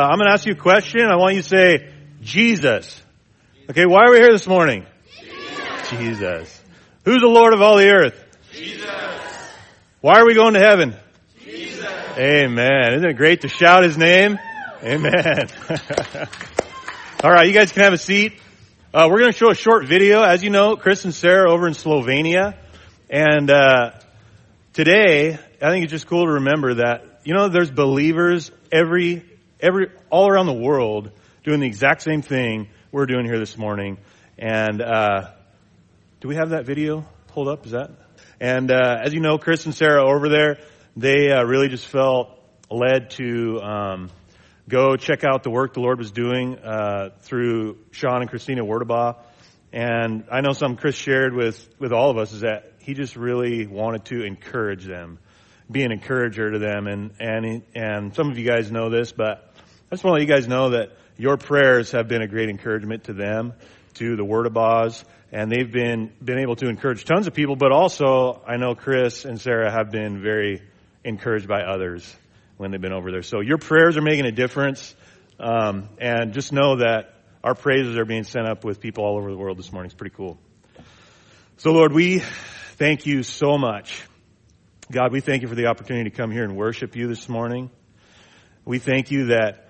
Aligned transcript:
Uh, 0.00 0.04
I'm 0.04 0.18
going 0.18 0.28
to 0.28 0.32
ask 0.32 0.46
you 0.46 0.52
a 0.52 0.54
question. 0.54 1.00
I 1.00 1.16
want 1.16 1.34
you 1.34 1.42
to 1.42 1.48
say, 1.48 1.92
Jesus. 2.20 3.02
Okay, 3.68 3.84
why 3.84 4.04
are 4.04 4.12
we 4.12 4.18
here 4.18 4.30
this 4.30 4.46
morning? 4.46 4.86
Jesus. 5.20 5.90
Jesus. 5.90 6.60
Who's 7.04 7.20
the 7.20 7.26
Lord 7.26 7.52
of 7.52 7.60
all 7.60 7.78
the 7.78 7.90
earth? 7.90 8.14
Jesus. 8.52 8.86
Why 10.00 10.20
are 10.20 10.24
we 10.24 10.34
going 10.34 10.54
to 10.54 10.60
heaven? 10.60 10.94
Jesus. 11.42 11.84
Amen. 12.16 12.94
Isn't 12.94 13.10
it 13.10 13.14
great 13.14 13.40
to 13.40 13.48
shout 13.48 13.82
his 13.82 13.98
name? 13.98 14.38
Amen. 14.84 15.48
all 17.24 17.32
right, 17.32 17.48
you 17.48 17.52
guys 17.52 17.72
can 17.72 17.82
have 17.82 17.92
a 17.92 17.98
seat. 17.98 18.34
Uh, 18.94 19.08
we're 19.10 19.18
going 19.18 19.32
to 19.32 19.36
show 19.36 19.50
a 19.50 19.54
short 19.56 19.86
video. 19.88 20.22
As 20.22 20.44
you 20.44 20.50
know, 20.50 20.76
Chris 20.76 21.04
and 21.06 21.12
Sarah 21.12 21.50
over 21.50 21.66
in 21.66 21.74
Slovenia. 21.74 22.56
And 23.10 23.50
uh, 23.50 23.98
today, 24.74 25.32
I 25.60 25.70
think 25.70 25.82
it's 25.82 25.90
just 25.90 26.06
cool 26.06 26.24
to 26.26 26.32
remember 26.34 26.74
that, 26.74 27.02
you 27.24 27.34
know, 27.34 27.48
there's 27.48 27.72
believers 27.72 28.52
every 28.70 29.27
every, 29.60 29.90
all 30.10 30.28
around 30.30 30.46
the 30.46 30.52
world 30.52 31.10
doing 31.44 31.60
the 31.60 31.66
exact 31.66 32.02
same 32.02 32.22
thing 32.22 32.68
we're 32.92 33.06
doing 33.06 33.24
here 33.24 33.38
this 33.38 33.56
morning. 33.56 33.98
And 34.38 34.80
uh, 34.80 35.30
do 36.20 36.28
we 36.28 36.36
have 36.36 36.50
that 36.50 36.64
video 36.64 37.04
pulled 37.28 37.48
up? 37.48 37.66
Is 37.66 37.72
that? 37.72 37.90
And 38.40 38.70
uh, 38.70 38.96
as 39.04 39.12
you 39.14 39.20
know, 39.20 39.38
Chris 39.38 39.66
and 39.66 39.74
Sarah 39.74 40.04
over 40.06 40.28
there, 40.28 40.58
they 40.96 41.30
uh, 41.30 41.42
really 41.44 41.68
just 41.68 41.86
felt 41.86 42.30
led 42.70 43.10
to 43.10 43.60
um, 43.60 44.10
go 44.68 44.96
check 44.96 45.22
out 45.24 45.42
the 45.42 45.50
work 45.50 45.74
the 45.74 45.80
Lord 45.80 45.98
was 45.98 46.12
doing 46.12 46.56
uh, 46.58 47.10
through 47.20 47.78
Sean 47.90 48.20
and 48.20 48.30
Christina 48.30 48.62
Wordabaugh. 48.64 49.16
And 49.72 50.24
I 50.30 50.40
know 50.40 50.52
something 50.52 50.76
Chris 50.78 50.94
shared 50.94 51.34
with, 51.34 51.68
with 51.78 51.92
all 51.92 52.10
of 52.10 52.16
us 52.16 52.32
is 52.32 52.40
that 52.40 52.72
he 52.78 52.94
just 52.94 53.16
really 53.16 53.66
wanted 53.66 54.06
to 54.06 54.22
encourage 54.24 54.84
them, 54.86 55.18
be 55.70 55.82
an 55.82 55.92
encourager 55.92 56.50
to 56.52 56.58
them. 56.58 56.86
And, 56.86 57.10
and, 57.20 57.62
and 57.74 58.14
some 58.14 58.30
of 58.30 58.38
you 58.38 58.46
guys 58.48 58.72
know 58.72 58.88
this, 58.88 59.12
but 59.12 59.47
I 59.90 59.94
just 59.94 60.04
want 60.04 60.16
to 60.20 60.20
let 60.20 60.28
you 60.28 60.34
guys 60.34 60.46
know 60.46 60.70
that 60.70 60.90
your 61.16 61.38
prayers 61.38 61.92
have 61.92 62.08
been 62.08 62.20
a 62.20 62.26
great 62.28 62.50
encouragement 62.50 63.04
to 63.04 63.14
them, 63.14 63.54
to 63.94 64.16
the 64.16 64.24
Word 64.24 64.44
of 64.44 64.54
Oz, 64.54 65.02
and 65.32 65.50
they've 65.50 65.70
been, 65.72 66.12
been 66.22 66.38
able 66.40 66.56
to 66.56 66.68
encourage 66.68 67.06
tons 67.06 67.26
of 67.26 67.32
people, 67.32 67.56
but 67.56 67.72
also 67.72 68.42
I 68.46 68.58
know 68.58 68.74
Chris 68.74 69.24
and 69.24 69.40
Sarah 69.40 69.70
have 69.70 69.90
been 69.90 70.20
very 70.20 70.60
encouraged 71.04 71.48
by 71.48 71.62
others 71.62 72.14
when 72.58 72.70
they've 72.70 72.80
been 72.82 72.92
over 72.92 73.10
there. 73.10 73.22
So 73.22 73.40
your 73.40 73.56
prayers 73.56 73.96
are 73.96 74.02
making 74.02 74.26
a 74.26 74.30
difference, 74.30 74.94
um, 75.40 75.88
and 75.98 76.34
just 76.34 76.52
know 76.52 76.76
that 76.76 77.14
our 77.42 77.54
praises 77.54 77.96
are 77.96 78.04
being 78.04 78.24
sent 78.24 78.46
up 78.46 78.66
with 78.66 78.80
people 78.80 79.06
all 79.06 79.16
over 79.16 79.30
the 79.30 79.38
world 79.38 79.58
this 79.58 79.72
morning. 79.72 79.86
It's 79.86 79.94
pretty 79.94 80.14
cool. 80.14 80.38
So 81.56 81.70
Lord, 81.72 81.94
we 81.94 82.18
thank 82.74 83.06
you 83.06 83.22
so 83.22 83.56
much. 83.56 84.02
God, 84.92 85.12
we 85.12 85.20
thank 85.22 85.40
you 85.40 85.48
for 85.48 85.54
the 85.54 85.68
opportunity 85.68 86.10
to 86.10 86.14
come 86.14 86.30
here 86.30 86.44
and 86.44 86.56
worship 86.58 86.94
you 86.94 87.08
this 87.08 87.26
morning. 87.26 87.70
We 88.66 88.78
thank 88.80 89.10
you 89.10 89.28
that 89.28 89.64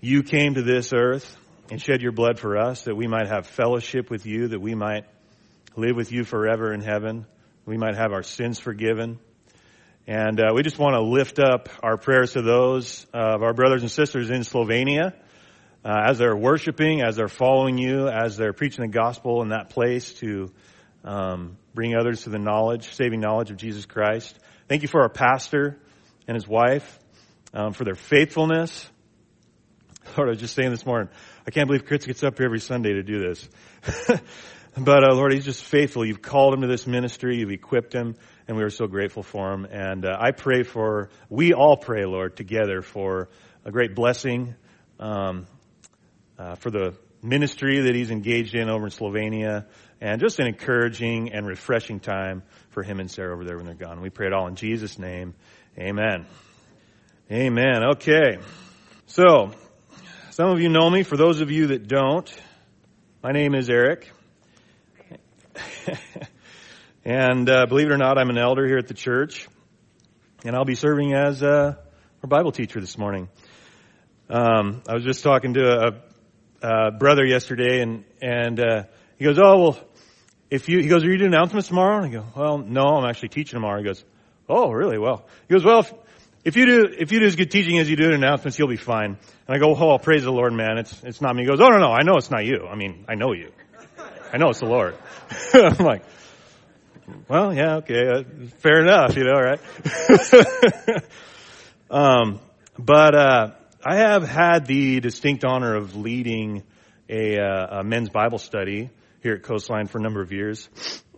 you 0.00 0.22
came 0.22 0.54
to 0.54 0.62
this 0.62 0.92
earth 0.92 1.36
and 1.72 1.82
shed 1.82 2.02
your 2.02 2.12
blood 2.12 2.38
for 2.38 2.56
us 2.56 2.84
that 2.84 2.94
we 2.94 3.08
might 3.08 3.26
have 3.26 3.48
fellowship 3.48 4.10
with 4.10 4.26
you, 4.26 4.48
that 4.48 4.60
we 4.60 4.76
might 4.76 5.06
live 5.74 5.96
with 5.96 6.12
you 6.12 6.22
forever 6.22 6.72
in 6.72 6.82
heaven. 6.82 7.26
We 7.66 7.76
might 7.76 7.96
have 7.96 8.12
our 8.12 8.22
sins 8.22 8.60
forgiven. 8.60 9.18
And 10.06 10.38
uh, 10.40 10.52
we 10.54 10.62
just 10.62 10.78
want 10.78 10.94
to 10.94 11.02
lift 11.02 11.40
up 11.40 11.68
our 11.82 11.96
prayers 11.96 12.34
to 12.34 12.42
those 12.42 13.06
of 13.12 13.42
our 13.42 13.52
brothers 13.54 13.82
and 13.82 13.90
sisters 13.90 14.30
in 14.30 14.42
Slovenia 14.42 15.14
uh, 15.84 16.00
as 16.06 16.18
they're 16.18 16.36
worshiping, 16.36 17.00
as 17.02 17.16
they're 17.16 17.26
following 17.28 17.76
you, 17.76 18.08
as 18.08 18.36
they're 18.36 18.52
preaching 18.52 18.82
the 18.84 18.92
gospel 18.96 19.42
in 19.42 19.48
that 19.48 19.70
place 19.70 20.14
to 20.14 20.52
um, 21.02 21.56
bring 21.74 21.96
others 21.96 22.22
to 22.22 22.30
the 22.30 22.38
knowledge, 22.38 22.94
saving 22.94 23.18
knowledge 23.20 23.50
of 23.50 23.56
Jesus 23.56 23.84
Christ. 23.84 24.38
Thank 24.68 24.82
you 24.82 24.88
for 24.88 25.02
our 25.02 25.08
pastor 25.10 25.76
and 26.28 26.36
his 26.36 26.46
wife 26.46 26.98
um, 27.52 27.72
for 27.72 27.82
their 27.84 27.94
faithfulness 27.96 28.86
Lord, 30.16 30.28
I 30.28 30.32
was 30.32 30.40
just 30.40 30.54
saying 30.54 30.70
this 30.70 30.86
morning, 30.86 31.08
I 31.46 31.50
can't 31.50 31.66
believe 31.66 31.84
Chris 31.84 32.06
gets 32.06 32.22
up 32.22 32.38
here 32.38 32.46
every 32.46 32.60
Sunday 32.60 32.92
to 32.94 33.02
do 33.02 33.20
this. 33.20 33.48
but 34.76 35.04
uh, 35.04 35.14
Lord, 35.14 35.32
he's 35.32 35.44
just 35.44 35.64
faithful. 35.64 36.04
You've 36.04 36.22
called 36.22 36.54
him 36.54 36.60
to 36.62 36.66
this 36.66 36.86
ministry. 36.86 37.38
You've 37.38 37.50
equipped 37.50 37.94
him, 37.94 38.14
and 38.46 38.56
we 38.56 38.62
are 38.62 38.70
so 38.70 38.86
grateful 38.86 39.22
for 39.22 39.52
him. 39.52 39.64
And 39.64 40.04
uh, 40.04 40.16
I 40.18 40.30
pray 40.30 40.62
for, 40.62 41.10
we 41.28 41.52
all 41.52 41.76
pray, 41.76 42.04
Lord, 42.06 42.36
together 42.36 42.82
for 42.82 43.28
a 43.64 43.70
great 43.72 43.94
blessing 43.94 44.54
um, 45.00 45.46
uh, 46.38 46.54
for 46.54 46.70
the 46.70 46.94
ministry 47.22 47.80
that 47.82 47.94
he's 47.94 48.10
engaged 48.10 48.54
in 48.54 48.68
over 48.68 48.84
in 48.84 48.90
Slovenia, 48.90 49.66
and 50.00 50.20
just 50.20 50.38
an 50.38 50.46
encouraging 50.46 51.32
and 51.32 51.44
refreshing 51.46 51.98
time 51.98 52.44
for 52.70 52.84
him 52.84 53.00
and 53.00 53.10
Sarah 53.10 53.34
over 53.34 53.44
there 53.44 53.56
when 53.56 53.66
they're 53.66 53.74
gone. 53.74 54.00
We 54.00 54.10
pray 54.10 54.28
it 54.28 54.32
all 54.32 54.46
in 54.46 54.54
Jesus' 54.54 54.98
name. 54.98 55.34
Amen. 55.78 56.24
Amen. 57.30 57.84
Okay. 57.92 58.38
So, 59.06 59.50
some 60.38 60.50
of 60.50 60.60
you 60.60 60.68
know 60.68 60.88
me. 60.88 61.02
For 61.02 61.16
those 61.16 61.40
of 61.40 61.50
you 61.50 61.66
that 61.74 61.88
don't, 61.88 62.32
my 63.24 63.32
name 63.32 63.56
is 63.56 63.68
Eric. 63.68 64.08
and 67.04 67.50
uh, 67.50 67.66
believe 67.66 67.86
it 67.88 67.92
or 67.92 67.96
not, 67.98 68.18
I'm 68.18 68.30
an 68.30 68.38
elder 68.38 68.64
here 68.64 68.78
at 68.78 68.86
the 68.86 68.94
church. 68.94 69.48
And 70.44 70.54
I'll 70.54 70.64
be 70.64 70.76
serving 70.76 71.12
as 71.12 71.42
uh, 71.42 71.74
our 72.22 72.28
Bible 72.28 72.52
teacher 72.52 72.78
this 72.78 72.96
morning. 72.96 73.28
Um, 74.30 74.84
I 74.88 74.94
was 74.94 75.02
just 75.02 75.24
talking 75.24 75.54
to 75.54 76.00
a, 76.62 76.64
a 76.64 76.92
brother 76.92 77.26
yesterday, 77.26 77.80
and, 77.82 78.04
and 78.22 78.60
uh, 78.60 78.82
he 79.18 79.24
goes, 79.24 79.40
Oh, 79.40 79.58
well, 79.60 79.78
if 80.50 80.68
you, 80.68 80.78
he 80.78 80.86
goes, 80.86 81.02
Are 81.02 81.10
you 81.10 81.18
doing 81.18 81.34
announcements 81.34 81.66
tomorrow? 81.66 82.00
And 82.00 82.06
I 82.06 82.16
go, 82.20 82.24
Well, 82.36 82.58
no, 82.58 82.82
I'm 82.84 83.10
actually 83.10 83.30
teaching 83.30 83.56
tomorrow. 83.56 83.78
He 83.80 83.84
goes, 83.86 84.04
Oh, 84.48 84.70
really? 84.70 84.98
Well, 84.98 85.26
he 85.48 85.54
goes, 85.54 85.64
Well, 85.64 85.80
if, 85.80 85.92
if 86.44 86.56
you 86.56 86.66
do 86.66 86.84
if 86.96 87.12
you 87.12 87.20
do 87.20 87.26
as 87.26 87.36
good 87.36 87.50
teaching 87.50 87.78
as 87.78 87.90
you 87.90 87.96
do 87.96 88.04
in 88.04 88.12
announcements, 88.14 88.58
you'll 88.58 88.68
be 88.68 88.76
fine. 88.76 89.16
And 89.46 89.56
I 89.56 89.58
go, 89.58 89.74
oh, 89.74 89.90
I'll 89.90 89.98
praise 89.98 90.24
the 90.24 90.30
Lord, 90.32 90.52
man. 90.52 90.78
It's 90.78 91.02
it's 91.02 91.20
not 91.20 91.34
me. 91.34 91.42
He 91.42 91.48
goes, 91.48 91.60
oh 91.60 91.68
no 91.68 91.78
no, 91.78 91.90
I 91.92 92.02
know 92.02 92.14
it's 92.16 92.30
not 92.30 92.44
you. 92.44 92.66
I 92.70 92.76
mean, 92.76 93.04
I 93.08 93.14
know 93.14 93.32
you. 93.32 93.50
I 94.32 94.36
know 94.38 94.48
it's 94.50 94.60
the 94.60 94.66
Lord. 94.66 94.96
I'm 95.54 95.84
like, 95.84 96.02
well, 97.28 97.54
yeah, 97.54 97.76
okay, 97.76 98.06
uh, 98.06 98.22
fair 98.58 98.80
enough, 98.82 99.16
you 99.16 99.24
know, 99.24 99.32
right? 99.32 99.60
um, 101.90 102.38
but 102.78 103.14
uh, 103.14 103.50
I 103.84 103.96
have 103.96 104.28
had 104.28 104.66
the 104.66 105.00
distinct 105.00 105.46
honor 105.46 105.74
of 105.74 105.96
leading 105.96 106.62
a, 107.08 107.38
uh, 107.40 107.78
a, 107.80 107.84
men's 107.84 108.10
Bible 108.10 108.36
study 108.36 108.90
here 109.22 109.32
at 109.32 109.42
Coastline 109.44 109.86
for 109.86 109.96
a 109.96 110.02
number 110.02 110.20
of 110.20 110.30
years, 110.32 110.68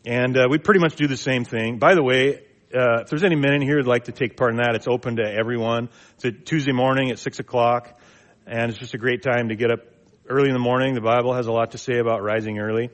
and 0.06 0.36
uh, 0.36 0.46
we 0.48 0.58
pretty 0.58 0.78
much 0.78 0.94
do 0.94 1.08
the 1.08 1.16
same 1.16 1.44
thing. 1.44 1.78
By 1.78 1.96
the 1.96 2.04
way, 2.04 2.44
uh, 2.74 3.00
if 3.00 3.08
there's 3.10 3.24
any 3.24 3.36
men 3.36 3.54
in 3.54 3.62
here 3.62 3.78
who'd 3.78 3.86
like 3.86 4.04
to 4.04 4.12
take 4.12 4.36
part 4.36 4.50
in 4.52 4.58
that, 4.58 4.74
it's 4.74 4.86
open 4.86 5.16
to 5.16 5.22
everyone. 5.32 5.88
It's 6.14 6.24
a 6.24 6.32
Tuesday 6.32 6.72
morning 6.72 7.10
at 7.10 7.18
six 7.18 7.38
o'clock, 7.40 7.98
and 8.46 8.70
it's 8.70 8.78
just 8.78 8.94
a 8.94 8.98
great 8.98 9.22
time 9.22 9.48
to 9.48 9.56
get 9.56 9.70
up 9.72 9.80
early 10.28 10.48
in 10.48 10.52
the 10.54 10.60
morning. 10.60 10.94
The 10.94 11.00
Bible 11.00 11.34
has 11.34 11.46
a 11.48 11.52
lot 11.52 11.72
to 11.72 11.78
say 11.78 11.98
about 11.98 12.22
rising 12.22 12.58
early, 12.60 12.90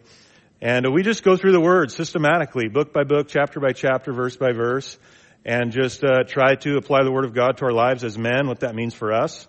and 0.62 0.90
we 0.94 1.02
just 1.02 1.22
go 1.22 1.36
through 1.36 1.52
the 1.52 1.60
Word 1.60 1.90
systematically, 1.92 2.68
book 2.68 2.92
by 2.94 3.04
book, 3.04 3.28
chapter 3.28 3.60
by 3.60 3.72
chapter, 3.72 4.12
verse 4.12 4.36
by 4.36 4.52
verse, 4.52 4.98
and 5.44 5.72
just 5.72 6.02
uh, 6.02 6.24
try 6.26 6.54
to 6.54 6.78
apply 6.78 7.02
the 7.04 7.12
Word 7.12 7.26
of 7.26 7.34
God 7.34 7.58
to 7.58 7.64
our 7.66 7.72
lives 7.72 8.02
as 8.02 8.16
men. 8.16 8.46
What 8.46 8.60
that 8.60 8.74
means 8.74 8.94
for 8.94 9.12
us. 9.12 9.46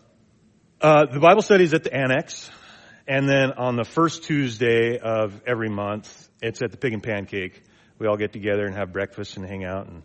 Uh, 0.81 1.05
the 1.05 1.19
Bible 1.19 1.41
study 1.41 1.63
is 1.63 1.73
at 1.73 1.83
the 1.85 1.93
annex, 1.95 2.51
and 3.07 3.29
then 3.29 3.53
on 3.53 3.77
the 3.77 3.83
first 3.85 4.23
Tuesday 4.25 4.99
of 4.99 5.39
every 5.47 5.69
month, 5.69 6.27
it's 6.41 6.61
at 6.61 6.71
the 6.71 6.77
Pig 6.77 6.93
and 6.93 7.01
Pancake. 7.01 7.63
We 7.97 8.05
all 8.05 8.17
get 8.17 8.31
together 8.31 8.67
and 8.67 8.75
have 8.75 8.93
breakfast 8.93 9.37
and 9.37 9.45
hang 9.47 9.63
out 9.63 9.87
and 9.87 10.03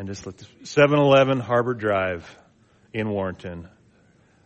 and 0.00 0.08
just 0.08 0.26
seven 0.64 0.98
eleven 0.98 1.38
Harbor 1.40 1.74
Drive 1.74 2.24
in 2.94 3.10
Warrenton. 3.10 3.68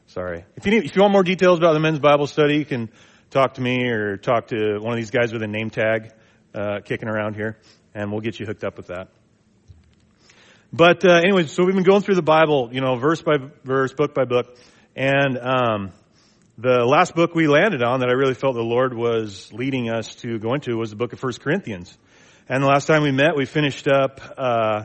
Sorry. 0.09 0.45
If 0.57 0.67
you 0.67 0.73
need, 0.73 0.85
if 0.87 0.97
you 0.97 1.03
want 1.03 1.13
more 1.13 1.23
details 1.23 1.59
about 1.61 1.75
the 1.75 1.79
men's 1.79 2.01
Bible 2.01 2.27
study, 2.27 2.57
you 2.57 2.65
can 2.65 2.91
talk 3.31 3.55
to 3.55 3.61
me 3.61 3.85
or 3.87 4.17
talk 4.17 4.49
to 4.49 4.81
one 4.81 4.93
of 4.95 4.97
these 4.97 5.13
guys 5.13 5.33
with 5.33 5.43
a 5.45 5.47
name 5.47 5.71
tag 5.71 6.11
uh, 6.57 6.81
kicking 6.85 7.09
around 7.09 7.35
here, 7.37 7.57
and 7.95 8.11
we'll 8.11 8.21
get 8.21 8.41
you 8.41 8.47
hooked 8.47 8.65
up 8.65 8.77
with 8.77 8.89
that. 8.89 9.11
But 10.73 11.05
uh, 11.05 11.13
anyway, 11.19 11.45
so 11.47 11.65
we've 11.65 11.73
been 11.73 11.85
going 11.85 12.03
through 12.03 12.17
the 12.17 12.21
Bible, 12.23 12.71
you 12.73 12.81
know, 12.81 12.97
verse 12.97 13.23
by 13.23 13.37
verse, 13.63 13.93
book 13.93 14.13
by 14.13 14.25
book, 14.25 14.57
and 14.97 15.39
um, 15.39 15.93
the 16.59 16.85
last 16.85 17.15
book 17.15 17.33
we 17.37 17.47
landed 17.47 17.81
on 17.81 18.01
that 18.01 18.09
I 18.09 18.15
really 18.15 18.35
felt 18.35 18.57
the 18.57 18.61
Lord 18.63 18.93
was 18.93 19.53
leading 19.53 19.89
us 19.89 20.17
to 20.17 20.41
go 20.41 20.53
into 20.55 20.77
was 20.77 20.91
the 20.91 20.97
book 20.97 21.13
of 21.13 21.21
First 21.21 21.43
Corinthians. 21.43 21.97
And 22.49 22.61
the 22.61 22.67
last 22.67 22.87
time 22.87 23.05
we 23.05 23.13
met, 23.13 23.37
we 23.37 23.45
finished 23.47 23.87
up. 23.87 24.21
Uh, 24.37 24.85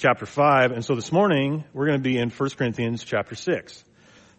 chapter 0.00 0.24
5. 0.26 0.72
And 0.72 0.82
so 0.84 0.94
this 0.94 1.12
morning, 1.12 1.62
we're 1.74 1.84
going 1.86 1.98
to 1.98 2.02
be 2.02 2.16
in 2.16 2.30
1 2.30 2.50
Corinthians 2.50 3.04
chapter 3.04 3.34
6. 3.34 3.84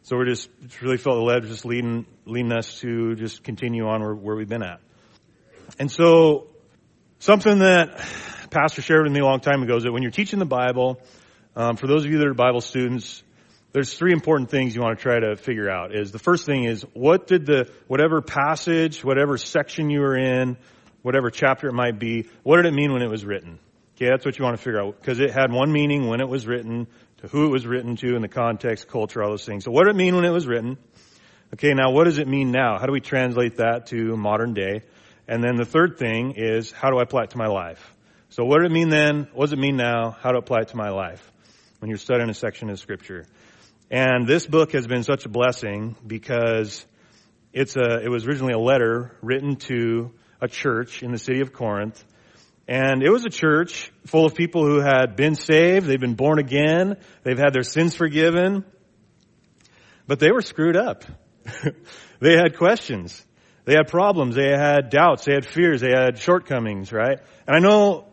So 0.03 0.17
we're 0.17 0.25
just, 0.25 0.49
really 0.81 0.97
felt 0.97 1.17
the 1.17 1.21
led 1.21 1.43
just 1.43 1.63
leading, 1.65 2.07
leading 2.25 2.51
us 2.51 2.79
to 2.79 3.13
just 3.15 3.43
continue 3.43 3.85
on 3.87 4.01
where, 4.01 4.15
where 4.15 4.35
we've 4.35 4.49
been 4.49 4.63
at. 4.63 4.79
And 5.77 5.91
so 5.91 6.47
something 7.19 7.59
that 7.59 8.03
pastor 8.49 8.81
shared 8.81 9.03
with 9.03 9.11
me 9.13 9.19
a 9.19 9.23
long 9.25 9.39
time 9.39 9.61
ago 9.61 9.75
is 9.77 9.83
that 9.83 9.91
when 9.91 10.01
you're 10.01 10.09
teaching 10.11 10.39
the 10.39 10.45
Bible, 10.45 10.99
um, 11.55 11.75
for 11.77 11.85
those 11.85 12.03
of 12.05 12.09
you 12.09 12.17
that 12.17 12.27
are 12.27 12.33
Bible 12.33 12.61
students, 12.61 13.21
there's 13.73 13.93
three 13.93 14.11
important 14.13 14.49
things 14.49 14.73
you 14.75 14.81
want 14.81 14.97
to 14.97 15.03
try 15.03 15.19
to 15.19 15.35
figure 15.35 15.69
out 15.69 15.93
is 15.95 16.11
the 16.11 16.17
first 16.19 16.47
thing 16.47 16.63
is 16.63 16.81
what 16.93 17.27
did 17.27 17.45
the 17.45 17.71
whatever 17.87 18.19
passage 18.21 19.01
whatever 19.05 19.37
section 19.37 19.89
you 19.89 20.01
were 20.01 20.17
in 20.17 20.57
whatever 21.03 21.29
chapter 21.29 21.67
it 21.69 21.73
might 21.73 21.97
be 21.97 22.27
what 22.43 22.57
did 22.57 22.65
it 22.65 22.73
mean 22.73 22.91
when 22.91 23.01
it 23.01 23.07
was 23.09 23.23
written 23.23 23.59
Okay, 24.01 24.09
that's 24.09 24.25
what 24.25 24.35
you 24.39 24.43
want 24.43 24.57
to 24.57 24.63
figure 24.63 24.81
out 24.81 24.99
because 24.99 25.19
it 25.19 25.29
had 25.29 25.51
one 25.51 25.71
meaning 25.71 26.07
when 26.07 26.21
it 26.21 26.27
was 26.27 26.47
written, 26.47 26.87
to 27.17 27.27
who 27.27 27.45
it 27.45 27.49
was 27.51 27.67
written 27.67 27.97
to, 27.97 28.15
and 28.15 28.23
the 28.23 28.27
context, 28.27 28.87
culture, 28.87 29.21
all 29.21 29.29
those 29.29 29.45
things. 29.45 29.63
So 29.63 29.69
what 29.69 29.83
did 29.85 29.91
it 29.91 29.95
mean 29.95 30.15
when 30.15 30.25
it 30.25 30.31
was 30.31 30.47
written? 30.47 30.79
Okay, 31.53 31.75
now 31.75 31.91
what 31.91 32.05
does 32.05 32.17
it 32.17 32.27
mean 32.27 32.49
now? 32.49 32.79
How 32.79 32.87
do 32.87 32.93
we 32.93 32.99
translate 32.99 33.57
that 33.57 33.85
to 33.87 34.17
modern 34.17 34.55
day? 34.55 34.81
And 35.27 35.43
then 35.43 35.55
the 35.55 35.65
third 35.65 35.99
thing 35.99 36.33
is 36.35 36.71
how 36.71 36.89
do 36.89 36.97
I 36.97 37.03
apply 37.03 37.25
it 37.25 37.29
to 37.31 37.37
my 37.37 37.45
life? 37.45 37.95
So 38.29 38.43
what 38.43 38.61
did 38.63 38.71
it 38.71 38.73
mean 38.73 38.89
then? 38.89 39.27
What 39.35 39.45
does 39.45 39.53
it 39.53 39.59
mean 39.59 39.77
now? 39.77 40.09
How 40.19 40.31
to 40.31 40.39
apply 40.39 40.61
it 40.61 40.69
to 40.69 40.77
my 40.77 40.89
life 40.89 41.31
when 41.77 41.89
you're 41.89 41.99
studying 41.99 42.27
a 42.27 42.33
section 42.33 42.71
of 42.71 42.79
scripture? 42.79 43.27
And 43.91 44.25
this 44.25 44.47
book 44.47 44.71
has 44.71 44.87
been 44.87 45.03
such 45.03 45.27
a 45.27 45.29
blessing 45.29 45.95
because 46.07 46.83
it's 47.53 47.75
a, 47.75 47.99
it 48.03 48.09
was 48.09 48.25
originally 48.25 48.53
a 48.53 48.59
letter 48.59 49.15
written 49.21 49.57
to 49.67 50.11
a 50.41 50.47
church 50.47 51.03
in 51.03 51.11
the 51.11 51.19
city 51.19 51.41
of 51.41 51.53
Corinth 51.53 52.03
and 52.71 53.03
it 53.03 53.09
was 53.09 53.25
a 53.25 53.29
church 53.29 53.91
full 54.05 54.25
of 54.25 54.33
people 54.33 54.65
who 54.65 54.79
had 54.79 55.17
been 55.17 55.35
saved, 55.35 55.85
they've 55.87 55.99
been 55.99 56.13
born 56.15 56.39
again, 56.39 56.95
they've 57.21 57.37
had 57.37 57.51
their 57.51 57.63
sins 57.63 57.97
forgiven, 57.97 58.63
but 60.07 60.19
they 60.21 60.31
were 60.31 60.41
screwed 60.41 60.77
up. 60.77 61.03
they 62.21 62.37
had 62.37 62.55
questions. 62.57 63.25
They 63.65 63.73
had 63.73 63.89
problems. 63.89 64.35
They 64.35 64.51
had 64.51 64.89
doubts. 64.89 65.25
They 65.25 65.33
had 65.33 65.45
fears. 65.45 65.81
They 65.81 65.89
had 65.91 66.17
shortcomings, 66.17 66.93
right? 66.93 67.19
And 67.45 67.55
I 67.57 67.59
know, 67.59 68.05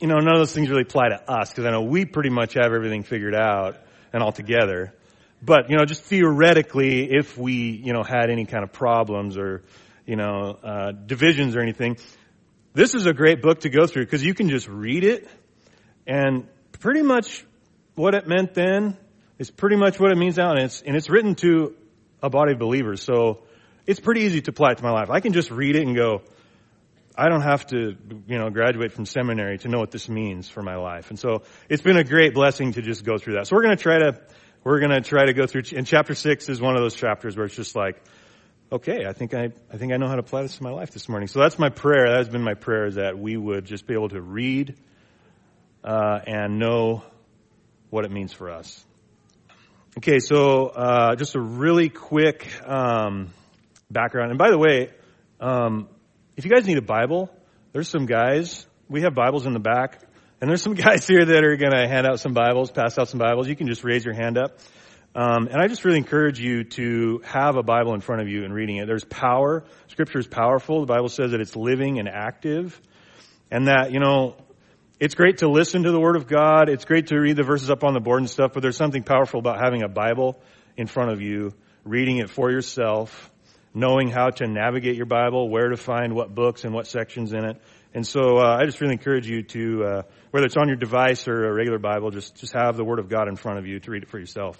you 0.00 0.06
know, 0.06 0.16
none 0.16 0.32
of 0.32 0.38
those 0.38 0.54
things 0.54 0.70
really 0.70 0.82
apply 0.82 1.10
to 1.10 1.30
us 1.30 1.50
because 1.50 1.66
I 1.66 1.72
know 1.72 1.82
we 1.82 2.06
pretty 2.06 2.30
much 2.30 2.54
have 2.54 2.72
everything 2.72 3.02
figured 3.02 3.34
out 3.34 3.76
and 4.14 4.22
all 4.22 4.32
together. 4.32 4.94
But, 5.42 5.68
you 5.68 5.76
know, 5.76 5.84
just 5.84 6.04
theoretically, 6.04 7.12
if 7.12 7.36
we, 7.36 7.70
you 7.84 7.92
know, 7.92 8.02
had 8.02 8.30
any 8.30 8.46
kind 8.46 8.64
of 8.64 8.72
problems 8.72 9.36
or, 9.36 9.60
you 10.06 10.16
know, 10.16 10.58
uh, 10.64 10.92
divisions 10.92 11.54
or 11.54 11.60
anything, 11.60 11.98
this 12.74 12.94
is 12.94 13.04
a 13.04 13.12
great 13.12 13.42
book 13.42 13.60
to 13.60 13.68
go 13.68 13.86
through 13.86 14.04
because 14.06 14.24
you 14.24 14.32
can 14.34 14.48
just 14.48 14.66
read 14.66 15.04
it 15.04 15.28
and 16.06 16.46
pretty 16.80 17.02
much 17.02 17.44
what 17.94 18.14
it 18.14 18.26
meant 18.26 18.54
then 18.54 18.96
is 19.38 19.50
pretty 19.50 19.76
much 19.76 20.00
what 20.00 20.10
it 20.10 20.16
means 20.16 20.38
now 20.38 20.52
and 20.52 20.60
it's, 20.60 20.80
and 20.80 20.96
it's 20.96 21.10
written 21.10 21.34
to 21.36 21.74
a 22.22 22.30
body 22.30 22.52
of 22.52 22.58
believers. 22.58 23.02
So 23.02 23.42
it's 23.86 24.00
pretty 24.00 24.22
easy 24.22 24.40
to 24.42 24.50
apply 24.52 24.70
it 24.72 24.78
to 24.78 24.82
my 24.84 24.90
life. 24.90 25.10
I 25.10 25.20
can 25.20 25.34
just 25.34 25.50
read 25.50 25.76
it 25.76 25.86
and 25.86 25.94
go, 25.94 26.22
I 27.14 27.28
don't 27.28 27.42
have 27.42 27.66
to, 27.66 27.94
you 28.26 28.38
know, 28.38 28.48
graduate 28.48 28.92
from 28.92 29.04
seminary 29.04 29.58
to 29.58 29.68
know 29.68 29.78
what 29.78 29.90
this 29.90 30.08
means 30.08 30.48
for 30.48 30.62
my 30.62 30.76
life. 30.76 31.10
And 31.10 31.18
so 31.18 31.42
it's 31.68 31.82
been 31.82 31.98
a 31.98 32.04
great 32.04 32.32
blessing 32.32 32.72
to 32.72 32.80
just 32.80 33.04
go 33.04 33.18
through 33.18 33.34
that. 33.34 33.48
So 33.48 33.56
we're 33.56 33.64
going 33.64 33.76
to 33.76 33.82
try 33.82 33.98
to, 33.98 34.18
we're 34.64 34.78
going 34.80 34.92
to 34.92 35.02
try 35.02 35.26
to 35.26 35.34
go 35.34 35.46
through, 35.46 35.62
and 35.76 35.86
chapter 35.86 36.14
six 36.14 36.48
is 36.48 36.58
one 36.58 36.74
of 36.74 36.80
those 36.80 36.94
chapters 36.94 37.36
where 37.36 37.44
it's 37.44 37.54
just 37.56 37.76
like, 37.76 38.00
okay, 38.72 39.04
I 39.06 39.12
think 39.12 39.34
I, 39.34 39.50
I 39.72 39.76
think 39.76 39.92
I 39.92 39.96
know 39.98 40.08
how 40.08 40.14
to 40.16 40.20
apply 40.20 40.42
this 40.42 40.56
to 40.56 40.62
my 40.62 40.70
life 40.70 40.92
this 40.92 41.08
morning. 41.08 41.28
So 41.28 41.40
that's 41.40 41.58
my 41.58 41.68
prayer. 41.68 42.08
That 42.08 42.16
has 42.18 42.28
been 42.28 42.42
my 42.42 42.54
prayer 42.54 42.86
is 42.86 42.94
that 42.94 43.18
we 43.18 43.36
would 43.36 43.66
just 43.66 43.86
be 43.86 43.94
able 43.94 44.08
to 44.08 44.20
read 44.20 44.74
uh, 45.84 46.20
and 46.26 46.58
know 46.58 47.04
what 47.90 48.04
it 48.06 48.10
means 48.10 48.32
for 48.32 48.50
us. 48.50 48.82
Okay, 49.98 50.20
so 50.20 50.68
uh, 50.68 51.16
just 51.16 51.34
a 51.34 51.40
really 51.40 51.90
quick 51.90 52.48
um, 52.66 53.28
background. 53.90 54.30
And 54.30 54.38
by 54.38 54.48
the 54.50 54.56
way, 54.58 54.90
um, 55.38 55.86
if 56.36 56.46
you 56.46 56.50
guys 56.50 56.66
need 56.66 56.78
a 56.78 56.82
Bible, 56.82 57.30
there's 57.72 57.88
some 57.90 58.06
guys. 58.06 58.64
We 58.88 59.02
have 59.02 59.14
Bibles 59.14 59.44
in 59.44 59.52
the 59.52 59.58
back, 59.58 60.00
and 60.40 60.48
there's 60.48 60.62
some 60.62 60.74
guys 60.74 61.06
here 61.06 61.26
that 61.26 61.44
are 61.44 61.56
going 61.56 61.72
to 61.72 61.86
hand 61.86 62.06
out 62.06 62.20
some 62.20 62.32
Bibles, 62.32 62.70
pass 62.70 62.98
out 62.98 63.08
some 63.10 63.18
Bibles. 63.20 63.48
You 63.48 63.56
can 63.56 63.66
just 63.66 63.84
raise 63.84 64.02
your 64.02 64.14
hand 64.14 64.38
up. 64.38 64.60
Um, 65.14 65.48
and 65.48 65.60
I 65.60 65.68
just 65.68 65.84
really 65.84 65.98
encourage 65.98 66.40
you 66.40 66.64
to 66.64 67.20
have 67.26 67.56
a 67.56 67.62
Bible 67.62 67.92
in 67.94 68.00
front 68.00 68.22
of 68.22 68.28
you 68.28 68.44
and 68.44 68.54
reading 68.54 68.76
it. 68.76 68.86
There's 68.86 69.04
power. 69.04 69.62
Scripture 69.88 70.18
is 70.18 70.26
powerful. 70.26 70.80
The 70.80 70.86
Bible 70.86 71.10
says 71.10 71.32
that 71.32 71.40
it's 71.40 71.54
living 71.54 71.98
and 71.98 72.08
active. 72.08 72.80
And 73.50 73.68
that, 73.68 73.92
you 73.92 74.00
know, 74.00 74.36
it's 74.98 75.14
great 75.14 75.38
to 75.38 75.48
listen 75.50 75.82
to 75.82 75.90
the 75.92 76.00
Word 76.00 76.16
of 76.16 76.26
God. 76.26 76.70
It's 76.70 76.86
great 76.86 77.08
to 77.08 77.18
read 77.18 77.36
the 77.36 77.42
verses 77.42 77.68
up 77.68 77.84
on 77.84 77.92
the 77.92 78.00
board 78.00 78.20
and 78.20 78.30
stuff, 78.30 78.52
but 78.54 78.62
there's 78.62 78.76
something 78.76 79.02
powerful 79.02 79.38
about 79.38 79.62
having 79.62 79.82
a 79.82 79.88
Bible 79.88 80.40
in 80.78 80.86
front 80.86 81.10
of 81.12 81.20
you, 81.20 81.52
reading 81.84 82.16
it 82.16 82.30
for 82.30 82.50
yourself, 82.50 83.30
knowing 83.74 84.08
how 84.08 84.30
to 84.30 84.46
navigate 84.46 84.96
your 84.96 85.04
Bible, 85.06 85.50
where 85.50 85.68
to 85.68 85.76
find 85.76 86.14
what 86.14 86.34
books 86.34 86.64
and 86.64 86.72
what 86.72 86.86
sections 86.86 87.34
in 87.34 87.44
it. 87.44 87.60
And 87.92 88.06
so 88.06 88.38
uh, 88.38 88.56
I 88.58 88.64
just 88.64 88.80
really 88.80 88.94
encourage 88.94 89.28
you 89.28 89.42
to, 89.42 89.84
uh, 89.84 90.02
whether 90.30 90.46
it's 90.46 90.56
on 90.56 90.68
your 90.68 90.78
device 90.78 91.28
or 91.28 91.50
a 91.50 91.52
regular 91.52 91.78
Bible, 91.78 92.10
just, 92.12 92.36
just 92.36 92.54
have 92.54 92.78
the 92.78 92.84
Word 92.84 92.98
of 92.98 93.10
God 93.10 93.28
in 93.28 93.36
front 93.36 93.58
of 93.58 93.66
you 93.66 93.78
to 93.78 93.90
read 93.90 94.04
it 94.04 94.08
for 94.08 94.18
yourself. 94.18 94.56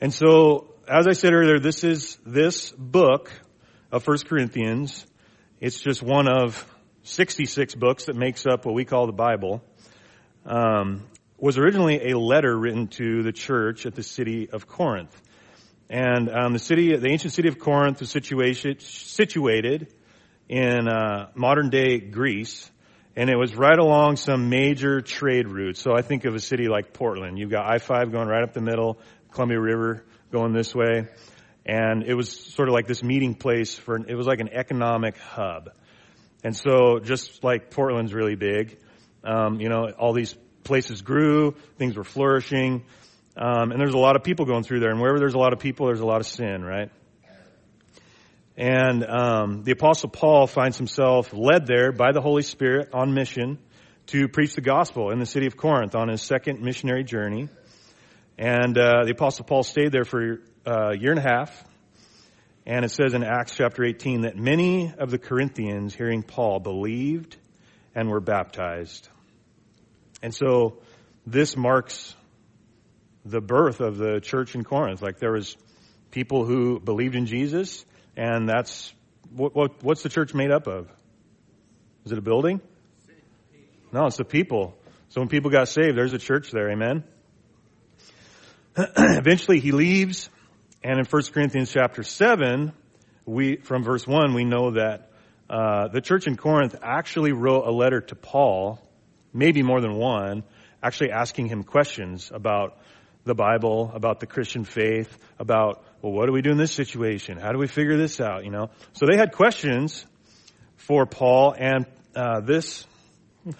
And 0.00 0.12
so, 0.12 0.68
as 0.86 1.06
I 1.06 1.12
said 1.12 1.32
earlier, 1.32 1.58
this 1.58 1.82
is 1.82 2.18
this 2.26 2.70
book 2.72 3.32
of 3.90 4.04
First 4.04 4.26
Corinthians. 4.28 5.06
It's 5.58 5.80
just 5.80 6.02
one 6.02 6.28
of 6.28 6.70
66 7.04 7.74
books 7.76 8.04
that 8.04 8.14
makes 8.14 8.44
up 8.46 8.66
what 8.66 8.74
we 8.74 8.84
call 8.84 9.06
the 9.06 9.12
Bible. 9.14 9.64
Um, 10.44 11.06
was 11.38 11.56
originally 11.56 12.10
a 12.10 12.18
letter 12.18 12.54
written 12.56 12.88
to 12.88 13.22
the 13.22 13.32
church 13.32 13.86
at 13.86 13.94
the 13.94 14.02
city 14.02 14.50
of 14.50 14.66
Corinth. 14.66 15.18
And 15.88 16.28
um, 16.28 16.52
the 16.52 16.58
city, 16.58 16.94
the 16.94 17.08
ancient 17.08 17.32
city 17.32 17.48
of 17.48 17.58
Corinth 17.58 18.00
was 18.00 18.10
situated, 18.10 18.82
situated 18.82 19.94
in 20.46 20.88
uh, 20.88 21.30
modern 21.34 21.70
day 21.70 22.00
Greece, 22.00 22.70
and 23.18 23.30
it 23.30 23.36
was 23.36 23.56
right 23.56 23.78
along 23.78 24.16
some 24.16 24.50
major 24.50 25.00
trade 25.00 25.48
routes. 25.48 25.80
So 25.80 25.96
I 25.96 26.02
think 26.02 26.24
of 26.26 26.34
a 26.34 26.40
city 26.40 26.68
like 26.68 26.92
Portland. 26.92 27.38
You've 27.38 27.50
got 27.50 27.66
I-5 27.66 28.12
going 28.12 28.28
right 28.28 28.42
up 28.42 28.52
the 28.52 28.60
middle, 28.60 28.98
Columbia 29.32 29.60
River 29.60 30.04
going 30.30 30.52
this 30.52 30.74
way. 30.74 31.06
And 31.64 32.04
it 32.04 32.14
was 32.14 32.30
sort 32.30 32.68
of 32.68 32.74
like 32.74 32.86
this 32.86 33.02
meeting 33.02 33.34
place 33.34 33.76
for, 33.76 33.96
it 33.96 34.14
was 34.14 34.26
like 34.26 34.40
an 34.40 34.48
economic 34.52 35.18
hub. 35.18 35.70
And 36.44 36.56
so 36.56 37.00
just 37.00 37.42
like 37.42 37.70
Portland's 37.70 38.14
really 38.14 38.36
big, 38.36 38.78
um, 39.24 39.60
you 39.60 39.68
know, 39.68 39.90
all 39.98 40.12
these 40.12 40.34
places 40.62 41.02
grew, 41.02 41.52
things 41.78 41.96
were 41.96 42.04
flourishing, 42.04 42.84
um, 43.36 43.70
and 43.72 43.80
there's 43.80 43.94
a 43.94 43.98
lot 43.98 44.16
of 44.16 44.22
people 44.22 44.46
going 44.46 44.62
through 44.62 44.80
there. 44.80 44.90
And 44.90 45.00
wherever 45.00 45.18
there's 45.18 45.34
a 45.34 45.38
lot 45.38 45.52
of 45.52 45.58
people, 45.58 45.86
there's 45.86 46.00
a 46.00 46.06
lot 46.06 46.20
of 46.20 46.26
sin, 46.26 46.62
right? 46.64 46.90
And 48.56 49.04
um, 49.04 49.62
the 49.64 49.72
Apostle 49.72 50.08
Paul 50.08 50.46
finds 50.46 50.78
himself 50.78 51.34
led 51.34 51.66
there 51.66 51.92
by 51.92 52.12
the 52.12 52.22
Holy 52.22 52.42
Spirit 52.42 52.90
on 52.94 53.12
mission 53.12 53.58
to 54.06 54.28
preach 54.28 54.54
the 54.54 54.62
gospel 54.62 55.10
in 55.10 55.18
the 55.18 55.26
city 55.26 55.46
of 55.46 55.56
Corinth 55.56 55.94
on 55.94 56.08
his 56.08 56.22
second 56.22 56.60
missionary 56.62 57.04
journey. 57.04 57.48
And 58.38 58.76
uh, 58.76 59.04
the 59.04 59.12
Apostle 59.12 59.44
Paul 59.44 59.62
stayed 59.62 59.92
there 59.92 60.04
for 60.04 60.42
uh, 60.66 60.90
a 60.92 60.98
year 60.98 61.10
and 61.10 61.18
a 61.18 61.22
half. 61.28 61.64
And 62.66 62.84
it 62.84 62.90
says 62.90 63.14
in 63.14 63.22
Acts 63.22 63.56
chapter 63.56 63.84
18 63.84 64.22
that 64.22 64.36
many 64.36 64.92
of 64.92 65.10
the 65.10 65.18
Corinthians, 65.18 65.94
hearing 65.94 66.22
Paul, 66.22 66.58
believed 66.60 67.36
and 67.94 68.10
were 68.10 68.20
baptized. 68.20 69.08
And 70.20 70.34
so 70.34 70.78
this 71.26 71.56
marks 71.56 72.14
the 73.24 73.40
birth 73.40 73.80
of 73.80 73.96
the 73.96 74.20
church 74.20 74.54
in 74.54 74.64
Corinth. 74.64 75.00
Like 75.00 75.18
there 75.18 75.32
was 75.32 75.56
people 76.10 76.44
who 76.44 76.80
believed 76.80 77.14
in 77.14 77.26
Jesus, 77.26 77.84
and 78.16 78.48
that's 78.48 78.92
what, 79.32 79.54
what 79.54 79.82
what's 79.82 80.02
the 80.02 80.08
church 80.08 80.34
made 80.34 80.50
up 80.50 80.66
of? 80.66 80.90
Is 82.04 82.12
it 82.12 82.18
a 82.18 82.22
building? 82.22 82.60
No, 83.92 84.06
it's 84.06 84.16
the 84.16 84.24
people. 84.24 84.76
So 85.08 85.20
when 85.20 85.28
people 85.28 85.50
got 85.50 85.68
saved, 85.68 85.96
there's 85.96 86.12
a 86.12 86.18
church 86.18 86.50
there. 86.50 86.70
Amen. 86.70 87.04
Eventually 88.94 89.60
he 89.60 89.72
leaves, 89.72 90.28
and 90.84 90.98
in 90.98 91.06
1 91.06 91.22
Corinthians 91.32 91.72
chapter 91.72 92.02
7, 92.02 92.72
we, 93.24 93.56
from 93.56 93.82
verse 93.82 94.06
1, 94.06 94.34
we 94.34 94.44
know 94.44 94.72
that 94.72 95.10
uh, 95.48 95.88
the 95.88 96.00
church 96.02 96.26
in 96.26 96.36
Corinth 96.36 96.76
actually 96.82 97.32
wrote 97.32 97.66
a 97.66 97.70
letter 97.70 98.00
to 98.02 98.14
Paul, 98.14 98.78
maybe 99.32 99.62
more 99.62 99.80
than 99.80 99.94
one, 99.96 100.44
actually 100.82 101.10
asking 101.12 101.46
him 101.46 101.62
questions 101.62 102.30
about 102.34 102.76
the 103.24 103.34
Bible, 103.34 103.90
about 103.94 104.20
the 104.20 104.26
Christian 104.26 104.64
faith, 104.64 105.16
about, 105.38 105.82
well, 106.02 106.12
what 106.12 106.26
do 106.26 106.32
we 106.32 106.42
do 106.42 106.50
in 106.50 106.58
this 106.58 106.72
situation? 106.72 107.38
How 107.38 107.52
do 107.52 107.58
we 107.58 107.66
figure 107.68 107.96
this 107.96 108.20
out? 108.20 108.44
You 108.44 108.50
know? 108.50 108.68
So 108.92 109.06
they 109.10 109.16
had 109.16 109.32
questions 109.32 110.04
for 110.76 111.06
Paul, 111.06 111.54
and 111.56 111.86
uh, 112.14 112.40
this, 112.40 112.84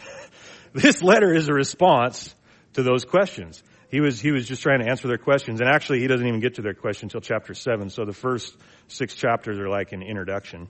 this 0.75 1.03
letter 1.03 1.33
is 1.35 1.49
a 1.49 1.55
response 1.55 2.35
to 2.75 2.83
those 2.83 3.05
questions 3.07 3.63
he 3.89 4.01
was, 4.01 4.21
he 4.21 4.33
was 4.33 4.47
just 4.47 4.63
trying 4.63 4.81
to 4.81 4.89
answer 4.89 5.07
their 5.09 5.19
questions. 5.19 5.61
And 5.61 5.69
actually, 5.69 6.01
he 6.01 6.07
doesn't 6.07 6.27
even 6.27 6.41
get 6.41 6.55
to 6.57 6.63
their 6.63 6.75
question 6.75 7.07
until 7.07 7.21
chapter 7.21 7.55
7. 7.55 7.91
So 7.91 8.05
the 8.05 8.13
first 8.13 8.57
six 8.89 9.15
chapters 9.15 9.59
are 9.59 9.69
like 9.69 9.93
an 9.93 10.03
introduction. 10.03 10.69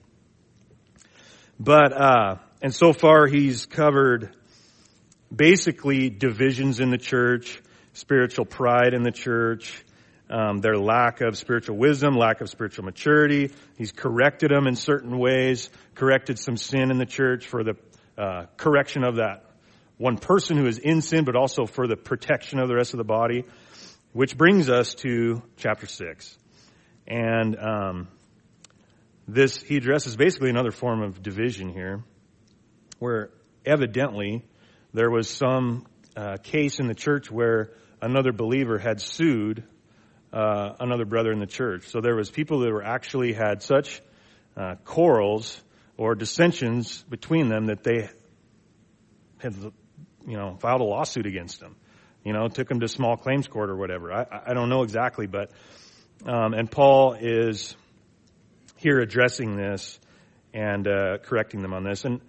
But, 1.59 1.93
uh, 1.93 2.35
and 2.61 2.73
so 2.73 2.93
far 2.93 3.25
he's 3.25 3.65
covered 3.65 4.35
basically 5.35 6.11
divisions 6.11 6.79
in 6.79 6.91
the 6.91 6.99
church, 6.99 7.59
spiritual 7.93 8.45
pride 8.45 8.93
in 8.93 9.01
the 9.01 9.11
church, 9.11 9.83
um, 10.29 10.59
their 10.59 10.77
lack 10.77 11.21
of 11.21 11.35
spiritual 11.37 11.77
wisdom, 11.77 12.13
lack 12.15 12.41
of 12.41 12.49
spiritual 12.49 12.85
maturity. 12.85 13.51
He's 13.77 13.91
corrected 13.91 14.51
them 14.51 14.67
in 14.67 14.75
certain 14.75 15.17
ways, 15.17 15.71
corrected 15.95 16.37
some 16.37 16.57
sin 16.57 16.91
in 16.91 16.99
the 16.99 17.05
church 17.07 17.47
for 17.47 17.63
the 17.63 17.75
uh, 18.17 18.45
correction 18.57 19.03
of 19.03 19.15
that 19.15 19.46
one 19.97 20.17
person 20.17 20.57
who 20.57 20.67
is 20.67 20.77
in 20.77 21.01
sin, 21.01 21.25
but 21.25 21.35
also 21.35 21.65
for 21.65 21.87
the 21.87 21.97
protection 21.97 22.59
of 22.59 22.67
the 22.67 22.75
rest 22.75 22.93
of 22.93 22.97
the 22.99 23.03
body, 23.03 23.45
which 24.13 24.37
brings 24.37 24.69
us 24.69 24.93
to 24.95 25.41
chapter 25.57 25.87
6. 25.87 26.37
And 27.07 27.57
um, 27.57 28.07
this, 29.27 29.61
he 29.61 29.77
addresses 29.77 30.15
basically 30.15 30.49
another 30.49 30.71
form 30.71 31.01
of 31.01 31.21
division 31.23 31.69
here, 31.73 32.03
where 32.99 33.31
evidently 33.65 34.45
there 34.93 35.09
was 35.09 35.29
some 35.29 35.85
uh, 36.15 36.37
case 36.43 36.79
in 36.79 36.87
the 36.87 36.93
church 36.95 37.31
where 37.31 37.71
another 38.01 38.31
believer 38.31 38.77
had 38.77 39.01
sued 39.01 39.63
uh, 40.31 40.73
another 40.79 41.05
brother 41.05 41.31
in 41.31 41.39
the 41.39 41.45
church. 41.47 41.87
So 41.87 42.01
there 42.01 42.15
was 42.15 42.29
people 42.29 42.59
that 42.59 42.71
were 42.71 42.83
actually 42.83 43.33
had 43.33 43.63
such 43.63 44.01
uh, 44.55 44.75
quarrels 44.85 45.59
or 45.95 46.13
dissensions 46.13 47.01
between 47.09 47.49
them 47.49 47.67
that 47.67 47.83
they 47.83 48.09
had 49.39 49.53
you 50.27 50.37
know, 50.37 50.57
filed 50.59 50.81
a 50.81 50.83
lawsuit 50.83 51.25
against 51.25 51.61
him. 51.61 51.75
You 52.23 52.33
know, 52.33 52.47
took 52.49 52.69
him 52.69 52.81
to 52.81 52.87
small 52.87 53.15
claims 53.15 53.47
court 53.47 53.69
or 53.69 53.77
whatever. 53.77 54.11
I, 54.11 54.25
I 54.47 54.53
don't 54.53 54.69
know 54.69 54.83
exactly, 54.83 55.27
but 55.27 55.49
um, 56.25 56.53
and 56.53 56.69
Paul 56.69 57.13
is 57.13 57.75
here 58.75 58.99
addressing 58.99 59.55
this 59.55 59.97
and 60.53 60.87
uh, 60.87 61.17
correcting 61.19 61.61
them 61.61 61.73
on 61.73 61.83
this. 61.83 62.03
And 62.05 62.19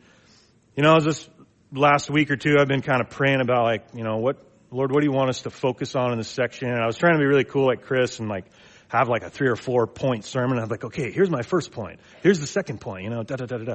you 0.76 0.84
know, 0.84 0.98
this 1.00 1.28
last 1.72 2.08
week 2.08 2.30
or 2.30 2.36
two, 2.36 2.54
I've 2.60 2.68
been 2.68 2.82
kind 2.82 3.00
of 3.00 3.10
praying 3.10 3.40
about 3.40 3.64
like, 3.64 3.86
you 3.92 4.04
know, 4.04 4.18
what 4.18 4.38
Lord, 4.70 4.92
what 4.92 5.00
do 5.00 5.06
you 5.06 5.12
want 5.12 5.30
us 5.30 5.42
to 5.42 5.50
focus 5.50 5.96
on 5.96 6.12
in 6.12 6.18
this 6.18 6.28
section? 6.28 6.68
And 6.70 6.80
I 6.80 6.86
was 6.86 6.96
trying 6.96 7.14
to 7.14 7.18
be 7.18 7.26
really 7.26 7.44
cool 7.44 7.66
like 7.66 7.82
Chris 7.82 8.20
and 8.20 8.28
like 8.28 8.44
have 8.88 9.08
like 9.08 9.22
a 9.24 9.30
three 9.30 9.48
or 9.48 9.56
four 9.56 9.88
point 9.88 10.24
sermon. 10.24 10.58
I 10.58 10.60
was 10.60 10.70
like, 10.70 10.84
okay, 10.84 11.10
here's 11.10 11.30
my 11.30 11.42
first 11.42 11.72
point. 11.72 11.98
Here's 12.22 12.38
the 12.38 12.46
second 12.46 12.80
point, 12.80 13.02
you 13.02 13.10
know, 13.10 13.24
da 13.24 13.34
da 13.34 13.46
da 13.46 13.56
da 13.56 13.64
da. 13.64 13.74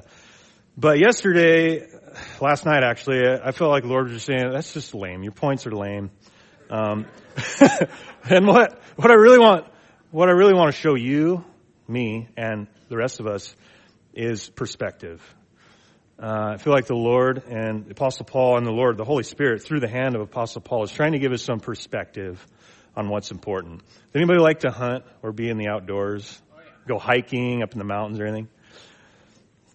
But 0.76 0.98
yesterday, 0.98 1.88
last 2.42 2.66
night 2.66 2.82
actually, 2.84 3.22
I 3.28 3.52
felt 3.52 3.70
like 3.70 3.84
the 3.84 3.90
Lord 3.90 4.06
was 4.06 4.14
just 4.14 4.26
saying, 4.26 4.50
that's 4.52 4.74
just 4.74 4.96
lame. 4.96 5.22
Your 5.22 5.32
points 5.32 5.68
are 5.68 5.72
lame. 5.72 6.10
Um, 6.72 7.06
and 8.24 8.48
what, 8.48 8.82
what 8.96 9.12
I 9.12 9.14
really 9.14 9.38
want, 9.38 9.68
what 10.10 10.30
I 10.30 10.32
really 10.32 10.56
want 10.56 10.74
to 10.74 10.82
show 10.82 10.96
you, 10.96 11.46
me, 11.88 12.28
and 12.36 12.66
the 12.90 12.98
rest 12.98 13.20
of 13.20 13.28
us 13.28 13.56
is 14.16 14.50
perspective. 14.50 15.22
Uh, 16.20 16.54
I 16.56 16.58
feel 16.58 16.74
like 16.74 16.88
the 16.88 16.96
Lord 16.96 17.44
and 17.48 17.92
Apostle 17.92 18.26
Paul 18.26 18.58
and 18.58 18.66
the 18.66 18.72
Lord, 18.72 18.98
the 18.98 19.06
Holy 19.06 19.24
Spirit, 19.24 19.62
through 19.62 19.80
the 19.80 19.88
hand 19.90 20.16
of 20.16 20.22
Apostle 20.22 20.62
Paul, 20.62 20.84
is 20.86 20.92
trying 20.92 21.12
to 21.12 21.20
give 21.20 21.32
us 21.34 21.44
some 21.44 21.60
perspective 21.60 22.44
on 22.98 23.10
what's 23.10 23.30
important. 23.30 23.82
Does 23.84 24.16
anybody 24.16 24.40
like 24.40 24.62
to 24.62 24.72
hunt 24.72 25.04
or 25.22 25.34
be 25.34 25.50
in 25.50 25.58
the 25.60 25.68
outdoors? 25.68 26.42
Oh, 26.52 26.58
yeah. 26.64 26.72
Go 26.88 26.98
hiking 26.98 27.62
up 27.62 27.74
in 27.74 27.78
the 27.80 27.86
mountains 27.86 28.20
or 28.20 28.26
anything? 28.26 28.48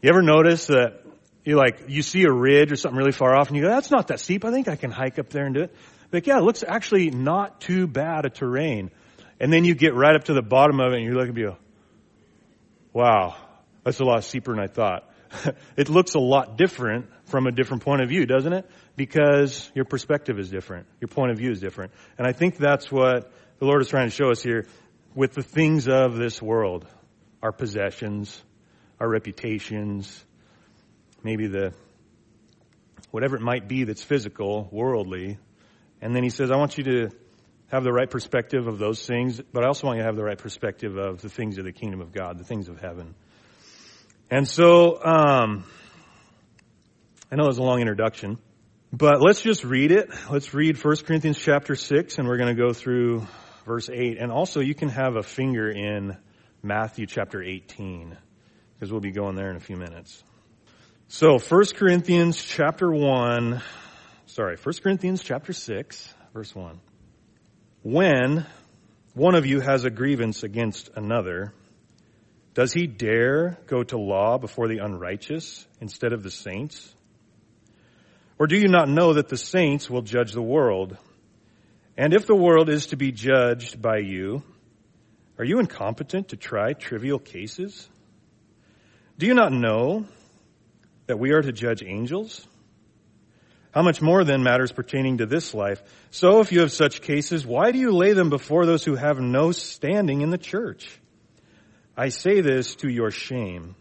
You 0.01 0.11
ever 0.11 0.23
notice 0.23 0.69
that 0.69 1.03
you 1.45 1.57
like 1.57 1.87
you 1.89 2.03
see 2.03 2.23
a 2.25 2.31
ridge 2.33 2.71
or 2.71 2.77
something 2.77 2.97
really 2.97 3.11
far 3.11 3.35
off 3.37 3.49
and 3.49 3.57
you 3.57 3.63
go, 3.65 3.69
that's 3.69 3.91
not 3.91 4.09
that 4.09 4.21
steep. 4.21 4.45
I 4.45 4.53
think 4.53 4.69
I 4.69 4.77
can 4.77 4.93
hike 4.93 5.19
up 5.19 5.29
there 5.31 5.45
and 5.47 5.55
do 5.55 5.63
it. 5.63 5.75
Like, 6.13 6.27
yeah, 6.29 6.39
it 6.39 6.43
looks 6.45 6.63
actually 6.67 7.11
not 7.11 7.61
too 7.61 7.87
bad 7.89 8.25
a 8.25 8.31
terrain. 8.31 8.91
And 9.41 9.53
then 9.53 9.65
you 9.65 9.75
get 9.75 9.95
right 9.95 10.15
up 10.15 10.25
to 10.25 10.35
the 10.35 10.43
bottom 10.43 10.79
of 10.81 10.93
it 10.93 10.97
and 10.99 11.05
you 11.05 11.15
look 11.15 11.27
and 11.29 11.37
you, 11.37 11.57
wow, 12.93 13.37
that's 13.85 13.99
a 13.99 14.05
lot 14.05 14.23
steeper 14.25 14.53
than 14.53 14.63
I 14.63 14.69
thought. 14.69 15.11
it 15.77 15.89
looks 15.89 16.15
a 16.15 16.19
lot 16.21 16.57
different 16.57 17.07
from 17.25 17.47
a 17.49 17.51
different 17.53 17.83
point 17.85 18.01
of 18.03 18.09
view, 18.09 18.25
doesn't 18.25 18.53
it? 18.53 18.71
Because 18.97 19.69
your 19.75 19.85
perspective 19.85 20.39
is 20.39 20.49
different. 20.49 20.87
Your 21.01 21.09
point 21.09 21.33
of 21.33 21.39
view 21.39 21.51
is 21.51 21.59
different. 21.61 21.91
And 22.19 22.27
I 22.27 22.31
think 22.33 22.57
that's 22.57 22.91
what 22.91 23.33
the 23.59 23.65
Lord 23.65 23.83
is 23.83 23.89
trying 23.89 24.07
to 24.09 24.15
show 24.15 24.31
us 24.31 24.43
here 24.45 24.67
with 25.17 25.35
the 25.35 25.43
things 25.43 25.89
of 25.89 26.15
this 26.15 26.41
world, 26.41 26.87
our 27.43 27.53
possessions, 27.53 28.43
our 29.01 29.09
reputations, 29.09 30.25
maybe 31.23 31.47
the 31.47 31.73
whatever 33.11 33.37
it 33.37 33.43
might 33.43 33.69
be 33.69 33.85
that's 33.85 34.03
physical, 34.03 34.69
worldly. 34.73 35.39
And 36.01 36.15
then 36.15 36.23
he 36.23 36.31
says, 36.31 36.51
I 36.51 36.57
want 36.57 36.79
you 36.79 36.85
to 36.85 37.09
have 37.71 37.85
the 37.85 37.93
right 37.93 38.09
perspective 38.11 38.67
of 38.67 38.79
those 38.79 39.05
things, 39.07 39.41
but 39.53 39.63
I 39.63 39.67
also 39.67 39.87
want 39.87 39.99
you 39.99 40.03
to 40.03 40.07
have 40.07 40.17
the 40.17 40.25
right 40.25 40.39
perspective 40.39 40.97
of 40.97 41.21
the 41.23 41.29
things 41.29 41.59
of 41.59 41.65
the 41.65 41.73
kingdom 41.73 42.01
of 42.01 42.13
God, 42.13 42.39
the 42.39 42.45
things 42.45 42.69
of 42.69 42.81
heaven. 42.81 43.15
And 44.31 44.47
so, 44.49 44.99
um, 45.05 45.65
I 47.31 47.37
know 47.37 47.45
it 47.45 47.49
was 47.49 47.59
a 47.59 47.63
long 47.63 47.81
introduction, 47.81 48.39
but 48.93 49.21
let's 49.21 49.43
just 49.43 49.65
read 49.65 49.93
it. 49.93 50.09
Let's 50.31 50.55
read 50.55 50.83
1 50.83 50.97
Corinthians 51.07 51.39
chapter 51.39 51.75
6, 51.75 52.19
and 52.19 52.27
we're 52.29 52.37
going 52.39 52.55
to 52.55 52.63
go 52.63 52.73
through 52.73 53.27
verse 53.65 53.89
8. 53.91 54.19
And 54.19 54.33
also, 54.33 54.61
you 54.61 54.75
can 54.75 54.89
have 54.89 55.17
a 55.17 55.23
finger 55.23 55.71
in 55.71 56.17
Matthew 56.63 57.07
chapter 57.07 57.43
18 57.43 58.17
because 58.79 58.93
we'll 58.93 59.01
be 59.01 59.11
going 59.11 59.35
there 59.35 59.51
in 59.51 59.57
a 59.57 59.61
few 59.61 59.77
minutes. 59.77 60.23
So 61.09 61.39
1 61.39 61.65
Corinthians 61.75 62.41
chapter 62.45 62.89
1, 62.91 63.61
sorry, 64.27 64.57
1 64.57 64.75
Corinthians 64.85 65.23
chapter 65.23 65.53
6, 65.53 66.15
verse 66.33 66.55
1. 66.55 66.81
When 67.83 68.47
one 69.15 69.35
of 69.35 69.47
you 69.47 69.61
has 69.61 69.85
a 69.85 69.91
grievance 69.91 70.43
against 70.45 70.91
another, 70.95 71.53
does 72.55 72.73
he 72.73 72.87
dare 72.87 73.59
go 73.67 73.83
to 73.85 73.99
law 73.99 74.39
before 74.39 74.69
the 74.69 74.79
unrighteous 74.79 75.67
instead 75.81 76.13
of 76.13 76.23
the 76.23 76.31
saints? 76.31 76.95
Or 78.39 78.47
do 78.47 78.57
you 78.57 78.69
not 78.69 78.89
know 78.89 79.15
that 79.15 79.29
the 79.29 79.37
saints 79.37 79.91
will 79.91 80.03
judge 80.03 80.33
the 80.33 80.43
world? 80.43 80.97
And 81.97 82.15
if 82.15 82.27
the 82.27 82.37
world 82.37 82.69
is 82.69 82.89
to 82.89 82.97
be 82.97 83.11
judged 83.11 83.81
by 83.83 83.99
you, 83.99 84.45
are 85.37 85.45
you 85.45 85.59
incompetent 85.59 86.29
to 86.29 86.37
try 86.37 86.75
trivial 86.75 87.19
cases? 87.19 87.89
Do 89.19 89.27
you 89.27 89.35
not 89.35 89.53
know 89.53 90.07
that 91.07 91.19
we 91.19 91.33
are 91.33 91.43
to 91.43 91.51
judge 91.53 91.83
angels? 91.83 92.47
How 93.75 93.83
much 93.83 94.01
more 94.01 94.23
then 94.23 94.45
matters 94.45 94.71
pertaining 94.73 95.19
to 95.19 95.27
this 95.27 95.53
life? 95.55 95.83
So 96.11 96.39
if 96.41 96.53
you 96.53 96.61
have 96.61 96.71
such 96.73 97.03
cases, 97.03 97.45
why 97.45 97.73
do 97.73 97.79
you 97.81 97.91
lay 97.91 98.13
them 98.13 98.31
before 98.31 98.65
those 98.65 98.85
who 98.85 98.95
have 98.95 99.19
no 99.19 99.51
standing 99.51 100.21
in 100.21 100.31
the 100.31 100.39
church? 100.39 100.89
I 101.97 102.11
say 102.11 102.41
this 102.43 102.77
to 102.77 102.89
your 102.89 103.11
shame. 103.11 103.75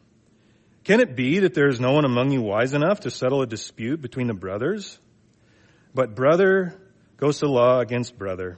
Can 0.84 1.02
it 1.02 1.16
be 1.16 1.40
that 1.40 1.54
there 1.54 1.68
is 1.70 1.80
no 1.80 1.92
one 1.92 2.06
among 2.06 2.32
you 2.32 2.42
wise 2.42 2.74
enough 2.74 3.02
to 3.02 3.12
settle 3.12 3.42
a 3.42 3.48
dispute 3.48 4.02
between 4.02 4.28
the 4.28 4.34
brothers? 4.34 4.98
But 5.94 6.16
brother 6.16 6.76
goes 7.18 7.40
to 7.40 7.48
law 7.48 7.80
against 7.80 8.18
brother, 8.18 8.58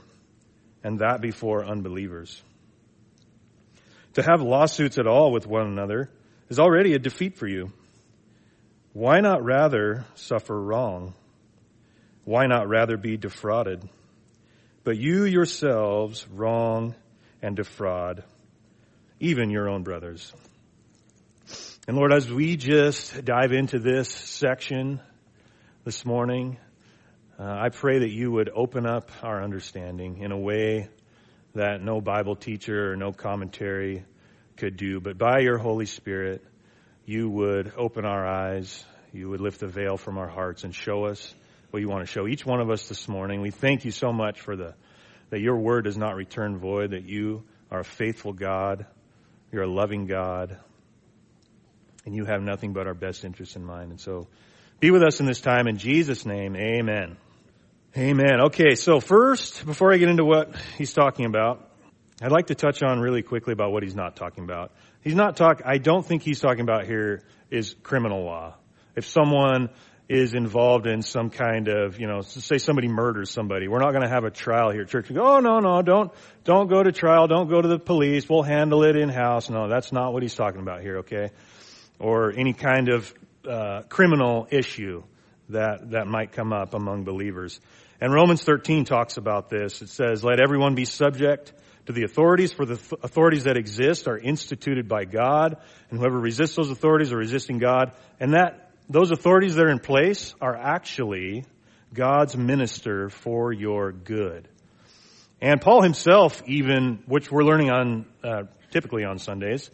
and 0.82 1.00
that 1.00 1.20
before 1.20 1.64
unbelievers. 1.64 2.40
To 4.14 4.22
have 4.22 4.40
lawsuits 4.40 4.96
at 4.98 5.06
all 5.06 5.30
with 5.30 5.46
one 5.46 5.66
another 5.66 6.10
is 6.50 6.58
already 6.58 6.94
a 6.94 6.98
defeat 6.98 7.38
for 7.38 7.46
you. 7.46 7.72
Why 8.92 9.20
not 9.20 9.42
rather 9.44 10.04
suffer 10.16 10.60
wrong? 10.60 11.14
Why 12.24 12.46
not 12.46 12.68
rather 12.68 12.96
be 12.96 13.16
defrauded? 13.16 13.88
But 14.82 14.98
you 14.98 15.24
yourselves 15.24 16.26
wrong 16.28 16.96
and 17.40 17.54
defraud, 17.56 18.24
even 19.20 19.48
your 19.50 19.68
own 19.68 19.84
brothers. 19.84 20.32
And 21.86 21.96
Lord, 21.96 22.12
as 22.12 22.28
we 22.30 22.56
just 22.56 23.24
dive 23.24 23.52
into 23.52 23.78
this 23.78 24.08
section 24.10 25.00
this 25.84 26.04
morning, 26.04 26.58
uh, 27.38 27.44
I 27.48 27.68
pray 27.68 28.00
that 28.00 28.10
you 28.10 28.32
would 28.32 28.50
open 28.52 28.86
up 28.86 29.10
our 29.22 29.42
understanding 29.42 30.18
in 30.18 30.32
a 30.32 30.38
way 30.38 30.88
that 31.54 31.80
no 31.82 32.00
Bible 32.00 32.34
teacher 32.36 32.92
or 32.92 32.96
no 32.96 33.12
commentary 33.12 34.04
could 34.60 34.76
do, 34.76 35.00
but 35.00 35.16
by 35.16 35.38
your 35.40 35.56
Holy 35.58 35.86
Spirit, 35.86 36.44
you 37.06 37.28
would 37.30 37.72
open 37.78 38.04
our 38.04 38.26
eyes, 38.26 38.84
you 39.10 39.30
would 39.30 39.40
lift 39.40 39.58
the 39.58 39.66
veil 39.66 39.96
from 39.96 40.18
our 40.18 40.28
hearts 40.28 40.64
and 40.64 40.74
show 40.74 41.06
us 41.06 41.34
what 41.70 41.80
you 41.80 41.88
want 41.88 42.06
to 42.06 42.12
show 42.12 42.28
each 42.28 42.44
one 42.44 42.60
of 42.60 42.68
us 42.68 42.86
this 42.88 43.08
morning. 43.08 43.40
We 43.40 43.50
thank 43.52 43.86
you 43.86 43.90
so 43.90 44.12
much 44.12 44.38
for 44.40 44.56
the 44.56 44.74
that 45.30 45.40
your 45.40 45.56
word 45.56 45.84
does 45.84 45.96
not 45.96 46.14
return 46.16 46.58
void, 46.58 46.90
that 46.90 47.04
you 47.04 47.42
are 47.70 47.80
a 47.80 47.84
faithful 47.84 48.32
God, 48.34 48.84
you're 49.52 49.62
a 49.62 49.70
loving 49.72 50.04
God, 50.06 50.58
and 52.04 52.14
you 52.14 52.24
have 52.26 52.42
nothing 52.42 52.72
but 52.74 52.86
our 52.88 52.94
best 52.94 53.24
interests 53.24 53.54
in 53.56 53.64
mind. 53.64 53.92
And 53.92 54.00
so 54.00 54.26
be 54.80 54.90
with 54.90 55.02
us 55.04 55.20
in 55.20 55.26
this 55.26 55.40
time 55.40 55.68
in 55.68 55.78
Jesus' 55.78 56.26
name. 56.26 56.54
Amen. 56.56 57.16
Amen. 57.96 58.40
Okay, 58.46 58.74
so 58.74 58.98
first, 59.00 59.64
before 59.64 59.90
I 59.92 59.96
get 59.98 60.08
into 60.10 60.24
what 60.24 60.52
he's 60.76 60.92
talking 60.92 61.24
about, 61.26 61.69
I'd 62.22 62.30
like 62.32 62.48
to 62.48 62.54
touch 62.54 62.82
on 62.82 63.00
really 63.00 63.22
quickly 63.22 63.52
about 63.54 63.72
what 63.72 63.82
he's 63.82 63.94
not 63.96 64.14
talking 64.16 64.44
about. 64.44 64.72
He's 65.00 65.14
not 65.14 65.36
talk. 65.38 65.62
I 65.64 65.78
don't 65.78 66.04
think 66.04 66.22
he's 66.22 66.38
talking 66.40 66.60
about 66.60 66.84
here 66.86 67.22
is 67.50 67.74
criminal 67.82 68.24
law. 68.24 68.56
If 68.94 69.06
someone 69.06 69.70
is 70.08 70.34
involved 70.34 70.86
in 70.86 71.00
some 71.02 71.30
kind 71.30 71.68
of, 71.68 71.98
you 71.98 72.06
know, 72.06 72.20
say 72.20 72.58
somebody 72.58 72.88
murders 72.88 73.30
somebody, 73.30 73.68
we're 73.68 73.78
not 73.78 73.92
going 73.92 74.02
to 74.02 74.08
have 74.08 74.24
a 74.24 74.30
trial 74.30 74.70
here. 74.70 74.84
Church, 74.84 75.12
go, 75.12 75.36
oh 75.36 75.40
no, 75.40 75.60
no, 75.60 75.80
don't, 75.82 76.12
don't 76.44 76.66
go 76.68 76.82
to 76.82 76.90
trial. 76.92 77.26
Don't 77.28 77.48
go 77.48 77.62
to 77.62 77.68
the 77.68 77.78
police. 77.78 78.28
We'll 78.28 78.42
handle 78.42 78.82
it 78.84 78.96
in 78.96 79.08
house. 79.08 79.48
No, 79.48 79.68
that's 79.70 79.90
not 79.92 80.12
what 80.12 80.22
he's 80.22 80.34
talking 80.34 80.60
about 80.60 80.82
here. 80.82 80.98
Okay, 80.98 81.30
or 81.98 82.32
any 82.36 82.52
kind 82.52 82.90
of 82.90 83.14
uh, 83.48 83.82
criminal 83.88 84.46
issue 84.50 85.04
that 85.48 85.92
that 85.92 86.06
might 86.06 86.32
come 86.32 86.52
up 86.52 86.74
among 86.74 87.04
believers. 87.04 87.58
And 88.02 88.12
Romans 88.12 88.42
13 88.44 88.84
talks 88.84 89.16
about 89.16 89.48
this. 89.48 89.80
It 89.80 89.88
says, 89.88 90.22
"Let 90.22 90.38
everyone 90.38 90.74
be 90.74 90.84
subject." 90.84 91.54
to 91.92 92.00
the 92.00 92.04
authorities, 92.04 92.52
for 92.52 92.64
the 92.64 92.74
authorities 93.02 93.44
that 93.44 93.56
exist 93.56 94.06
are 94.08 94.16
instituted 94.16 94.88
by 94.88 95.04
God, 95.04 95.56
and 95.90 95.98
whoever 95.98 96.18
resists 96.18 96.54
those 96.56 96.70
authorities 96.70 97.12
are 97.12 97.16
resisting 97.16 97.58
God. 97.58 97.92
And 98.20 98.34
that, 98.34 98.70
those 98.88 99.10
authorities 99.10 99.54
that 99.56 99.62
are 99.64 99.70
in 99.70 99.78
place 99.80 100.34
are 100.40 100.56
actually 100.56 101.44
God's 101.92 102.36
minister 102.36 103.08
for 103.10 103.52
your 103.52 103.90
good. 103.92 104.48
And 105.40 105.60
Paul 105.60 105.82
himself, 105.82 106.40
even, 106.46 107.02
which 107.06 107.30
we're 107.30 107.44
learning 107.44 107.70
on, 107.70 108.06
uh, 108.22 108.42
typically 108.70 109.04
on 109.04 109.18
Sundays, 109.18 109.68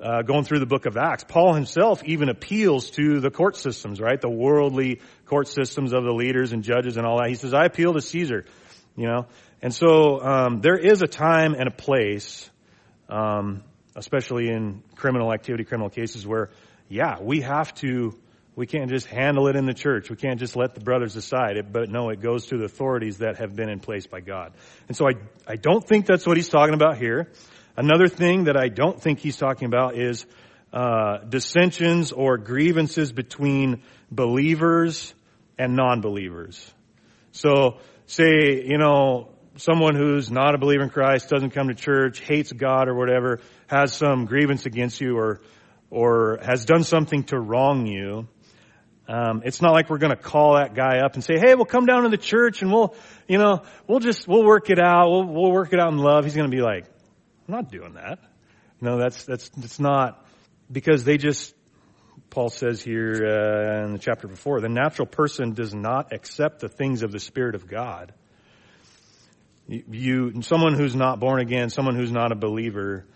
uh, 0.00 0.22
going 0.22 0.44
through 0.44 0.58
the 0.60 0.66
book 0.66 0.86
of 0.86 0.96
Acts, 0.96 1.24
Paul 1.28 1.52
himself 1.54 2.02
even 2.04 2.30
appeals 2.30 2.90
to 2.92 3.20
the 3.20 3.30
court 3.30 3.56
systems, 3.56 4.00
right? 4.00 4.18
The 4.20 4.30
worldly 4.30 5.00
court 5.26 5.46
systems 5.46 5.92
of 5.92 6.02
the 6.04 6.12
leaders 6.12 6.52
and 6.54 6.62
judges 6.64 6.96
and 6.96 7.06
all 7.06 7.18
that. 7.18 7.28
He 7.28 7.34
says, 7.36 7.52
I 7.54 7.66
appeal 7.66 7.92
to 7.94 8.00
Caesar, 8.00 8.44
you 8.96 9.06
know. 9.06 9.26
And 9.62 9.74
so 9.74 10.20
um, 10.22 10.60
there 10.60 10.76
is 10.78 11.02
a 11.02 11.06
time 11.06 11.54
and 11.54 11.68
a 11.68 11.72
place, 11.72 12.48
um, 13.08 13.62
especially 13.94 14.48
in 14.48 14.82
criminal 14.96 15.32
activity, 15.32 15.64
criminal 15.64 15.90
cases, 15.90 16.26
where, 16.26 16.50
yeah, 16.88 17.16
we 17.20 17.42
have 17.42 17.74
to, 17.76 18.16
we 18.56 18.66
can't 18.66 18.88
just 18.88 19.06
handle 19.06 19.48
it 19.48 19.56
in 19.56 19.66
the 19.66 19.74
church. 19.74 20.08
We 20.08 20.16
can't 20.16 20.38
just 20.38 20.56
let 20.56 20.74
the 20.74 20.80
brothers 20.80 21.12
decide 21.14 21.56
it, 21.58 21.70
but 21.72 21.90
no, 21.90 22.08
it 22.08 22.20
goes 22.20 22.46
to 22.46 22.56
the 22.56 22.64
authorities 22.64 23.18
that 23.18 23.36
have 23.36 23.54
been 23.54 23.68
in 23.68 23.80
place 23.80 24.06
by 24.06 24.20
God. 24.20 24.54
And 24.88 24.96
so 24.96 25.06
I, 25.06 25.12
I 25.46 25.56
don't 25.56 25.86
think 25.86 26.06
that's 26.06 26.26
what 26.26 26.36
he's 26.38 26.48
talking 26.48 26.74
about 26.74 26.96
here. 26.96 27.30
Another 27.76 28.08
thing 28.08 28.44
that 28.44 28.56
I 28.56 28.68
don't 28.68 29.00
think 29.00 29.18
he's 29.20 29.36
talking 29.36 29.66
about 29.66 29.96
is 29.96 30.24
uh, 30.72 31.18
dissensions 31.18 32.12
or 32.12 32.38
grievances 32.38 33.12
between 33.12 33.82
believers 34.10 35.12
and 35.58 35.76
non-believers. 35.76 36.70
So 37.32 37.78
say, 38.06 38.64
you 38.64 38.78
know, 38.78 39.30
someone 39.60 39.94
who's 39.94 40.30
not 40.30 40.54
a 40.54 40.58
believer 40.58 40.82
in 40.82 40.90
Christ, 40.90 41.28
doesn't 41.28 41.50
come 41.50 41.68
to 41.68 41.74
church, 41.74 42.20
hates 42.20 42.52
God 42.52 42.88
or 42.88 42.94
whatever, 42.94 43.40
has 43.68 43.92
some 43.94 44.24
grievance 44.24 44.66
against 44.66 45.00
you 45.00 45.16
or, 45.16 45.40
or 45.90 46.38
has 46.44 46.64
done 46.64 46.82
something 46.84 47.24
to 47.24 47.38
wrong 47.38 47.86
you, 47.86 48.26
um, 49.08 49.42
it's 49.44 49.60
not 49.60 49.72
like 49.72 49.90
we're 49.90 49.98
going 49.98 50.16
to 50.16 50.22
call 50.22 50.54
that 50.54 50.74
guy 50.76 51.00
up 51.04 51.14
and 51.14 51.24
say, 51.24 51.36
"Hey, 51.36 51.56
we'll 51.56 51.64
come 51.64 51.84
down 51.84 52.04
to 52.04 52.10
the 52.10 52.16
church 52.16 52.62
and 52.62 52.70
we'll, 52.72 52.94
you 53.26 53.38
know, 53.38 53.62
we'll 53.88 53.98
just 53.98 54.28
we'll 54.28 54.44
work 54.44 54.70
it 54.70 54.78
out. 54.78 55.10
We'll, 55.10 55.26
we'll 55.26 55.50
work 55.50 55.72
it 55.72 55.80
out 55.80 55.90
in 55.92 55.98
love." 55.98 56.22
He's 56.22 56.36
going 56.36 56.48
to 56.48 56.56
be 56.56 56.62
like, 56.62 56.84
"I'm 57.48 57.54
not 57.56 57.72
doing 57.72 57.94
that." 57.94 58.20
No, 58.80 59.00
that's 59.00 59.24
that's 59.24 59.48
that's 59.50 59.80
not 59.80 60.24
because 60.70 61.02
they 61.02 61.16
just. 61.16 61.54
Paul 62.28 62.50
says 62.50 62.80
here 62.82 63.14
uh, 63.80 63.86
in 63.86 63.92
the 63.94 63.98
chapter 63.98 64.28
before, 64.28 64.60
the 64.60 64.68
natural 64.68 65.06
person 65.08 65.54
does 65.54 65.74
not 65.74 66.12
accept 66.12 66.60
the 66.60 66.68
things 66.68 67.02
of 67.02 67.10
the 67.10 67.18
Spirit 67.18 67.56
of 67.56 67.66
God, 67.66 68.12
you, 69.70 70.42
someone 70.42 70.74
who's 70.74 70.96
not 70.96 71.20
born 71.20 71.38
again, 71.38 71.70
someone 71.70 71.94
who's 71.94 72.10
not 72.10 72.32
a 72.32 72.34
believer, 72.34 73.06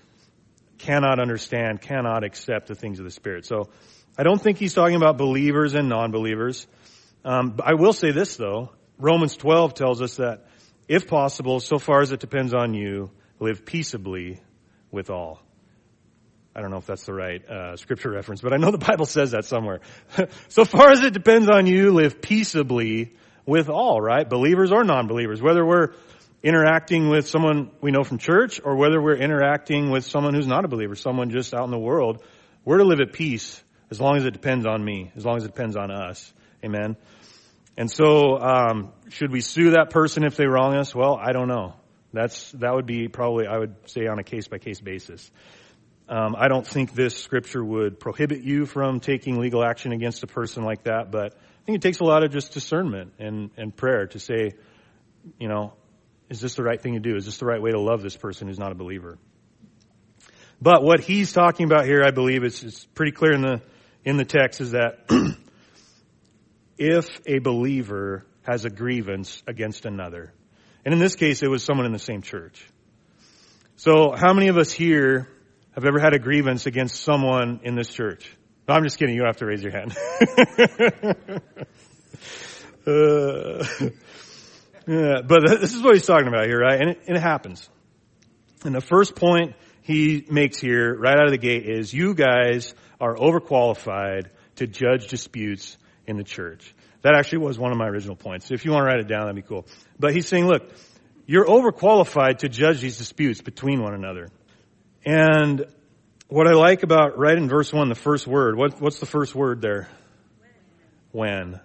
cannot 0.78 1.18
understand, 1.18 1.80
cannot 1.82 2.23
accept 2.23 2.68
the 2.68 2.76
things 2.76 3.00
of 3.00 3.04
the 3.04 3.11
Spirit. 3.11 3.44
So 3.44 3.70
I 4.16 4.23
don't 4.23 4.40
think 4.40 4.58
he's 4.58 4.73
talking 4.73 4.94
about 4.94 5.18
believers 5.18 5.75
and 5.75 5.88
non-believers. 5.88 6.68
Um, 7.25 7.56
I 7.64 7.75
will 7.75 7.92
say 7.92 8.12
this 8.12 8.37
though. 8.37 8.70
Romans 9.00 9.37
12 9.37 9.75
tells 9.75 10.00
us 10.00 10.16
that 10.18 10.46
if 10.87 11.08
possible, 11.08 11.58
so 11.58 11.78
far 11.78 12.02
as 12.02 12.12
it 12.12 12.20
depends 12.20 12.54
on 12.54 12.73
you, 12.73 13.11
live 13.40 13.66
peaceably 13.66 14.38
with 14.92 15.11
all. 15.11 15.42
I 16.54 16.61
don't 16.61 16.70
know 16.70 16.76
if 16.76 16.87
that's 16.87 17.04
the 17.06 17.14
right 17.14 17.44
uh, 17.49 17.76
scripture 17.76 18.11
reference, 18.12 18.40
but 18.42 18.52
I 18.52 18.58
know 18.58 18.70
the 18.70 18.78
Bible 18.78 19.06
says 19.06 19.32
that 19.32 19.44
somewhere. 19.44 19.80
so 20.49 20.64
far 20.64 20.92
as 20.92 21.00
it 21.02 21.14
depends 21.14 21.50
on 21.50 21.66
you, 21.66 21.90
live 21.90 22.23
peaceably 22.23 23.14
with 23.44 23.68
all, 23.68 24.00
right? 24.00 24.28
Believers 24.28 24.70
or 24.70 24.84
non-believers, 24.84 25.42
whether 25.42 25.66
we're 25.66 25.88
interacting 26.45 27.09
with 27.09 27.27
someone 27.27 27.71
we 27.81 27.91
know 27.91 28.05
from 28.05 28.19
church 28.19 28.61
or 28.63 28.77
whether 28.77 29.01
we're 29.03 29.17
interacting 29.17 29.91
with 29.91 30.05
someone 30.05 30.35
who's 30.35 30.47
not 30.47 30.65
a 30.65 30.69
believer, 30.69 30.95
someone 30.95 31.31
just 31.31 31.55
out 31.55 31.65
in 31.65 31.71
the 31.71 31.79
world, 31.79 32.23
we're 32.67 32.77
to 32.77 32.85
live 32.85 33.01
at 33.01 33.15
peace 33.15 33.63
as 33.91 33.99
long 33.99 34.19
as 34.19 34.27
it 34.27 34.33
depends 34.33 34.67
on 34.67 34.85
me, 34.85 35.11
as 35.17 35.25
long 35.25 35.39
as 35.39 35.45
it 35.45 35.47
depends 35.47 35.75
on 35.75 35.91
us. 35.91 36.31
Amen. 36.63 36.97
And 37.79 37.91
so, 37.91 38.39
um, 38.39 38.93
should 39.09 39.33
we 39.33 39.41
sue 39.41 39.71
that 39.71 39.89
person 39.91 40.23
if 40.23 40.37
they 40.37 40.45
wrong 40.47 40.75
us? 40.77 40.95
Well, 40.95 41.17
I 41.21 41.33
don't 41.33 41.49
know. 41.49 41.75
That's 42.13 42.53
that 42.53 42.73
would 42.73 42.87
be 42.87 43.09
probably 43.09 43.47
I 43.49 43.59
would 43.59 43.75
say 43.91 44.07
on 44.07 44.19
a 44.21 44.23
case 44.23 44.47
by 44.47 44.59
case 44.59 44.81
basis. 44.81 45.29
Um, 46.09 46.37
I 46.39 46.47
don't 46.49 46.65
think 46.67 46.93
this 46.93 47.17
scripture 47.17 47.65
would 47.65 47.99
prohibit 47.99 48.43
you 48.43 48.67
from 48.67 49.01
taking 49.01 49.41
legal 49.41 49.65
action 49.65 49.91
against 49.93 50.23
a 50.23 50.27
person 50.29 50.63
like 50.63 50.85
that, 50.85 51.11
but 51.11 51.35
I 51.35 51.65
think 51.65 51.77
it 51.77 51.83
takes 51.83 52.01
a 52.01 52.05
lot 52.05 52.23
of 52.23 52.31
just 52.31 52.53
discernment 52.53 53.15
and, 53.19 53.51
and 53.57 53.75
prayer 53.75 54.07
to 54.09 54.19
say, 54.21 54.53
you 55.41 55.49
know, 55.49 55.73
is 56.28 56.40
this 56.40 56.54
the 56.54 56.62
right 56.62 56.81
thing 56.81 56.95
to 56.95 57.00
do? 57.00 57.16
Is 57.16 57.26
this 57.26 57.38
the 57.38 57.47
right 57.47 57.61
way 57.61 57.71
to 57.71 57.78
love 57.81 58.02
this 58.02 58.16
person 58.16 58.49
who's 58.49 58.59
not 58.59 58.73
a 58.73 58.75
believer? 58.75 59.19
But 60.61 60.83
what 60.83 61.00
he's 61.00 61.33
talking 61.33 61.66
about 61.66 61.85
here, 61.85 62.02
I 62.04 62.11
believe, 62.11 62.45
is, 62.45 62.62
is 62.64 62.87
pretty 62.95 63.12
clear 63.12 63.33
in 63.33 63.43
the, 63.43 63.61
in 64.04 64.17
the 64.17 64.25
text 64.25 64.60
is 64.60 64.71
that 64.71 65.06
if 66.78 67.08
a 67.26 67.39
believer 67.39 68.25
has 68.43 68.65
a 68.65 68.71
grievance 68.71 69.43
against 69.47 69.84
another, 69.84 70.32
and 70.84 70.95
in 70.95 71.00
this 71.00 71.17
case, 71.17 71.43
it 71.43 71.49
was 71.49 71.63
someone 71.63 71.87
in 71.87 71.93
the 71.93 71.99
same 71.99 72.23
church. 72.23 72.67
So 73.76 74.13
how 74.17 74.32
many 74.32 74.49
of 74.49 74.56
us 74.56 74.71
here 74.73 75.28
have 75.73 75.84
ever 75.84 75.99
had 75.99 76.15
a 76.15 76.19
grievance 76.19 76.67
against 76.67 77.02
someone 77.02 77.60
in 77.65 77.75
this 77.75 77.89
church? 77.89 78.30
No, 78.69 78.75
I'm 78.75 78.84
just 78.84 78.99
kidding. 78.99 79.15
You 79.15 79.25
have 79.25 79.39
to 79.39 79.47
raise 79.47 79.63
your 79.63 79.73
hand. 79.73 79.95
uh, 82.87 83.91
but 84.86 85.58
this 85.60 85.75
is 85.75 85.82
what 85.82 85.94
he's 85.94 86.06
talking 86.06 86.28
about 86.28 86.47
here, 86.47 86.58
right? 86.60 86.80
And 86.80 86.90
it, 86.90 87.00
and 87.06 87.16
it 87.16 87.20
happens. 87.20 87.68
And 88.64 88.75
the 88.75 88.80
first 88.80 89.16
point 89.16 89.54
he 89.82 90.25
makes 90.30 90.58
here, 90.58 90.94
right 90.97 91.16
out 91.16 91.26
of 91.26 91.30
the 91.30 91.38
gate, 91.38 91.68
is 91.68 91.92
you 91.92 92.14
guys 92.14 92.75
are 93.00 93.14
overqualified 93.14 94.28
to 94.56 94.66
judge 94.66 95.08
disputes 95.08 95.76
in 96.06 96.16
the 96.16 96.25
church. 96.25 96.75
That 97.02 97.14
actually 97.16 97.38
was 97.44 97.58
one 97.58 97.73
of 97.73 97.78
my 97.78 97.86
original 97.86 98.16
points. 98.16 98.50
If 98.50 98.64
you 98.64 98.73
want 98.73 98.82
to 98.84 98.86
write 98.86 99.00
it 99.00 99.08
down, 99.08 99.23
that'd 99.23 99.36
be 99.36 99.42
cool. 99.42 99.66
But 99.99 100.14
he's 100.14 100.26
saying, 100.26 100.47
look, 100.47 100.62
you're 101.26 101.44
overqualified 101.44 102.38
to 102.38 102.49
judge 102.49 102.80
these 102.80 102.97
disputes 102.97 103.42
between 103.42 103.82
one 103.82 103.94
another. 103.94 104.28
And 105.04 105.66
what 106.28 106.47
I 106.47 106.52
like 106.52 106.82
about 106.82 107.18
right 107.18 107.36
in 107.36 107.49
verse 107.49 107.73
one, 107.73 107.90
the 107.90 107.94
first 107.94 108.26
word, 108.26 108.56
what, 108.56 108.80
what's 108.80 109.00
the 109.00 109.06
first 109.06 109.34
word 109.34 109.60
there? 109.60 109.88
When. 111.12 111.50
when. 111.50 111.60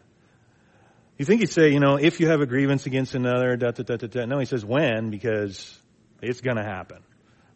You 1.19 1.25
think 1.25 1.41
he'd 1.41 1.51
say, 1.51 1.73
you 1.73 1.82
know, 1.82 1.97
if 1.97 2.21
you 2.21 2.29
have 2.29 2.39
a 2.39 2.45
grievance 2.45 2.86
against 2.86 3.13
another, 3.13 3.58
da 3.58 3.71
da 3.71 3.84
da 3.84 3.97
da 3.97 4.08
da. 4.08 4.25
No, 4.25 4.39
he 4.39 4.45
says 4.45 4.63
when 4.63 5.10
because 5.10 5.77
it's 6.21 6.39
going 6.39 6.55
to 6.55 6.63
happen, 6.63 6.99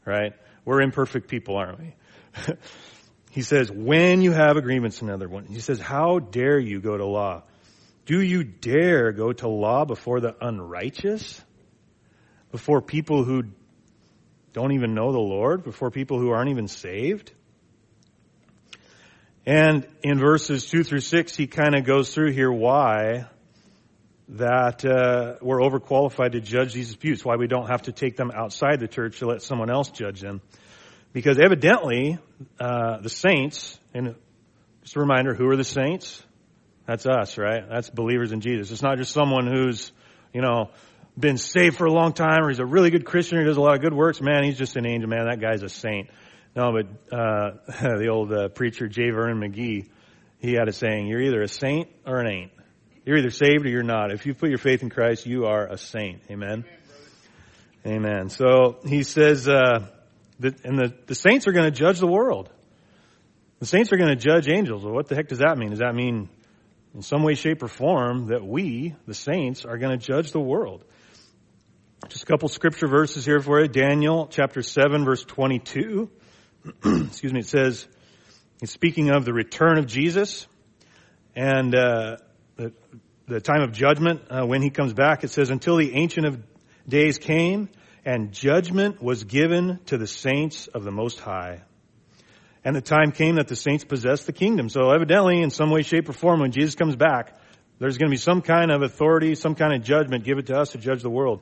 right? 0.06 0.34
We're 0.65 0.82
imperfect 0.82 1.30
people, 1.30 1.56
aren't 1.56 1.80
we? 1.80 1.95
he 3.30 3.41
says 3.41 3.71
when 3.71 4.21
you 4.21 4.34
have 4.34 4.58
a 4.58 4.62
grievance 4.62 5.02
another 5.02 5.30
one. 5.30 5.45
He 5.45 5.62
says, 5.62 5.80
how 5.80 6.19
dare 6.19 6.60
you 6.60 6.82
go 6.82 6.97
to 6.97 7.06
law? 7.06 7.43
Do 8.06 8.21
you 8.21 8.43
dare 8.43 9.13
go 9.13 9.32
to 9.32 9.47
law 9.47 9.86
before 9.86 10.19
the 10.19 10.36
unrighteous? 10.45 11.41
Before 12.52 12.82
people 12.82 13.23
who 13.23 13.43
don't 14.52 14.73
even 14.73 14.93
know 14.93 15.13
the 15.13 15.19
Lord? 15.19 15.63
Before 15.63 15.89
people 15.89 16.19
who 16.19 16.32
aren't 16.32 16.49
even 16.49 16.67
saved? 16.67 17.32
And 19.45 19.88
in 20.04 20.19
verses 20.19 20.65
2 20.65 20.84
through 20.84 20.99
6, 20.99 21.36
he 21.38 21.47
kind 21.47 21.76
of 21.76 21.86
goes 21.86 22.13
through 22.13 22.34
here 22.34 22.52
why 22.52 23.28
that 24.30 24.86
uh, 24.86 25.36
we're 25.42 25.58
overqualified 25.60 26.32
to 26.32 26.42
judge 26.42 26.74
these 26.74 26.88
disputes, 26.88 27.24
why 27.26 27.36
we 27.36 27.48
don't 27.48 27.68
have 27.68 27.84
to 27.84 27.92
take 27.92 28.16
them 28.16 28.32
outside 28.34 28.80
the 28.80 28.88
church 28.88 29.20
to 29.20 29.28
let 29.28 29.42
someone 29.42 29.70
else 29.70 29.90
judge 29.90 30.22
them. 30.22 30.42
Because 31.12 31.40
evidently, 31.40 32.18
uh, 32.60 33.00
the 33.02 33.10
saints, 33.10 33.78
and 33.94 34.16
just 34.82 34.96
a 34.96 35.00
reminder, 35.00 35.34
who 35.36 35.48
are 35.50 35.58
the 35.58 35.64
saints? 35.64 36.24
That's 36.88 37.06
us, 37.06 37.38
right? 37.38 37.64
That's 37.70 37.90
believers 37.90 38.32
in 38.32 38.42
Jesus. 38.42 38.72
It's 38.72 38.82
not 38.82 38.98
just 38.98 39.12
someone 39.12 39.46
who's, 39.46 39.92
you 40.34 40.42
know, 40.42 40.72
been 41.18 41.38
saved 41.38 41.78
for 41.78 41.86
a 41.86 41.92
long 41.94 42.14
time 42.14 42.44
or 42.44 42.50
he's 42.50 42.60
a 42.60 42.66
really 42.66 42.90
good 42.90 43.06
Christian 43.06 43.38
or 43.38 43.46
does 43.46 43.58
a 43.58 43.62
lot 43.62 43.76
of 43.76 43.82
good 43.82 43.94
works. 43.94 44.22
Man, 44.22 44.44
he's 44.44 44.58
just 44.58 44.76
an 44.76 44.86
angel. 44.88 45.08
Man, 45.08 45.28
that 45.28 45.40
guy's 45.40 45.62
a 45.62 45.70
saint. 45.70 46.10
No, 46.56 46.72
but 46.74 47.18
uh, 47.18 47.58
the 47.98 48.08
old 48.12 48.34
uh, 48.34 48.48
preacher 48.50 48.88
J. 48.88 49.12
Vernon 49.12 49.40
McGee, 49.40 49.90
he 50.40 50.54
had 50.54 50.68
a 50.68 50.74
saying, 50.74 51.08
you're 51.08 51.22
either 51.22 51.42
a 51.44 51.48
saint 51.48 51.90
or 52.06 52.20
an 52.20 52.28
ain't. 52.28 52.52
You're 53.06 53.18
either 53.18 53.32
saved 53.32 53.66
or 53.66 53.70
you're 53.70 53.84
not. 53.84 54.12
If 54.13 54.26
you 54.26 54.34
put 54.34 54.50
your 54.50 54.58
faith 54.58 54.82
in 54.82 54.89
Christ, 54.89 55.26
you 55.26 55.46
are 55.46 55.68
a 55.68 55.78
saint. 55.78 56.22
Amen. 56.32 56.63
Amen. 57.86 58.06
Amen. 58.06 58.30
So 58.30 58.78
he 58.86 59.04
says, 59.04 59.48
uh, 59.48 59.88
that, 60.39 60.63
and 60.63 60.78
the, 60.78 60.94
the 61.06 61.16
saints 61.16 61.48
are 61.48 61.52
going 61.52 61.66
to 61.70 61.78
judge 61.78 62.00
the 62.00 62.08
world. 62.08 62.50
The 63.60 63.66
saints 63.66 63.92
are 63.92 63.98
going 63.98 64.10
to 64.10 64.16
judge 64.16 64.48
angels. 64.48 64.86
Well, 64.86 64.94
what 64.94 65.10
the 65.10 65.16
heck 65.16 65.28
does 65.28 65.39
that 65.39 65.58
mean? 65.58 65.72
Does 65.72 65.80
that 65.80 65.94
mean 65.94 66.30
in 66.96 67.02
some 67.02 67.24
way, 67.24 67.34
shape, 67.34 67.62
or 67.62 67.68
form 67.68 68.28
that 68.28 68.46
we, 68.46 68.96
the 69.06 69.13
saints, 69.13 69.66
are 69.66 69.78
going 69.78 69.98
to 70.00 70.06
judge 70.06 70.32
the 70.32 70.39
world? 70.39 70.84
Just 72.08 72.24
a 72.24 72.26
couple 72.26 72.48
scripture 72.50 72.88
verses 72.88 73.26
here 73.26 73.39
for 73.42 73.62
you. 73.62 73.68
Daniel 73.68 74.28
chapter 74.30 74.62
7 74.62 75.04
verse 75.04 75.24
22. 75.26 76.10
Excuse 76.86 77.34
me. 77.34 77.42
It 77.42 77.48
says, 77.48 77.86
he's 78.62 78.72
speaking 78.72 79.10
of 79.10 79.26
the 79.26 79.34
return 79.34 79.78
of 79.78 79.88
Jesus. 79.88 80.48
And, 81.36 81.76
uh, 81.76 82.18
the, 82.56 82.74
the 83.28 83.42
time 83.42 83.62
of 83.62 83.72
judgment, 83.72 84.22
uh, 84.30 84.46
when 84.46 84.62
he 84.62 84.70
comes 84.70 84.94
back, 84.94 85.24
it 85.24 85.30
says, 85.32 85.50
until 85.50 85.78
the 85.78 85.94
Ancient 85.94 86.26
of 86.26 86.39
Days 86.88 87.18
came 87.18 87.70
and 88.04 88.32
judgment 88.34 89.02
was 89.02 89.24
given 89.24 89.80
to 89.86 89.98
the 89.98 90.08
saints 90.08 90.68
of 90.68 90.84
the 90.84 90.92
Most 90.92 91.20
High. 91.20 91.62
And 92.66 92.76
the 92.76 92.82
time 92.82 93.12
came 93.12 93.36
that 93.36 93.48
the 93.48 93.56
saints 93.56 93.84
possessed 93.86 94.26
the 94.26 94.34
kingdom. 94.34 94.68
So 94.70 94.92
evidently, 94.92 95.42
in 95.42 95.50
some 95.50 95.70
way, 95.70 95.82
shape, 95.84 96.10
or 96.10 96.13
form, 96.13 96.42
when 96.42 96.52
Jesus 96.52 96.76
comes 96.76 96.96
back, 96.98 97.38
there's 97.80 97.98
going 97.98 98.10
to 98.10 98.13
be 98.13 98.18
some 98.18 98.42
kind 98.42 98.72
of 98.72 98.82
authority, 98.82 99.36
some 99.36 99.56
kind 99.56 99.74
of 99.74 99.84
judgment 99.84 100.24
given 100.26 100.46
to 100.46 100.56
us 100.58 100.72
to 100.72 100.78
judge 100.78 101.02
the 101.02 101.10
world. 101.10 101.42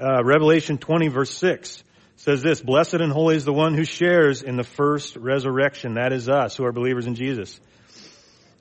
Uh, 0.00 0.24
Revelation 0.24 0.78
20 0.78 1.08
verse 1.08 1.32
6 1.36 1.84
says 2.16 2.42
this, 2.42 2.60
Blessed 2.62 2.94
and 2.94 3.12
holy 3.12 3.36
is 3.36 3.44
the 3.44 3.52
one 3.52 3.74
who 3.74 3.84
shares 3.84 4.42
in 4.42 4.56
the 4.56 4.64
first 4.64 5.16
resurrection. 5.16 5.94
That 5.94 6.12
is 6.12 6.28
us 6.30 6.56
who 6.56 6.64
are 6.64 6.72
believers 6.72 7.06
in 7.06 7.14
Jesus. 7.14 7.58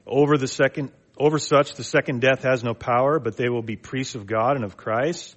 Over 0.06 0.38
the 0.38 0.48
second 0.48 0.92
over 1.22 1.38
such, 1.38 1.76
the 1.76 1.84
second 1.84 2.22
death 2.22 2.42
has 2.42 2.64
no 2.64 2.74
power, 2.74 3.20
but 3.20 3.38
they 3.38 3.48
will 3.48 3.62
be 3.62 3.76
priests 3.76 4.16
of 4.16 4.26
God 4.26 4.56
and 4.56 4.66
of 4.66 4.76
Christ. 4.76 5.36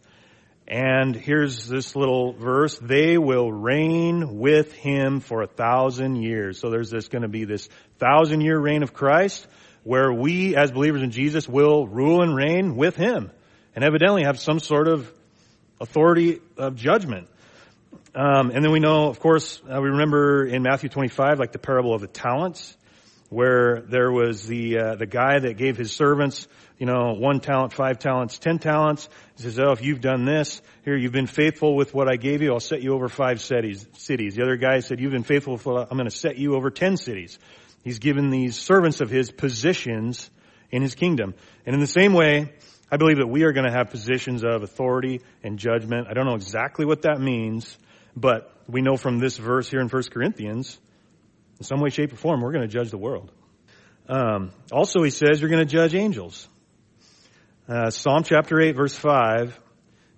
And 0.67 1.15
here's 1.15 1.69
this 1.69 1.95
little 1.95 2.33
verse. 2.33 2.79
They 2.79 3.19
will 3.19 3.53
reign 3.53 4.39
with 4.39 4.73
him 4.73 5.21
for 5.21 5.43
a 5.43 5.47
thousand 5.47 6.23
years. 6.23 6.59
So 6.59 6.71
there's 6.71 6.89
this 6.91 7.09
going 7.09 7.21
to 7.21 7.29
be 7.29 7.45
this 7.45 7.69
thousand 7.99 8.41
year 8.41 8.59
reign 8.59 8.83
of 8.83 8.95
Christ 8.95 9.47
where 9.83 10.11
we 10.11 10.57
as 10.57 10.73
believers 10.73 11.03
in 11.03 11.11
Jesus 11.11 11.47
will 11.47 11.87
rule 11.87 12.23
and 12.23 12.35
reign 12.35 12.77
with 12.77 12.97
him 12.97 13.31
and 13.75 13.85
evidently 13.85 14.23
have 14.25 14.41
some 14.41 14.61
sort 14.61 14.89
of 14.89 15.13
authority 15.83 16.41
of 16.57 16.77
judgment. 16.77 17.29
Um, 18.15 18.51
and 18.55 18.65
then 18.65 18.73
we 18.73 18.81
know, 18.81 19.09
of 19.11 19.21
course, 19.21 19.61
uh, 19.71 19.83
we 19.83 19.91
remember 19.91 20.47
in 20.47 20.63
Matthew 20.63 20.89
25, 20.89 21.39
like 21.39 21.53
the 21.53 21.59
parable 21.59 21.93
of 21.95 22.01
the 22.01 22.07
talents 22.07 22.75
where 23.31 23.81
there 23.83 24.13
was 24.13 24.47
the 24.47 24.79
uh, 24.79 24.95
the 24.97 25.07
guy 25.07 25.39
that 25.39 25.57
gave 25.57 25.77
his 25.77 25.93
servants, 25.93 26.47
you 26.79 26.87
know, 26.87 27.15
one 27.15 27.41
talent, 27.41 27.73
five 27.73 27.99
talents, 27.99 28.39
ten 28.39 28.59
talents. 28.59 29.09
He 29.37 29.43
says, 29.43 29.59
"Oh, 29.59 29.73
if 29.73 29.83
you've 29.83 30.01
done 30.01 30.25
this, 30.25 30.61
here 30.85 30.97
you've 30.97 31.13
been 31.13 31.27
faithful 31.27 31.75
with 31.75 31.95
what 31.95 32.09
I 32.11 32.17
gave 32.17 32.43
you. 32.43 32.53
I'll 32.53 32.61
set 32.61 32.83
you 32.83 32.95
over 32.95 33.09
five 33.09 33.41
cities." 33.41 33.87
Cities. 33.97 34.35
The 34.37 34.43
other 34.43 34.57
guy 34.57 34.81
said, 34.81 35.01
"You've 35.01 35.13
been 35.13 35.23
faithful. 35.23 35.57
For, 35.57 35.81
I'm 35.91 35.97
going 35.97 36.09
to 36.11 36.17
set 36.17 36.37
you 36.37 36.55
over 36.55 36.71
ten 36.71 36.97
cities." 36.97 37.39
He's 37.83 37.99
given 37.99 38.31
these 38.31 38.57
servants 38.59 39.01
of 39.01 39.11
his 39.11 39.31
positions 39.31 40.31
in 40.71 40.83
his 40.83 40.95
kingdom, 40.95 41.35
and 41.67 41.75
in 41.75 41.81
the 41.81 41.87
same 41.87 42.13
way. 42.13 42.53
I 42.91 42.97
believe 42.97 43.17
that 43.17 43.27
we 43.27 43.43
are 43.43 43.53
going 43.53 43.67
to 43.67 43.73
have 43.73 43.91
positions 43.91 44.45
of 44.45 44.63
authority 44.63 45.21
and 45.43 45.59
judgment. 45.59 46.07
I 46.09 46.13
don't 46.13 46.27
know 46.27 46.35
exactly 46.35 46.85
what 46.85 47.03
that 47.03 47.19
means, 47.19 47.77
but 48.15 48.53
we 48.69 48.83
know 48.83 48.97
from 48.97 49.19
this 49.19 49.37
verse 49.37 49.69
here 49.69 49.81
in 49.81 49.89
1 49.89 50.03
Corinthians 50.13 50.79
in 51.59 51.65
some 51.65 51.81
way, 51.81 51.91
shape, 51.91 52.13
or 52.13 52.17
form, 52.17 52.41
we're 52.41 52.53
going 52.53 52.67
to 52.67 52.73
judge 52.73 52.91
the 52.91 52.99
world. 52.99 53.31
Um, 54.09 54.51
also, 54.73 55.03
he 55.03 55.11
says 55.11 55.41
you're 55.41 55.51
going 55.51 55.67
to 55.67 55.71
judge 55.73 55.95
angels. 55.95 56.49
Uh, 57.69 57.91
Psalm 57.91 58.23
chapter 58.25 58.61
8, 58.61 58.73
verse 58.73 58.95
5 58.95 59.59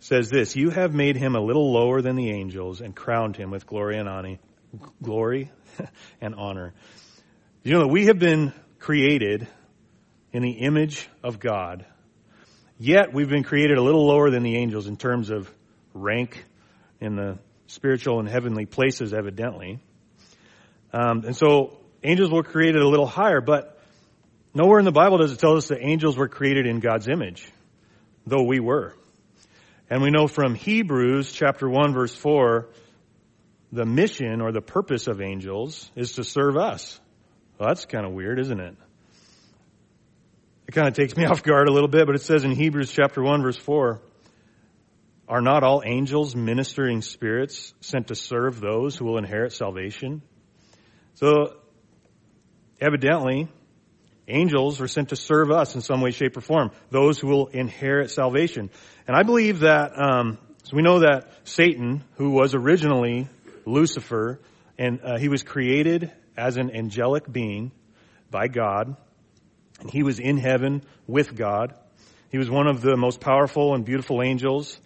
says 0.01 0.31
this 0.31 0.57
You 0.57 0.70
have 0.70 0.94
made 0.94 1.16
him 1.16 1.37
a 1.37 1.40
little 1.40 1.72
lower 1.72 2.03
than 2.03 2.16
the 2.16 2.31
angels 2.31 2.81
and 2.81 2.94
crowned 2.94 3.37
him 3.37 3.51
with 3.51 3.66
glory 3.66 3.99
and 3.99 4.09
honor. 4.09 4.38
Glory 5.03 5.51
and 6.20 6.35
honor. 6.35 6.75
You 7.62 7.72
know 7.72 7.81
that 7.81 7.88
we 7.88 8.07
have 8.07 8.18
been 8.18 8.53
created 8.79 9.46
in 10.33 10.42
the 10.42 10.51
image 10.53 11.09
of 11.22 11.38
God, 11.38 11.85
yet 12.79 13.12
we've 13.12 13.29
been 13.29 13.42
created 13.44 13.79
a 13.79 13.83
little 13.83 14.07
lower 14.07 14.31
than 14.31 14.42
the 14.42 14.57
angels 14.57 14.87
in 14.87 14.96
terms 14.96 15.31
of 15.31 15.51
rank 15.94 16.44
in 17.01 17.16
the 17.16 17.38
spiritual 17.66 18.20
and 18.20 18.29
heavenly 18.29 18.66
places, 18.66 19.12
evidently. 19.12 19.81
Um, 20.92 21.25
and 21.25 21.37
so 21.37 21.79
angels 22.03 22.31
were 22.31 22.42
created 22.42 22.83
a 22.83 22.88
little 22.88 23.07
higher, 23.07 23.40
but 23.40 23.79
nowhere 24.55 24.79
in 24.79 24.85
the 24.85 24.92
Bible 24.92 25.18
does 25.18 25.33
it 25.33 25.38
tell 25.38 25.57
us 25.57 25.68
that 25.68 25.81
angels 25.81 26.16
were 26.16 26.29
created 26.29 26.66
in 26.66 26.81
God's 26.81 27.09
image, 27.09 27.49
though 28.27 28.44
we 28.44 28.61
were. 28.61 28.94
And 29.90 30.03
we 30.03 30.11
know 30.11 30.27
from 30.27 30.55
Hebrews 30.55 31.33
chapter 31.33 31.68
1 31.68 31.92
verse 31.92 32.14
4, 32.14 32.68
the 33.72 33.85
mission 33.85 34.40
or 34.40 34.53
the 34.53 34.61
purpose 34.61 35.07
of 35.09 35.20
angels 35.20 35.90
is 35.96 36.12
to 36.14 36.25
serve 36.25 36.57
us. 36.57 36.99
Well, 37.59 37.68
that's 37.68 37.85
kind 37.87 38.07
of 38.07 38.12
weird, 38.12 38.38
isn't 38.38 38.61
it? 38.61 38.77
It 40.68 40.72
kind 40.72 40.88
of 40.88 40.94
takes 40.94 41.16
me 41.16 41.25
off 41.27 41.42
guard 41.42 41.68
a 41.68 41.72
little 41.72 41.88
bit, 41.88 42.07
but 42.07 42.14
it 42.14 42.22
says 42.22 42.44
in 42.44 42.53
Hebrews 42.53 42.90
chapter 42.92 43.22
1 43.22 43.42
verse 43.42 43.57
4, 43.59 44.01
are 45.29 45.40
not 45.42 45.64
all 45.64 45.83
angels 45.85 46.37
ministering 46.37 47.03
spirits 47.03 47.75
sent 47.81 48.07
to 48.09 48.14
serve 48.14 48.61
those 48.61 48.96
who 48.96 49.05
will 49.05 49.18
inherit 49.18 49.53
salvation? 49.53 50.22
So, 51.17 51.57
evidently, 52.79 53.49
angels 54.29 54.83
are 54.83 54.87
sent 54.87 55.09
to 55.09 55.17
serve 55.17 55.51
us 55.51 55.75
in 55.75 55.81
some 55.81 56.03
way, 56.03 56.11
shape, 56.11 56.37
or 56.37 56.43
form, 56.43 56.73
those 56.91 57.19
who 57.19 57.27
will 57.29 57.47
inherit 57.47 58.11
salvation. 58.11 58.69
And 59.09 59.17
I 59.17 59.23
believe 59.23 59.61
that, 59.61 59.99
um, 59.99 60.37
so 60.65 60.77
we 60.77 60.83
know 60.83 60.99
that 60.99 61.31
Satan, 61.45 62.05
who 62.17 62.33
was 62.33 62.55
originally 62.55 63.29
Lucifer, 63.65 64.41
and 64.77 65.01
uh, 65.03 65.17
he 65.17 65.31
was 65.31 65.43
created 65.43 66.13
as 66.37 66.59
an 66.59 66.71
angelic 66.77 67.33
being 67.33 67.73
by 68.31 68.49
God, 68.49 68.95
and 69.81 69.91
he 69.91 70.03
was 70.03 70.19
in 70.19 70.37
heaven 70.37 70.85
with 71.07 71.35
God. 71.35 71.75
He 72.31 72.37
was 72.37 72.51
one 72.51 72.67
of 72.67 72.83
the 72.83 72.95
most 72.95 73.21
powerful 73.23 73.75
and 73.75 73.87
beautiful 73.87 74.21
angels. 74.23 74.79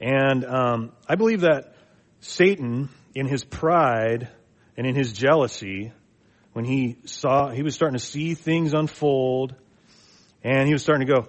And 0.00 0.44
um, 0.44 0.92
I 1.08 1.16
believe 1.16 1.40
that 1.40 1.74
Satan, 2.20 2.88
in 3.16 3.26
his 3.26 3.42
pride, 3.42 4.28
and 4.76 4.86
in 4.86 4.94
his 4.94 5.12
jealousy, 5.12 5.92
when 6.52 6.64
he 6.64 6.96
saw, 7.04 7.48
he 7.50 7.62
was 7.62 7.74
starting 7.74 7.98
to 7.98 8.04
see 8.04 8.34
things 8.34 8.72
unfold 8.74 9.54
and 10.42 10.66
he 10.66 10.72
was 10.72 10.82
starting 10.82 11.06
to 11.06 11.12
go, 11.12 11.28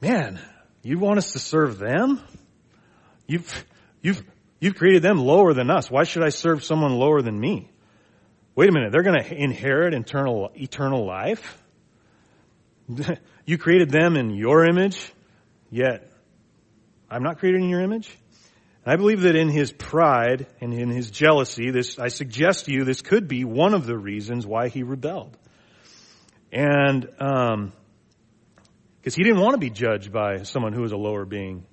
man, 0.00 0.40
you 0.82 0.98
want 0.98 1.18
us 1.18 1.32
to 1.32 1.38
serve 1.38 1.78
them? 1.78 2.20
You've, 3.26 3.64
you've, 4.02 4.22
you've 4.58 4.74
created 4.74 5.02
them 5.02 5.18
lower 5.18 5.54
than 5.54 5.70
us. 5.70 5.90
Why 5.90 6.04
should 6.04 6.24
I 6.24 6.30
serve 6.30 6.64
someone 6.64 6.94
lower 6.94 7.22
than 7.22 7.38
me? 7.38 7.70
Wait 8.56 8.68
a 8.68 8.72
minute. 8.72 8.90
They're 8.90 9.02
going 9.04 9.22
to 9.22 9.34
inherit 9.34 9.94
eternal, 9.94 10.50
eternal 10.56 11.06
life. 11.06 11.62
you 13.44 13.58
created 13.58 13.90
them 13.90 14.16
in 14.16 14.30
your 14.30 14.64
image, 14.66 15.12
yet 15.70 16.10
I'm 17.08 17.22
not 17.22 17.38
created 17.38 17.60
in 17.62 17.68
your 17.68 17.80
image. 17.82 18.10
I 18.86 18.96
believe 18.96 19.22
that 19.22 19.36
in 19.36 19.50
his 19.50 19.72
pride 19.72 20.46
and 20.60 20.72
in 20.72 20.88
his 20.88 21.10
jealousy, 21.10 21.70
this, 21.70 21.98
I 21.98 22.08
suggest 22.08 22.64
to 22.66 22.72
you, 22.72 22.84
this 22.84 23.02
could 23.02 23.28
be 23.28 23.44
one 23.44 23.74
of 23.74 23.84
the 23.86 23.96
reasons 23.96 24.46
why 24.46 24.68
he 24.68 24.82
rebelled. 24.82 25.36
And, 26.50 27.06
um, 27.20 27.72
because 29.00 29.14
he 29.14 29.22
didn't 29.22 29.40
want 29.40 29.52
to 29.54 29.58
be 29.58 29.70
judged 29.70 30.12
by 30.12 30.42
someone 30.42 30.72
who 30.74 30.82
was 30.82 30.92
a 30.92 30.96
lower 30.96 31.24
being. 31.24 31.64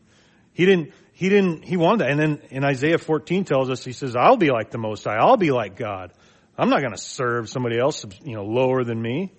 He 0.54 0.66
didn't, 0.66 0.94
he 1.14 1.28
didn't, 1.30 1.64
he 1.66 1.76
wanted 1.78 2.00
that. 2.02 2.12
And 2.12 2.20
then 2.20 2.42
in 2.52 2.64
Isaiah 2.64 2.98
14 2.98 3.44
tells 3.46 3.70
us, 3.70 3.84
he 3.84 3.92
says, 3.92 4.16
I'll 4.16 4.38
be 4.38 4.50
like 4.52 4.72
the 4.72 4.78
Most 4.78 5.04
High. 5.04 5.18
I'll 5.20 5.36
be 5.36 5.52
like 5.52 5.76
God. 5.78 6.12
I'm 6.58 6.70
not 6.70 6.80
going 6.82 6.92
to 6.94 6.98
serve 7.02 7.50
somebody 7.50 7.78
else, 7.80 8.06
you 8.24 8.36
know, 8.36 8.44
lower 8.46 8.84
than 8.86 9.02
me. 9.02 9.34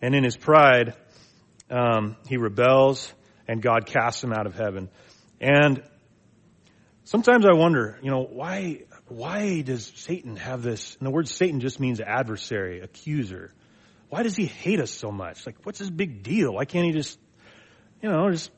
And 0.00 0.14
in 0.14 0.24
his 0.24 0.36
pride, 0.38 0.94
um, 1.70 2.16
he 2.28 2.36
rebels 2.38 3.12
and 3.48 3.60
God 3.62 3.86
casts 3.86 4.22
him 4.24 4.32
out 4.32 4.46
of 4.46 4.54
heaven. 4.54 4.88
And 5.40 5.82
Sometimes 7.12 7.44
I 7.44 7.52
wonder, 7.52 7.98
you 8.02 8.10
know, 8.10 8.22
why, 8.22 8.84
why 9.06 9.60
does 9.60 9.92
Satan 9.96 10.36
have 10.36 10.62
this? 10.62 10.96
And 10.98 11.04
the 11.06 11.10
word 11.10 11.28
Satan 11.28 11.60
just 11.60 11.78
means 11.78 12.00
adversary, 12.00 12.80
accuser. 12.80 13.52
Why 14.08 14.22
does 14.22 14.34
he 14.34 14.46
hate 14.46 14.80
us 14.80 14.90
so 14.90 15.10
much? 15.12 15.44
Like, 15.44 15.56
what's 15.64 15.78
his 15.78 15.90
big 15.90 16.22
deal? 16.22 16.54
Why 16.54 16.64
can't 16.64 16.86
he 16.86 16.92
just, 16.92 17.18
you 18.00 18.08
know, 18.08 18.30
just 18.30 18.50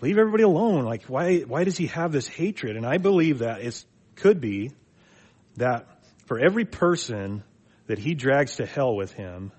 leave 0.00 0.18
everybody 0.18 0.42
alone? 0.42 0.84
Like, 0.84 1.04
why, 1.04 1.42
why 1.42 1.62
does 1.62 1.76
he 1.78 1.86
have 1.86 2.10
this 2.10 2.26
hatred? 2.26 2.74
And 2.76 2.84
I 2.84 2.98
believe 2.98 3.38
that 3.38 3.60
it 3.60 3.84
could 4.16 4.40
be 4.40 4.72
that 5.56 5.86
for 6.26 6.40
every 6.44 6.64
person 6.64 7.44
that 7.86 8.00
he 8.00 8.14
drags 8.14 8.56
to 8.56 8.66
hell 8.66 8.96
with 8.96 9.12
him, 9.12 9.52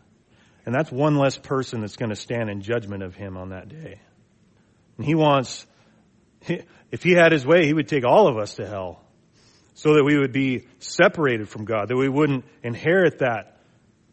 and 0.65 0.75
that's 0.75 0.91
one 0.91 1.15
less 1.15 1.37
person 1.37 1.79
that's 1.79 1.95
going 1.95 2.09
to 2.09 2.17
stand 2.17 2.49
in 2.49 2.59
judgment 2.61 3.03
of 3.03 3.15
him 3.15 3.37
on 3.37 3.51
that 3.51 3.69
day. 3.69 4.01
And 4.97 5.05
he 5.05 5.15
wants 5.15 5.65
if 6.91 7.03
he 7.03 7.11
had 7.11 7.31
his 7.31 7.45
way, 7.45 7.65
he 7.65 7.73
would 7.73 7.87
take 7.87 8.05
all 8.05 8.27
of 8.27 8.37
us 8.37 8.55
to 8.55 8.67
hell 8.67 9.01
so 9.73 9.95
that 9.95 10.03
we 10.03 10.17
would 10.17 10.31
be 10.31 10.65
separated 10.79 11.49
from 11.49 11.65
God, 11.65 11.89
that 11.89 11.97
we 11.97 12.07
wouldn't 12.07 12.45
inherit 12.63 13.19
that 13.19 13.59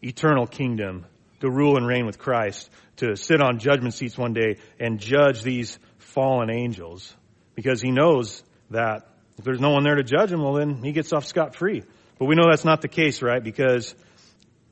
eternal 0.02 0.46
kingdom 0.46 1.06
to 1.40 1.50
rule 1.50 1.76
and 1.76 1.86
reign 1.86 2.06
with 2.06 2.18
Christ, 2.18 2.70
to 2.96 3.16
sit 3.16 3.40
on 3.40 3.58
judgment 3.58 3.94
seats 3.94 4.18
one 4.18 4.32
day 4.32 4.58
and 4.80 4.98
judge 4.98 5.42
these 5.42 5.78
fallen 5.98 6.50
angels 6.50 7.14
because 7.54 7.80
he 7.80 7.90
knows 7.90 8.42
that 8.70 9.08
if 9.38 9.44
there's 9.44 9.60
no 9.60 9.70
one 9.70 9.84
there 9.84 9.94
to 9.96 10.02
judge 10.02 10.30
him, 10.32 10.42
well, 10.42 10.54
then 10.54 10.82
he 10.82 10.92
gets 10.92 11.12
off 11.12 11.24
scot 11.24 11.56
free. 11.56 11.82
But 12.18 12.26
we 12.26 12.34
know 12.34 12.44
that's 12.50 12.64
not 12.64 12.80
the 12.80 12.88
case, 12.88 13.22
right? 13.22 13.42
Because 13.42 13.94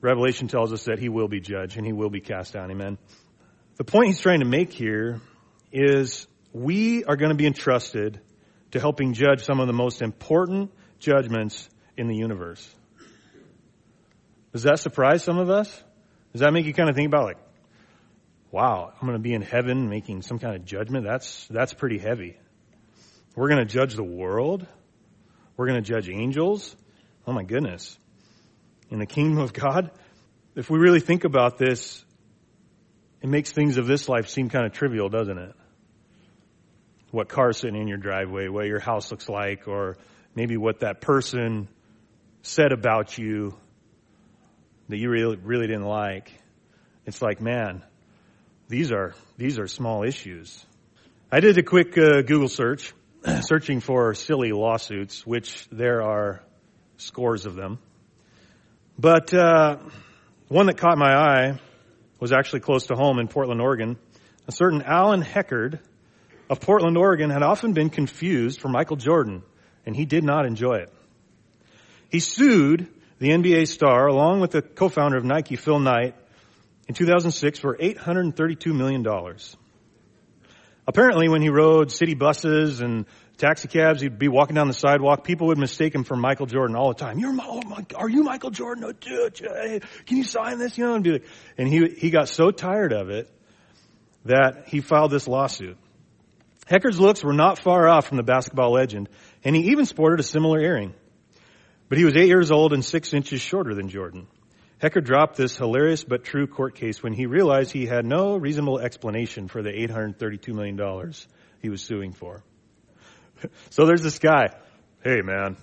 Revelation 0.00 0.48
tells 0.48 0.72
us 0.72 0.84
that 0.84 0.98
he 0.98 1.08
will 1.08 1.28
be 1.28 1.40
judged 1.40 1.76
and 1.76 1.86
he 1.86 1.92
will 1.92 2.10
be 2.10 2.20
cast 2.20 2.52
down. 2.52 2.70
Amen. 2.70 2.98
The 3.76 3.84
point 3.84 4.08
he's 4.08 4.20
trying 4.20 4.40
to 4.40 4.46
make 4.46 4.72
here 4.72 5.20
is 5.72 6.26
we 6.52 7.04
are 7.04 7.16
going 7.16 7.30
to 7.30 7.36
be 7.36 7.46
entrusted 7.46 8.20
to 8.72 8.80
helping 8.80 9.12
judge 9.12 9.44
some 9.44 9.60
of 9.60 9.66
the 9.66 9.72
most 9.72 10.02
important 10.02 10.72
judgments 10.98 11.68
in 11.96 12.06
the 12.08 12.16
universe. 12.16 12.68
Does 14.52 14.64
that 14.64 14.80
surprise 14.80 15.22
some 15.22 15.38
of 15.38 15.50
us? 15.50 15.68
Does 16.32 16.40
that 16.40 16.52
make 16.52 16.66
you 16.66 16.74
kind 16.74 16.88
of 16.88 16.96
think 16.96 17.06
about 17.06 17.24
like, 17.24 17.38
wow, 18.50 18.92
I'm 18.92 19.06
going 19.06 19.18
to 19.18 19.22
be 19.22 19.32
in 19.32 19.42
heaven 19.42 19.88
making 19.88 20.22
some 20.22 20.38
kind 20.38 20.56
of 20.56 20.64
judgment? 20.64 21.04
That's, 21.06 21.46
that's 21.48 21.72
pretty 21.72 21.98
heavy. 21.98 22.36
We're 23.36 23.48
going 23.48 23.60
to 23.60 23.64
judge 23.72 23.94
the 23.94 24.02
world. 24.04 24.66
We're 25.56 25.66
going 25.66 25.82
to 25.82 25.88
judge 25.88 26.08
angels. 26.08 26.74
Oh 27.26 27.32
my 27.32 27.44
goodness. 27.44 27.96
In 28.90 28.98
the 28.98 29.06
kingdom 29.06 29.38
of 29.38 29.52
God, 29.52 29.90
if 30.56 30.68
we 30.68 30.78
really 30.80 31.00
think 31.00 31.22
about 31.22 31.58
this, 31.58 32.04
it 33.22 33.28
makes 33.28 33.52
things 33.52 33.76
of 33.78 33.86
this 33.86 34.08
life 34.08 34.28
seem 34.28 34.48
kind 34.48 34.66
of 34.66 34.72
trivial, 34.72 35.08
doesn't 35.08 35.38
it? 35.38 35.54
what 37.10 37.28
Carson 37.28 37.60
sitting 37.70 37.80
in 37.80 37.88
your 37.88 37.98
driveway, 37.98 38.48
what 38.48 38.66
your 38.66 38.80
house 38.80 39.10
looks 39.10 39.28
like, 39.28 39.66
or 39.66 39.96
maybe 40.34 40.56
what 40.56 40.80
that 40.80 41.00
person 41.00 41.68
said 42.42 42.72
about 42.72 43.18
you 43.18 43.54
that 44.88 44.96
you 44.96 45.10
really, 45.10 45.36
really 45.36 45.66
didn't 45.66 45.84
like. 45.86 46.32
It's 47.06 47.20
like, 47.20 47.40
man, 47.40 47.82
these 48.68 48.92
are, 48.92 49.14
these 49.36 49.58
are 49.58 49.66
small 49.66 50.04
issues. 50.04 50.64
I 51.30 51.40
did 51.40 51.58
a 51.58 51.62
quick 51.62 51.96
uh, 51.98 52.22
Google 52.22 52.48
search, 52.48 52.92
searching 53.42 53.80
for 53.80 54.14
silly 54.14 54.52
lawsuits, 54.52 55.26
which 55.26 55.68
there 55.70 56.02
are 56.02 56.42
scores 56.96 57.46
of 57.46 57.54
them. 57.54 57.78
But 58.98 59.32
uh, 59.34 59.78
one 60.48 60.66
that 60.66 60.76
caught 60.76 60.98
my 60.98 61.12
eye 61.14 61.58
was 62.20 62.32
actually 62.32 62.60
close 62.60 62.86
to 62.88 62.94
home 62.94 63.18
in 63.18 63.28
Portland, 63.28 63.60
Oregon. 63.60 63.96
A 64.46 64.52
certain 64.52 64.82
Alan 64.82 65.22
Heckard 65.22 65.80
of 66.50 66.60
Portland, 66.60 66.98
Oregon 66.98 67.30
had 67.30 67.44
often 67.44 67.72
been 67.74 67.88
confused 67.90 68.60
for 68.60 68.68
Michael 68.68 68.96
Jordan, 68.96 69.44
and 69.86 69.94
he 69.94 70.04
did 70.04 70.24
not 70.24 70.44
enjoy 70.44 70.78
it. 70.78 70.92
He 72.10 72.18
sued 72.18 72.88
the 73.20 73.28
NBA 73.28 73.68
star 73.68 74.08
along 74.08 74.40
with 74.40 74.50
the 74.50 74.60
co-founder 74.60 75.16
of 75.16 75.24
Nike, 75.24 75.54
Phil 75.54 75.78
Knight, 75.78 76.16
in 76.88 76.96
2006 76.96 77.60
for 77.60 77.76
$832 77.76 78.74
million. 78.74 79.06
Apparently, 80.88 81.28
when 81.28 81.40
he 81.40 81.50
rode 81.50 81.92
city 81.92 82.14
buses 82.14 82.80
and 82.80 83.06
taxicabs, 83.38 84.00
he'd 84.00 84.18
be 84.18 84.26
walking 84.26 84.56
down 84.56 84.66
the 84.66 84.74
sidewalk. 84.74 85.22
People 85.22 85.46
would 85.48 85.58
mistake 85.58 85.94
him 85.94 86.02
for 86.02 86.16
Michael 86.16 86.46
Jordan 86.46 86.74
all 86.74 86.88
the 86.88 86.98
time. 86.98 87.20
You're 87.20 87.32
my, 87.32 87.44
oh 87.46 87.62
my 87.62 87.86
are 87.94 88.08
you 88.08 88.24
Michael 88.24 88.50
Jordan? 88.50 88.82
Oh, 88.82 88.90
dude, 88.92 89.34
can 89.34 90.16
you 90.16 90.24
sign 90.24 90.58
this? 90.58 90.76
You 90.76 90.86
know, 90.86 90.94
and 90.96 91.04
be 91.04 91.12
like, 91.12 91.26
and 91.56 91.68
he, 91.68 91.88
he 91.90 92.10
got 92.10 92.28
so 92.28 92.50
tired 92.50 92.92
of 92.92 93.08
it 93.08 93.30
that 94.24 94.64
he 94.66 94.80
filed 94.80 95.12
this 95.12 95.28
lawsuit. 95.28 95.76
Heckard's 96.70 97.00
looks 97.00 97.24
were 97.24 97.32
not 97.32 97.58
far 97.58 97.88
off 97.88 98.06
from 98.06 98.16
the 98.16 98.22
basketball 98.22 98.70
legend, 98.72 99.08
and 99.42 99.56
he 99.56 99.70
even 99.72 99.86
sported 99.86 100.20
a 100.20 100.22
similar 100.22 100.60
earring. 100.60 100.94
But 101.88 101.98
he 101.98 102.04
was 102.04 102.14
eight 102.16 102.28
years 102.28 102.52
old 102.52 102.72
and 102.72 102.84
six 102.84 103.12
inches 103.12 103.40
shorter 103.40 103.74
than 103.74 103.88
Jordan. 103.88 104.28
Hecker 104.80 105.00
dropped 105.00 105.36
this 105.36 105.56
hilarious 105.56 106.04
but 106.04 106.22
true 106.22 106.46
court 106.46 106.76
case 106.76 107.02
when 107.02 107.12
he 107.12 107.26
realized 107.26 107.72
he 107.72 107.86
had 107.86 108.06
no 108.06 108.36
reasonable 108.36 108.78
explanation 108.78 109.48
for 109.48 109.62
the 109.62 109.68
$832 109.70 110.54
million 110.54 111.12
he 111.60 111.68
was 111.68 111.82
suing 111.82 112.12
for. 112.12 112.44
so 113.70 113.84
there's 113.84 114.02
this 114.04 114.20
guy. 114.20 114.50
Hey, 115.02 115.22
man, 115.22 115.56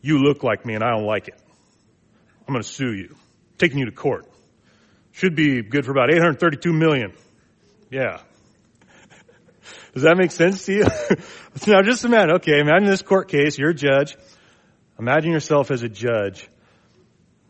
you 0.00 0.18
look 0.18 0.42
like 0.42 0.66
me 0.66 0.74
and 0.74 0.82
I 0.82 0.90
don't 0.90 1.06
like 1.06 1.28
it. 1.28 1.40
I'm 2.48 2.52
going 2.52 2.62
to 2.62 2.68
sue 2.68 2.92
you. 2.92 3.14
taking 3.56 3.78
you 3.78 3.84
to 3.86 3.92
court. 3.92 4.26
Should 5.12 5.36
be 5.36 5.62
good 5.62 5.84
for 5.84 5.92
about 5.92 6.10
832 6.12 6.72
million. 6.72 7.12
Yeah. 7.88 8.20
Does 9.96 10.02
that 10.02 10.18
make 10.18 10.30
sense 10.30 10.66
to 10.66 10.72
you? 10.74 10.82
now 11.66 11.80
just 11.80 12.04
imagine, 12.04 12.32
okay, 12.32 12.60
imagine 12.60 12.86
this 12.90 13.00
court 13.00 13.28
case, 13.28 13.56
you're 13.58 13.70
a 13.70 13.74
judge. 13.74 14.14
Imagine 14.98 15.32
yourself 15.32 15.70
as 15.70 15.82
a 15.82 15.88
judge, 15.88 16.50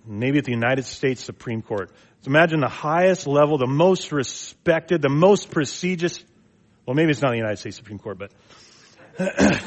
maybe 0.06 0.38
at 0.38 0.44
the 0.44 0.52
United 0.52 0.84
States 0.84 1.20
Supreme 1.24 1.60
Court. 1.60 1.90
So 2.20 2.28
imagine 2.28 2.60
the 2.60 2.68
highest 2.68 3.26
level, 3.26 3.58
the 3.58 3.66
most 3.66 4.12
respected, 4.12 5.02
the 5.02 5.08
most 5.08 5.50
prestigious, 5.50 6.22
well, 6.86 6.94
maybe 6.94 7.10
it's 7.10 7.20
not 7.20 7.32
the 7.32 7.36
United 7.36 7.56
States 7.56 7.78
Supreme 7.78 7.98
Court, 7.98 8.16
but 8.16 8.30
I 9.18 9.60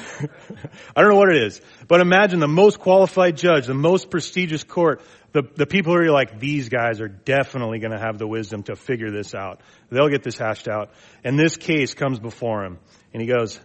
don't 0.96 1.10
know 1.10 1.16
what 1.18 1.30
it 1.30 1.42
is, 1.44 1.60
but 1.88 2.02
imagine 2.02 2.40
the 2.40 2.48
most 2.48 2.80
qualified 2.80 3.36
judge, 3.36 3.66
the 3.66 3.74
most 3.74 4.12
prestigious 4.12 4.64
court, 4.64 5.02
the, 5.32 5.42
the 5.56 5.66
people 5.66 5.94
who 5.94 6.00
are 6.00 6.12
like, 6.12 6.40
these 6.40 6.70
guys 6.70 7.02
are 7.02 7.08
definitely 7.08 7.80
going 7.80 7.92
to 7.92 8.00
have 8.00 8.18
the 8.20 8.28
wisdom 8.28 8.64
to 8.64 8.76
figure 8.76 9.10
this 9.12 9.34
out. 9.34 9.62
They'll 9.90 10.10
get 10.10 10.24
this 10.24 10.38
hashed 10.38 10.68
out. 10.68 10.92
And 11.24 11.38
this 11.40 11.58
case 11.58 11.94
comes 11.96 12.20
before 12.20 12.64
him, 12.64 12.78
and 13.14 13.22
he 13.22 13.28
goes, 13.28 13.60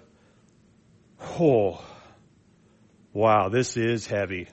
Oh, 1.21 1.83
wow, 3.13 3.49
this 3.51 3.77
is 3.77 4.07
heavy. 4.07 4.49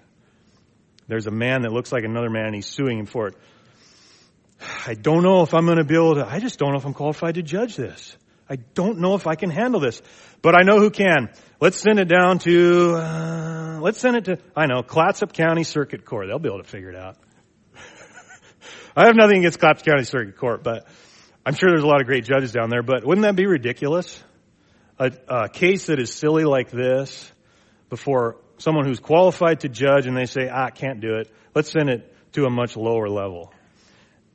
There's 1.07 1.27
a 1.27 1.31
man 1.31 1.61
that 1.63 1.71
looks 1.71 1.91
like 1.93 2.03
another 2.03 2.29
man, 2.29 2.47
and 2.47 2.55
he's 2.55 2.65
suing 2.67 2.97
him 2.99 3.05
for 3.05 3.27
it. 3.27 3.35
I 4.85 4.93
don't 4.95 5.23
know 5.23 5.41
if 5.43 5.53
I'm 5.53 5.65
going 5.65 5.77
to 5.79 5.83
be 5.83 5.95
able 5.95 6.15
to, 6.15 6.25
I 6.25 6.39
just 6.39 6.59
don't 6.59 6.71
know 6.71 6.77
if 6.77 6.85
I'm 6.85 6.93
qualified 6.93 7.35
to 7.35 7.41
judge 7.41 7.75
this. 7.77 8.15
I 8.49 8.57
don't 8.57 8.99
know 8.99 9.15
if 9.15 9.27
I 9.27 9.35
can 9.35 9.49
handle 9.49 9.79
this 9.79 10.01
but 10.41 10.55
I 10.55 10.63
know 10.63 10.79
who 10.79 10.89
can. 10.89 11.29
Let's 11.59 11.77
send 11.77 11.99
it 11.99 12.07
down 12.07 12.39
to, 12.39 12.93
uh, 12.95 13.79
let's 13.81 13.99
send 13.99 14.17
it 14.17 14.25
to, 14.25 14.37
I 14.55 14.65
know, 14.65 14.81
Clatsop 14.81 15.33
County 15.33 15.63
Circuit 15.63 16.05
Court. 16.05 16.27
They'll 16.27 16.39
be 16.39 16.49
able 16.49 16.61
to 16.63 16.67
figure 16.67 16.89
it 16.89 16.95
out. 16.95 17.17
I 18.95 19.05
have 19.05 19.15
nothing 19.15 19.39
against 19.39 19.59
Clatsop 19.59 19.85
County 19.85 20.03
Circuit 20.03 20.37
Court, 20.37 20.63
but 20.63 20.87
I'm 21.45 21.53
sure 21.53 21.69
there's 21.69 21.83
a 21.83 21.87
lot 21.87 22.01
of 22.01 22.07
great 22.07 22.23
judges 22.25 22.51
down 22.51 22.69
there, 22.69 22.81
but 22.83 23.05
wouldn't 23.05 23.23
that 23.23 23.35
be 23.35 23.45
ridiculous? 23.45 24.21
A, 24.97 25.11
a 25.27 25.49
case 25.49 25.87
that 25.87 25.99
is 25.99 26.11
silly 26.13 26.43
like 26.43 26.69
this 26.71 27.31
before 27.89 28.37
someone 28.57 28.85
who's 28.85 28.99
qualified 28.99 29.61
to 29.61 29.69
judge 29.69 30.07
and 30.07 30.15
they 30.17 30.25
say, 30.25 30.47
ah, 30.49 30.65
I 30.65 30.69
can't 30.71 30.99
do 30.99 31.15
it. 31.17 31.31
Let's 31.55 31.71
send 31.71 31.89
it 31.89 32.13
to 32.33 32.45
a 32.45 32.49
much 32.49 32.75
lower 32.77 33.09
level. 33.09 33.53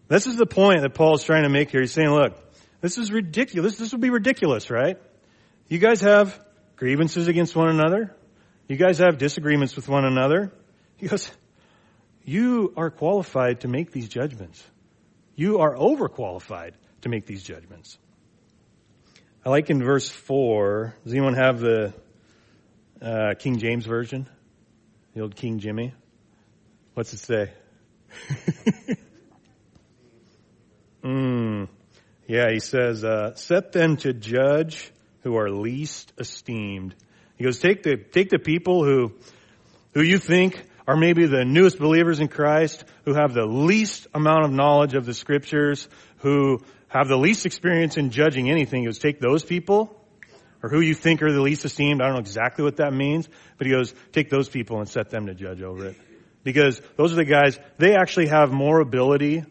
This 0.09 0.27
is 0.29 0.37
the 0.37 0.47
point 0.47 0.83
that 0.83 0.95
Paul 0.95 1.17
is 1.17 1.25
trying 1.25 1.43
to 1.45 1.49
make 1.49 1.71
here. 1.71 1.81
He's 1.81 1.93
saying, 1.93 2.11
look, 2.11 2.37
this 2.81 2.99
is 2.99 3.11
ridiculous. 3.11 3.77
This 3.77 3.91
would 3.93 4.01
be 4.01 4.11
ridiculous, 4.11 4.71
right? 4.71 4.99
You 5.69 5.79
guys 5.79 6.01
have 6.03 6.39
grievances 6.77 7.27
against 7.27 7.57
one 7.57 7.69
another. 7.69 8.15
You 8.69 8.77
guys 8.77 8.99
have 8.99 9.19
disagreements 9.19 9.75
with 9.75 9.89
one 9.89 10.05
another. 10.05 10.53
He 10.97 11.09
goes, 11.09 11.31
You 12.25 12.73
are 12.77 12.91
qualified 12.91 13.61
to 13.63 13.69
make 13.69 13.91
these 13.91 14.09
judgments. 14.09 14.63
You 15.35 15.59
are 15.59 15.75
overqualified 15.75 16.73
to 17.03 17.09
make 17.09 17.27
these 17.27 17.43
judgments. 17.43 17.99
I 19.45 19.51
like 19.51 19.69
in 19.71 19.83
verse 19.83 20.09
4, 20.09 20.95
does 21.05 21.13
anyone 21.13 21.35
have 21.35 21.61
the 21.61 21.93
uh, 23.03 23.35
King 23.39 23.59
James 23.59 23.87
Version? 23.87 24.29
The 25.15 25.23
old 25.23 25.37
King 25.37 25.59
Jimmy? 25.59 25.95
What's 26.95 27.13
it 27.13 27.19
say? 27.19 27.53
mm. 31.05 31.69
Yeah, 32.27 32.51
he 32.53 32.61
says, 32.61 33.05
uh, 33.05 33.35
Set 33.35 33.73
them 33.73 33.97
to 33.99 34.13
judge 34.13 34.93
who 35.27 35.37
are 35.37 35.51
least 35.51 36.13
esteemed. 36.19 36.95
He 37.37 37.43
goes, 37.43 37.59
take 37.59 37.83
the, 37.83 37.97
take 37.97 38.31
the 38.31 38.39
people 38.39 38.85
who, 38.85 39.13
who 39.93 40.01
you 40.03 40.19
think 40.21 40.63
are 40.87 40.97
maybe 40.97 41.27
the 41.27 41.45
newest 41.45 41.81
believers 41.81 42.21
in 42.21 42.29
Christ, 42.29 42.85
who 43.05 43.13
have 43.13 43.35
the 43.35 43.45
least 43.45 44.07
amount 44.15 44.45
of 44.45 44.53
knowledge 44.53 44.95
of 44.95 45.05
the 45.05 45.13
scriptures, 45.13 45.89
who 46.19 46.61
have 46.87 47.09
the 47.09 47.17
least 47.17 47.45
experience 47.45 47.97
in 47.97 48.11
judging 48.11 48.49
anything. 48.49 48.83
He 48.83 48.87
goes, 48.87 49.01
take 49.01 49.19
those 49.19 49.45
people 49.45 50.01
or 50.63 50.69
who 50.71 50.79
you 50.79 50.95
think 50.95 51.21
are 51.23 51.33
the 51.33 51.41
least 51.43 51.65
esteemed. 51.65 52.01
I 52.03 52.05
don't 52.05 52.15
know 52.15 52.21
exactly 52.21 52.63
what 52.65 52.77
that 52.77 52.93
means, 52.93 53.29
but 53.59 53.67
he 53.67 53.73
goes, 53.73 53.93
take 54.13 54.31
those 54.31 54.49
people 54.49 54.79
and 54.79 54.89
set 54.89 55.11
them 55.11 55.27
to 55.27 55.35
judge 55.35 55.61
over 55.61 55.87
it. 55.87 55.97
Because 56.45 56.81
those 56.97 57.13
are 57.13 57.17
the 57.17 57.25
guys, 57.25 57.59
they 57.79 57.97
actually 57.97 58.29
have 58.29 58.53
more 58.53 58.79
ability 58.79 59.43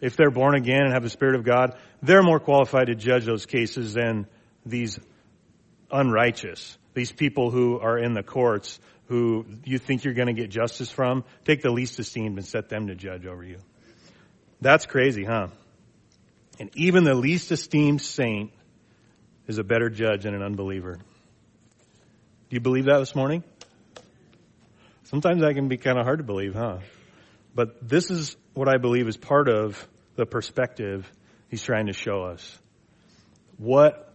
if 0.00 0.14
they're 0.16 0.30
born 0.30 0.54
again 0.54 0.82
and 0.84 0.92
have 0.92 1.02
the 1.02 1.10
Spirit 1.10 1.34
of 1.34 1.42
God. 1.44 1.76
They're 2.02 2.22
more 2.22 2.38
qualified 2.38 2.86
to 2.86 2.94
judge 2.94 3.24
those 3.24 3.46
cases 3.46 3.94
than 3.94 4.28
these 4.64 5.00
unrighteous, 5.94 6.76
these 6.92 7.12
people 7.12 7.50
who 7.50 7.78
are 7.78 7.96
in 7.98 8.12
the 8.12 8.22
courts 8.22 8.78
who 9.08 9.46
you 9.64 9.78
think 9.78 10.02
you're 10.04 10.14
going 10.14 10.26
to 10.34 10.34
get 10.34 10.50
justice 10.50 10.90
from, 10.90 11.24
take 11.44 11.62
the 11.62 11.70
least 11.70 11.98
esteemed 12.00 12.36
and 12.38 12.46
set 12.46 12.68
them 12.70 12.86
to 12.88 12.94
judge 12.94 13.26
over 13.26 13.44
you. 13.44 13.58
That's 14.60 14.86
crazy, 14.86 15.24
huh? 15.24 15.48
And 16.58 16.70
even 16.74 17.04
the 17.04 17.14
least 17.14 17.52
esteemed 17.52 18.00
saint 18.00 18.50
is 19.46 19.58
a 19.58 19.64
better 19.64 19.88
judge 19.90 20.22
than 20.22 20.34
an 20.34 20.42
unbeliever. 20.42 20.94
Do 20.96 22.54
you 22.56 22.60
believe 22.60 22.86
that 22.86 22.98
this 22.98 23.14
morning? 23.14 23.44
Sometimes 25.04 25.42
that 25.42 25.54
can 25.54 25.68
be 25.68 25.76
kind 25.76 25.98
of 25.98 26.04
hard 26.06 26.18
to 26.18 26.24
believe, 26.24 26.54
huh? 26.54 26.78
But 27.54 27.86
this 27.86 28.10
is 28.10 28.36
what 28.54 28.68
I 28.68 28.78
believe 28.78 29.06
is 29.06 29.16
part 29.18 29.48
of 29.48 29.86
the 30.16 30.24
perspective 30.26 31.10
he's 31.50 31.62
trying 31.62 31.86
to 31.86 31.92
show 31.92 32.22
us. 32.22 32.58
What 33.58 34.13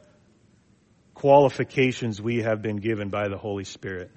qualifications 1.20 2.22
we 2.22 2.38
have 2.42 2.62
been 2.62 2.78
given 2.78 3.10
by 3.10 3.28
the 3.28 3.38
Holy 3.38 3.66
Spirit. 3.66 4.10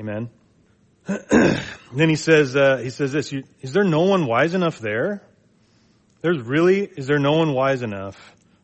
Amen. 0.00 0.28
then 1.30 2.08
he 2.08 2.16
says, 2.16 2.56
uh, 2.56 2.78
he 2.78 2.90
says 2.90 3.12
this, 3.12 3.32
is 3.62 3.72
there 3.72 3.84
no 3.84 4.00
one 4.02 4.26
wise 4.26 4.54
enough 4.54 4.80
there? 4.80 5.22
There's 6.20 6.42
really, 6.42 6.82
is 6.84 7.06
there 7.06 7.20
no 7.20 7.32
one 7.34 7.54
wise 7.54 7.82
enough 7.82 8.16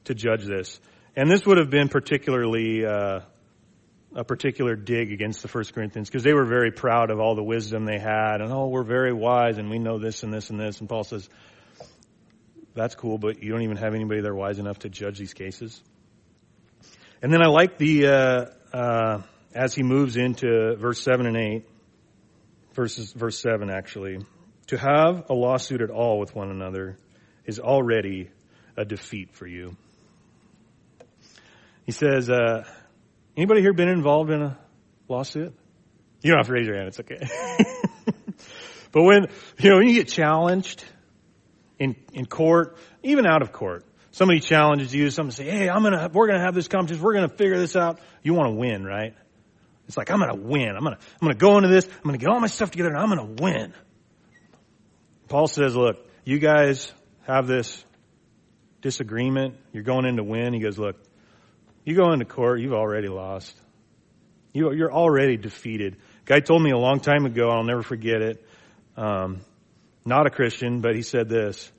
to 0.07 0.15
judge 0.15 0.45
this? 0.45 0.81
And 1.15 1.31
this 1.31 1.47
would 1.47 1.57
have 1.59 1.71
been 1.71 1.89
particularly, 1.89 2.85
uh, 2.85 3.21
a 4.17 4.25
particular 4.25 4.75
dig 4.75 5.13
against 5.13 5.43
the 5.43 5.49
first 5.49 5.73
Corinthians 5.73 6.09
because 6.11 6.25
they 6.25 6.35
were 6.35 6.45
very 6.47 6.71
proud 6.73 7.11
of 7.13 7.19
all 7.21 7.35
the 7.37 7.43
wisdom 7.45 7.85
they 7.85 7.99
had 8.01 8.41
and, 8.41 8.53
oh, 8.53 8.69
we're 8.69 8.85
very 8.85 9.13
wise 9.13 9.57
and 9.59 9.71
we 9.71 9.79
know 9.79 9.99
this 9.99 10.25
and 10.25 10.33
this 10.35 10.51
and 10.51 10.59
this. 10.59 10.81
And 10.81 10.89
Paul 10.89 11.05
says, 11.05 11.29
that's 12.75 12.97
cool, 12.97 13.19
but 13.19 13.41
you 13.41 13.51
don't 13.53 13.63
even 13.63 13.77
have 13.77 13.95
anybody 13.95 14.21
there 14.21 14.35
wise 14.35 14.59
enough 14.59 14.81
to 14.81 14.89
judge 14.89 15.17
these 15.19 15.33
cases. 15.35 15.81
And 17.25 17.33
then 17.33 17.41
I 17.43 17.47
like 17.47 17.79
the, 17.79 18.07
uh, 18.73 18.77
uh, 18.77 19.23
as 19.55 19.75
he 19.75 19.83
moves 19.83 20.19
into 20.19 20.77
verse 20.77 21.01
7 21.01 21.25
and 21.25 21.39
8, 21.39 21.67
verses, 22.75 23.13
verse 23.15 23.39
7 23.41 23.71
actually, 23.71 24.19
to 24.67 24.77
have 24.77 25.31
a 25.31 25.33
lawsuit 25.33 25.81
at 25.81 25.89
all 25.89 26.19
with 26.19 26.35
one 26.35 26.51
another 26.51 26.99
is 27.47 27.59
already 27.59 28.29
a 28.77 28.85
defeat 28.85 29.33
for 29.33 29.47
you. 29.47 29.75
He 31.87 31.93
says, 31.93 32.29
uh, 32.29 32.65
anybody 33.39 33.63
here 33.63 33.73
been 33.73 33.89
involved 33.89 34.29
in 34.31 34.43
a 34.43 34.59
lawsuit? 35.09 35.55
You 36.21 36.31
don't 36.33 36.41
have 36.41 36.47
to 36.49 36.53
raise 36.53 36.67
your 36.67 36.77
hand. 36.77 36.89
It's 36.89 37.01
okay. 37.01 37.27
but 38.93 39.03
when, 39.03 39.29
you 39.61 39.71
know, 39.71 39.79
when 39.79 39.89
you 39.89 39.95
get 39.95 40.09
challenged 40.09 40.85
in, 41.79 41.97
in 42.13 42.27
court, 42.27 42.77
even 43.03 43.25
out 43.27 43.41
of 43.41 43.51
court, 43.51 43.87
somebody 44.15 44.39
challenges 44.39 44.95
you, 44.95 45.11
somebody 45.11 45.35
say, 45.35 45.45
"Hey, 45.51 45.69
I'm 45.69 45.83
gonna, 45.83 46.09
we're 46.13 46.29
gonna 46.29 46.45
have 46.45 46.55
this 46.55 46.69
competition. 46.69 47.03
We're 47.03 47.15
gonna 47.15 47.29
figure 47.29 47.59
this 47.59 47.75
out." 47.75 47.99
You 48.23 48.33
want 48.35 48.51
to 48.55 48.55
win, 48.55 48.85
right? 48.85 49.13
It's 49.89 49.97
like 49.97 50.11
I'm 50.11 50.21
gonna 50.21 50.37
win. 50.37 50.69
I'm 50.69 50.85
gonna, 50.85 50.99
I'm 51.21 51.27
gonna 51.27 51.35
go 51.35 51.57
into 51.57 51.69
this. 51.69 51.87
I'm 51.87 52.03
gonna 52.05 52.19
get 52.19 52.29
all 52.29 52.39
my 52.39 52.47
stuff 52.47 52.71
together, 52.71 52.91
and 52.95 52.99
I'm 52.99 53.09
gonna 53.09 53.35
win. 53.41 53.75
Paul 55.29 55.49
says, 55.49 55.75
"Look, 55.75 56.09
you 56.25 56.39
guys 56.39 56.93
have 57.27 57.49
this 57.49 57.85
disagreement. 58.83 59.57
You're 59.73 59.83
going 59.83 60.05
in 60.07 60.17
to 60.19 60.23
win." 60.23 60.53
He 60.55 60.61
goes, 60.61 60.79
"Look, 60.79 60.97
you 61.85 61.97
go 61.97 62.13
into 62.13 62.25
court. 62.25 62.61
You've 62.61 62.73
already 62.73 63.09
lost. 63.09 63.53
You, 64.53 64.73
you're 64.73 64.93
already 64.93 65.37
defeated." 65.37 65.97
Guy 66.25 66.39
told 66.41 66.63
me 66.63 66.71
a 66.71 66.79
long 66.79 67.01
time 67.01 67.27
ago. 67.27 67.51
I'll 67.51 67.65
never 67.65 67.83
forget 67.83 68.23
it. 68.23 68.47
Um, 68.97 69.41
not 70.05 70.27
a 70.27 70.31
Christian, 70.31 70.81
but 70.83 70.95
he 70.95 71.03
said 71.03 71.29
this. 71.29 71.73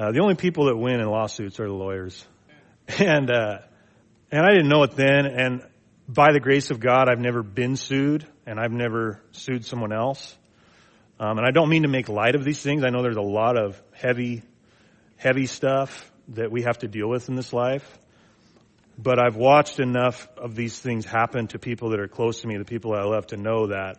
Uh, 0.00 0.12
the 0.12 0.20
only 0.20 0.34
people 0.34 0.64
that 0.66 0.76
win 0.78 0.98
in 0.98 1.06
lawsuits 1.06 1.60
are 1.60 1.66
the 1.68 1.74
lawyers. 1.74 2.24
And, 2.98 3.30
uh, 3.30 3.58
and 4.32 4.42
I 4.46 4.48
didn't 4.48 4.68
know 4.68 4.82
it 4.84 4.92
then. 4.96 5.26
And 5.26 5.60
by 6.08 6.32
the 6.32 6.40
grace 6.40 6.70
of 6.70 6.80
God, 6.80 7.10
I've 7.10 7.18
never 7.20 7.42
been 7.42 7.76
sued 7.76 8.26
and 8.46 8.58
I've 8.58 8.72
never 8.72 9.20
sued 9.32 9.66
someone 9.66 9.92
else. 9.92 10.34
Um, 11.18 11.36
and 11.36 11.46
I 11.46 11.50
don't 11.50 11.68
mean 11.68 11.82
to 11.82 11.88
make 11.88 12.08
light 12.08 12.34
of 12.34 12.44
these 12.44 12.62
things. 12.62 12.82
I 12.82 12.88
know 12.88 13.02
there's 13.02 13.18
a 13.18 13.20
lot 13.20 13.58
of 13.62 13.78
heavy, 13.92 14.42
heavy 15.18 15.44
stuff 15.44 16.10
that 16.28 16.50
we 16.50 16.62
have 16.62 16.78
to 16.78 16.88
deal 16.88 17.06
with 17.10 17.28
in 17.28 17.34
this 17.36 17.52
life. 17.52 17.86
But 18.96 19.18
I've 19.22 19.36
watched 19.36 19.80
enough 19.80 20.26
of 20.38 20.54
these 20.54 20.78
things 20.78 21.04
happen 21.04 21.48
to 21.48 21.58
people 21.58 21.90
that 21.90 22.00
are 22.00 22.08
close 22.08 22.40
to 22.40 22.46
me, 22.48 22.56
the 22.56 22.64
people 22.64 22.94
I 22.94 23.02
love, 23.02 23.26
to 23.28 23.36
know 23.36 23.66
that 23.66 23.98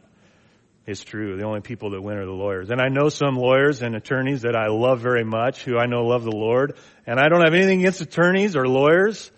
is 0.92 1.04
true. 1.04 1.38
The 1.38 1.44
only 1.44 1.62
people 1.62 1.90
that 1.92 2.02
win 2.02 2.18
are 2.18 2.26
the 2.26 2.32
lawyers. 2.32 2.70
And 2.70 2.80
I 2.80 2.90
know 2.90 3.10
some 3.10 3.36
lawyers 3.36 3.82
and 3.82 3.96
attorneys 3.96 4.44
that 4.44 4.56
I 4.56 4.68
love 4.68 5.00
very 5.02 5.24
much, 5.24 5.64
who 5.64 5.78
I 5.78 5.88
know 5.88 6.04
love 6.06 6.24
the 6.24 6.32
Lord. 6.32 6.76
And 7.08 7.20
I 7.20 7.30
don't 7.30 7.44
have 7.44 7.56
anything 7.56 7.80
against 7.80 8.02
attorneys 8.02 8.56
or 8.56 8.68
lawyers. 8.68 9.32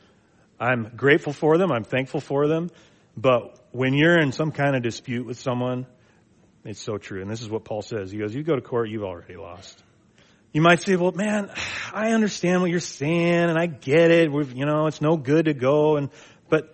I'm 0.60 0.92
grateful 0.98 1.32
for 1.32 1.58
them. 1.58 1.72
I'm 1.72 1.84
thankful 1.86 2.20
for 2.20 2.48
them. 2.48 2.70
But 3.16 3.58
when 3.72 3.94
you're 3.94 4.20
in 4.20 4.34
some 4.34 4.52
kind 4.52 4.76
of 4.76 4.84
dispute 4.84 5.26
with 5.26 5.40
someone, 5.40 5.86
it's 6.66 6.82
so 6.82 6.98
true. 6.98 7.22
And 7.22 7.30
this 7.30 7.42
is 7.42 7.50
what 7.50 7.64
Paul 7.64 7.82
says. 7.82 8.12
He 8.12 8.18
goes, 8.18 8.34
you 8.36 8.44
go 8.44 8.56
to 8.56 8.62
court, 8.62 8.90
you've 8.90 9.04
already 9.04 9.36
lost. 9.38 9.82
You 10.52 10.62
might 10.62 10.82
say, 10.82 10.96
well, 10.98 11.12
man, 11.14 11.52
I 11.94 12.10
understand 12.12 12.62
what 12.62 12.70
you're 12.72 12.80
saying 12.80 13.50
and 13.50 13.58
I 13.58 13.68
get 13.68 14.12
it. 14.12 14.32
We've, 14.32 14.52
you 14.52 14.66
know, 14.66 14.88
it's 14.88 15.02
no 15.02 15.16
good 15.18 15.46
to 15.46 15.54
go. 15.54 15.98
And, 15.98 16.10
but 16.50 16.74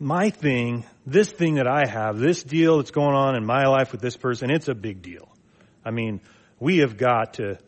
my 0.00 0.30
thing, 0.30 0.84
this 1.06 1.30
thing 1.30 1.56
that 1.56 1.68
I 1.68 1.86
have, 1.86 2.18
this 2.18 2.42
deal 2.42 2.78
that's 2.78 2.90
going 2.90 3.14
on 3.14 3.36
in 3.36 3.44
my 3.44 3.66
life 3.66 3.92
with 3.92 4.00
this 4.00 4.16
person, 4.16 4.50
it's 4.50 4.66
a 4.68 4.74
big 4.74 5.02
deal. 5.02 5.28
I 5.84 5.90
mean, 5.90 6.22
we 6.58 6.78
have 6.78 6.96
got 6.96 7.34
to, 7.34 7.58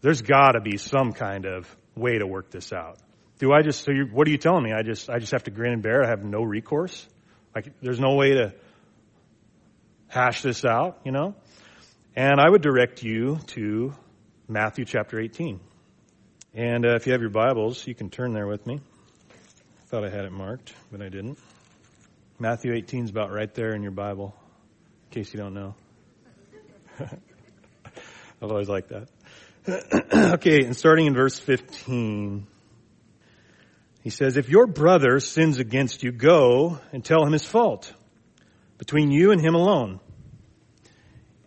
there's 0.00 0.22
got 0.22 0.52
to 0.52 0.60
be 0.60 0.78
some 0.78 1.12
kind 1.12 1.44
of 1.44 1.66
way 1.96 2.18
to 2.18 2.26
work 2.26 2.50
this 2.52 2.72
out. 2.72 2.98
Do 3.40 3.52
I 3.52 3.62
just, 3.62 3.84
so 3.84 3.90
you 3.90 4.04
what 4.12 4.28
are 4.28 4.30
you 4.30 4.38
telling 4.38 4.62
me? 4.62 4.72
I 4.72 4.82
just, 4.82 5.10
I 5.10 5.18
just 5.18 5.32
have 5.32 5.44
to 5.44 5.50
grin 5.50 5.72
and 5.72 5.82
bear. 5.82 6.04
I 6.04 6.08
have 6.08 6.24
no 6.24 6.42
recourse. 6.42 7.06
Like, 7.54 7.72
there's 7.82 7.98
no 8.00 8.14
way 8.14 8.34
to 8.34 8.54
hash 10.06 10.42
this 10.42 10.64
out, 10.64 11.00
you 11.04 11.10
know? 11.10 11.34
And 12.14 12.40
I 12.40 12.48
would 12.48 12.62
direct 12.62 13.02
you 13.02 13.38
to 13.48 13.92
Matthew 14.48 14.84
chapter 14.84 15.18
18. 15.18 15.58
And 16.54 16.86
uh, 16.86 16.94
if 16.94 17.06
you 17.06 17.12
have 17.12 17.22
your 17.22 17.30
Bibles, 17.30 17.84
you 17.86 17.94
can 17.94 18.08
turn 18.08 18.32
there 18.34 18.46
with 18.46 18.66
me. 18.66 18.80
Thought 19.86 20.04
I 20.04 20.10
had 20.10 20.24
it 20.24 20.32
marked, 20.32 20.72
but 20.92 21.02
I 21.02 21.08
didn't. 21.08 21.38
Matthew 22.42 22.72
18 22.72 23.04
is 23.04 23.10
about 23.10 23.30
right 23.32 23.54
there 23.54 23.72
in 23.72 23.82
your 23.84 23.92
Bible, 23.92 24.34
in 25.04 25.10
case 25.14 25.32
you 25.32 25.38
don't 25.38 25.54
know. 25.54 25.76
I've 27.00 28.50
always 28.50 28.68
liked 28.68 28.88
that. 28.88 30.08
okay, 30.34 30.64
and 30.64 30.76
starting 30.76 31.06
in 31.06 31.14
verse 31.14 31.38
15, 31.38 32.48
he 34.02 34.10
says, 34.10 34.36
If 34.36 34.48
your 34.48 34.66
brother 34.66 35.20
sins 35.20 35.60
against 35.60 36.02
you, 36.02 36.10
go 36.10 36.80
and 36.92 37.04
tell 37.04 37.24
him 37.24 37.30
his 37.32 37.44
fault 37.46 37.92
between 38.76 39.12
you 39.12 39.30
and 39.30 39.40
him 39.40 39.54
alone. 39.54 40.00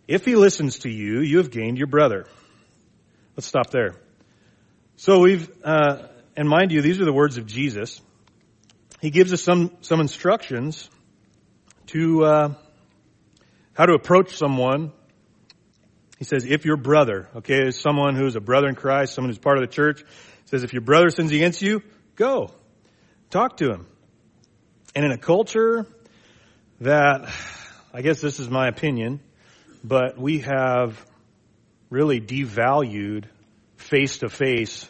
If 0.07 0.23
he 0.23 0.35
listens 0.37 0.79
to 0.79 0.89
you, 0.89 1.19
you 1.19 1.39
have 1.39 1.51
gained 1.51 1.77
your 1.77 1.87
brother. 1.87 2.25
Let's 3.35 3.47
stop 3.47 3.69
there. 3.69 3.95
So 4.95 5.19
we've, 5.19 5.49
uh, 5.61 6.03
and 6.37 6.47
mind 6.47 6.71
you, 6.71 6.81
these 6.81 7.01
are 7.01 7.05
the 7.05 7.11
words 7.11 7.37
of 7.37 7.47
Jesus 7.47 7.99
he 9.05 9.11
gives 9.11 9.31
us 9.33 9.43
some, 9.43 9.69
some 9.81 10.01
instructions 10.01 10.89
to 11.85 12.25
uh, 12.25 12.53
how 13.73 13.85
to 13.85 13.93
approach 13.93 14.35
someone. 14.35 14.91
He 16.17 16.25
says, 16.25 16.43
if 16.47 16.65
your 16.65 16.75
brother, 16.75 17.29
okay, 17.37 17.67
is 17.67 17.79
someone 17.79 18.15
who's 18.15 18.35
a 18.35 18.39
brother 18.41 18.65
in 18.67 18.73
Christ, 18.73 19.13
someone 19.13 19.29
who's 19.29 19.37
part 19.37 19.57
of 19.57 19.61
the 19.61 19.71
church, 19.71 20.03
says, 20.45 20.63
if 20.63 20.73
your 20.73 20.81
brother 20.81 21.11
sins 21.11 21.31
against 21.31 21.61
you, 21.61 21.83
go, 22.15 22.49
talk 23.29 23.57
to 23.57 23.69
him. 23.69 23.85
And 24.95 25.05
in 25.05 25.11
a 25.11 25.19
culture 25.19 25.85
that, 26.81 27.31
I 27.93 28.01
guess 28.01 28.21
this 28.21 28.39
is 28.39 28.49
my 28.49 28.67
opinion, 28.67 29.19
but 29.83 30.17
we 30.17 30.39
have 30.39 30.99
really 31.91 32.19
devalued 32.19 33.25
face 33.77 34.17
to 34.19 34.29
face 34.29 34.89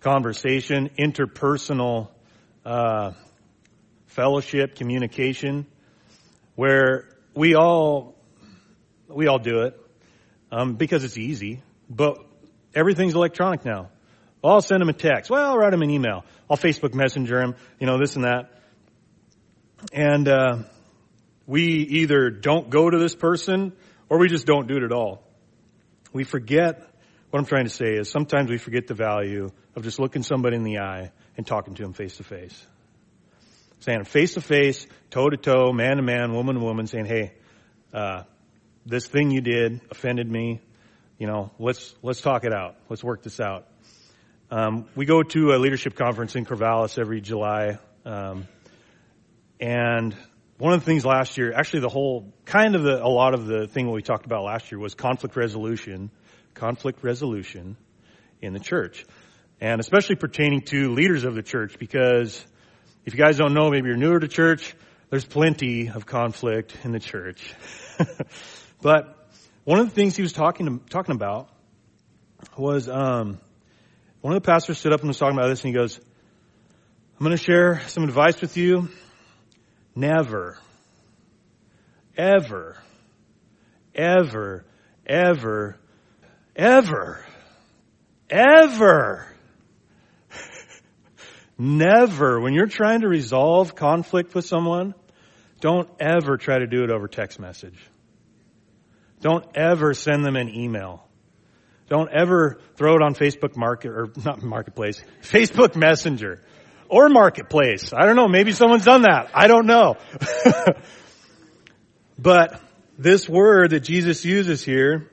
conversation, 0.00 0.88
interpersonal 0.98 2.08
uh, 2.64 3.12
fellowship, 4.14 4.76
communication, 4.76 5.66
where 6.54 7.06
we 7.34 7.54
all 7.56 8.14
we 9.08 9.26
all 9.26 9.38
do 9.40 9.62
it 9.62 9.80
um, 10.52 10.74
because 10.74 11.02
it's 11.04 11.18
easy. 11.18 11.62
But 11.90 12.18
everything's 12.74 13.14
electronic 13.14 13.64
now. 13.64 13.90
I'll 14.42 14.60
send 14.60 14.80
them 14.80 14.88
a 14.88 14.92
text. 14.94 15.30
Well, 15.30 15.44
I'll 15.50 15.56
write 15.58 15.72
them 15.72 15.82
an 15.82 15.90
email. 15.90 16.24
I'll 16.48 16.56
Facebook 16.56 16.94
Messenger 16.94 17.40
them. 17.40 17.56
You 17.80 17.86
know 17.86 17.98
this 17.98 18.14
and 18.16 18.24
that. 18.24 18.52
And 19.92 20.28
uh, 20.28 20.58
we 21.46 21.62
either 21.66 22.30
don't 22.30 22.70
go 22.70 22.88
to 22.88 22.98
this 22.98 23.14
person 23.14 23.72
or 24.08 24.18
we 24.18 24.28
just 24.28 24.46
don't 24.46 24.66
do 24.68 24.76
it 24.76 24.82
at 24.84 24.92
all. 24.92 25.22
We 26.12 26.22
forget. 26.24 26.88
What 27.30 27.40
I'm 27.40 27.46
trying 27.46 27.64
to 27.64 27.70
say 27.70 27.94
is 27.94 28.08
sometimes 28.08 28.48
we 28.48 28.58
forget 28.58 28.86
the 28.86 28.94
value 28.94 29.50
of 29.74 29.82
just 29.82 29.98
looking 29.98 30.22
somebody 30.22 30.54
in 30.54 30.62
the 30.62 30.78
eye 30.78 31.10
and 31.36 31.44
talking 31.44 31.74
to 31.74 31.82
them 31.82 31.92
face 31.92 32.18
to 32.18 32.22
face. 32.22 32.56
Saying 33.80 34.04
face 34.04 34.34
to 34.34 34.40
face, 34.40 34.86
toe 35.10 35.28
to 35.28 35.36
toe, 35.36 35.72
man 35.72 35.96
to 35.96 36.02
man, 36.02 36.32
woman 36.32 36.54
to 36.56 36.60
woman, 36.60 36.86
saying, 36.86 37.04
"Hey, 37.06 37.32
uh, 37.92 38.22
this 38.86 39.06
thing 39.06 39.30
you 39.30 39.40
did 39.40 39.80
offended 39.90 40.30
me. 40.30 40.60
You 41.18 41.26
know, 41.26 41.52
let's 41.58 41.94
let's 42.02 42.20
talk 42.22 42.44
it 42.44 42.52
out. 42.52 42.76
Let's 42.88 43.04
work 43.04 43.22
this 43.22 43.40
out." 43.40 43.66
Um, 44.50 44.86
we 44.94 45.04
go 45.04 45.22
to 45.22 45.52
a 45.52 45.56
leadership 45.58 45.96
conference 45.96 46.34
in 46.36 46.46
Corvallis 46.46 46.98
every 46.98 47.20
July, 47.20 47.78
um, 48.06 48.48
and 49.60 50.16
one 50.58 50.72
of 50.72 50.80
the 50.80 50.86
things 50.86 51.04
last 51.04 51.36
year, 51.36 51.52
actually, 51.54 51.80
the 51.80 51.88
whole 51.90 52.32
kind 52.46 52.76
of 52.76 52.84
the, 52.84 53.04
a 53.04 53.08
lot 53.08 53.34
of 53.34 53.46
the 53.46 53.66
thing 53.66 53.90
we 53.90 54.00
talked 54.02 54.24
about 54.24 54.44
last 54.44 54.70
year 54.72 54.78
was 54.78 54.94
conflict 54.94 55.36
resolution, 55.36 56.10
conflict 56.54 57.02
resolution 57.02 57.76
in 58.40 58.52
the 58.54 58.60
church, 58.60 59.04
and 59.60 59.78
especially 59.80 60.14
pertaining 60.16 60.62
to 60.62 60.92
leaders 60.92 61.24
of 61.24 61.34
the 61.34 61.42
church 61.42 61.78
because 61.78 62.46
if 63.06 63.12
you 63.12 63.18
guys 63.22 63.36
don't 63.36 63.52
know, 63.52 63.68
maybe 63.70 63.86
you're 63.88 63.98
newer 63.98 64.18
to 64.18 64.28
church, 64.28 64.74
there's 65.10 65.26
plenty 65.26 65.90
of 65.90 66.06
conflict 66.06 66.74
in 66.84 66.92
the 66.92 66.98
church. 66.98 67.54
but 68.82 69.28
one 69.64 69.78
of 69.78 69.88
the 69.90 69.94
things 69.94 70.16
he 70.16 70.22
was 70.22 70.32
talking, 70.32 70.80
talking 70.88 71.14
about 71.14 71.50
was 72.56 72.88
um, 72.88 73.38
one 74.22 74.34
of 74.34 74.42
the 74.42 74.46
pastors 74.46 74.78
stood 74.78 74.94
up 74.94 75.00
and 75.02 75.08
was 75.08 75.18
talking 75.18 75.36
about 75.36 75.48
this, 75.48 75.62
and 75.64 75.74
he 75.74 75.78
goes, 75.78 75.98
I'm 77.20 77.24
going 77.26 77.36
to 77.36 77.44
share 77.44 77.80
some 77.88 78.04
advice 78.04 78.40
with 78.40 78.56
you. 78.56 78.88
Never, 79.94 80.58
ever, 82.16 82.78
ever, 83.94 84.64
ever, 85.06 85.76
ever, 86.56 87.24
ever 88.30 89.33
Never, 91.58 92.40
when 92.40 92.52
you're 92.54 92.66
trying 92.66 93.02
to 93.02 93.08
resolve 93.08 93.74
conflict 93.74 94.34
with 94.34 94.44
someone, 94.44 94.94
don't 95.60 95.88
ever 96.00 96.36
try 96.36 96.58
to 96.58 96.66
do 96.66 96.82
it 96.82 96.90
over 96.90 97.06
text 97.06 97.38
message. 97.38 97.78
Don't 99.20 99.44
ever 99.56 99.94
send 99.94 100.24
them 100.24 100.36
an 100.36 100.48
email. 100.48 101.06
Don't 101.88 102.10
ever 102.12 102.58
throw 102.76 102.94
it 102.96 103.02
on 103.02 103.14
Facebook 103.14 103.56
Market, 103.56 103.90
or 103.90 104.08
not 104.24 104.42
Marketplace, 104.42 105.00
Facebook 105.22 105.76
Messenger 105.76 106.40
or 106.88 107.08
Marketplace. 107.08 107.92
I 107.92 108.04
don't 108.06 108.16
know. 108.16 108.26
Maybe 108.28 108.52
someone's 108.52 108.84
done 108.84 109.02
that. 109.02 109.30
I 109.32 109.46
don't 109.46 109.66
know. 109.66 109.96
but 112.18 112.60
this 112.98 113.28
word 113.28 113.70
that 113.70 113.80
Jesus 113.80 114.24
uses 114.24 114.62
here, 114.64 115.10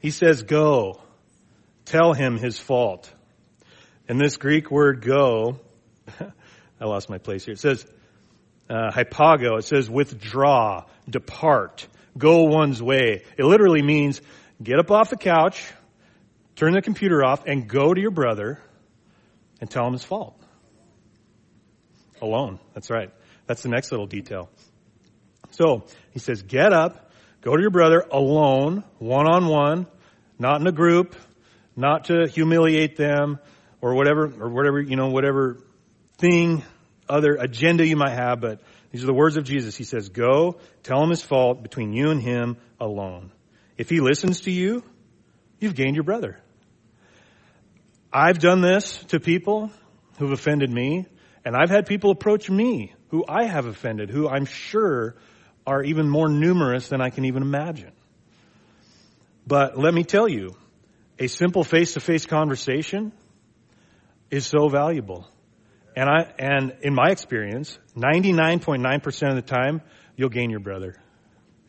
he 0.00 0.10
says, 0.10 0.42
go, 0.42 1.00
tell 1.84 2.12
him 2.12 2.36
his 2.38 2.58
fault. 2.58 3.10
And 4.08 4.20
this 4.20 4.36
Greek 4.36 4.70
word 4.70 5.02
go 5.02 5.60
I 6.80 6.84
lost 6.84 7.08
my 7.08 7.18
place 7.18 7.44
here. 7.44 7.54
It 7.54 7.60
says, 7.60 7.86
uh, 8.68 8.90
hypago, 8.90 9.56
it 9.58 9.62
says 9.64 9.90
withdraw, 9.90 10.84
depart, 11.08 11.86
go 12.16 12.42
one's 12.44 12.82
way. 12.82 13.24
It 13.36 13.44
literally 13.44 13.82
means 13.82 14.20
get 14.62 14.78
up 14.78 14.90
off 14.90 15.10
the 15.10 15.16
couch, 15.16 15.66
turn 16.56 16.72
the 16.72 16.82
computer 16.82 17.24
off, 17.24 17.44
and 17.46 17.68
go 17.68 17.92
to 17.92 18.00
your 18.00 18.10
brother 18.12 18.60
and 19.60 19.68
tell 19.70 19.86
him 19.86 19.92
his 19.92 20.04
fault. 20.04 20.36
Alone. 22.22 22.58
That's 22.74 22.90
right. 22.90 23.12
That's 23.46 23.62
the 23.62 23.70
next 23.70 23.90
little 23.90 24.06
detail. 24.06 24.50
So 25.52 25.84
he 26.12 26.18
says, 26.20 26.42
get 26.42 26.72
up, 26.72 27.10
go 27.40 27.56
to 27.56 27.60
your 27.60 27.70
brother 27.70 28.06
alone, 28.12 28.84
one 28.98 29.26
on 29.28 29.48
one, 29.48 29.86
not 30.38 30.60
in 30.60 30.66
a 30.66 30.72
group, 30.72 31.16
not 31.76 32.04
to 32.04 32.28
humiliate 32.28 32.96
them 32.96 33.38
or 33.80 33.94
whatever, 33.94 34.26
or 34.38 34.48
whatever, 34.50 34.80
you 34.80 34.94
know, 34.96 35.08
whatever 35.08 35.56
thing, 36.20 36.62
other 37.08 37.34
agenda 37.34 37.84
you 37.86 37.96
might 37.96 38.12
have, 38.14 38.40
but 38.40 38.60
these 38.92 39.02
are 39.02 39.06
the 39.06 39.14
words 39.14 39.36
of 39.36 39.44
Jesus. 39.44 39.74
He 39.76 39.84
says, 39.84 40.10
Go, 40.10 40.58
tell 40.84 41.02
him 41.02 41.10
his 41.10 41.22
fault 41.22 41.62
between 41.62 41.92
you 41.92 42.10
and 42.10 42.22
him 42.22 42.56
alone. 42.78 43.32
If 43.76 43.88
he 43.88 44.00
listens 44.00 44.42
to 44.42 44.52
you, 44.52 44.84
you've 45.58 45.74
gained 45.74 45.96
your 45.96 46.04
brother. 46.04 46.38
I've 48.12 48.38
done 48.38 48.60
this 48.60 48.98
to 49.08 49.18
people 49.18 49.70
who've 50.18 50.32
offended 50.32 50.70
me, 50.70 51.06
and 51.44 51.56
I've 51.56 51.70
had 51.70 51.86
people 51.86 52.10
approach 52.10 52.50
me 52.50 52.94
who 53.08 53.24
I 53.28 53.44
have 53.46 53.66
offended, 53.66 54.10
who 54.10 54.28
I'm 54.28 54.44
sure 54.44 55.16
are 55.66 55.82
even 55.82 56.08
more 56.08 56.28
numerous 56.28 56.88
than 56.88 57.00
I 57.00 57.10
can 57.10 57.24
even 57.24 57.42
imagine. 57.42 57.92
But 59.46 59.78
let 59.78 59.94
me 59.94 60.04
tell 60.04 60.28
you, 60.28 60.56
a 61.18 61.26
simple 61.28 61.64
face 61.64 61.94
to 61.94 62.00
face 62.00 62.26
conversation 62.26 63.12
is 64.30 64.46
so 64.46 64.68
valuable. 64.68 65.29
And 66.00 66.08
I, 66.08 66.32
and 66.38 66.74
in 66.80 66.94
my 66.94 67.10
experience, 67.10 67.78
99.9% 67.94 69.28
of 69.28 69.34
the 69.34 69.42
time, 69.42 69.82
you'll 70.16 70.30
gain 70.30 70.48
your 70.48 70.60
brother. 70.60 70.96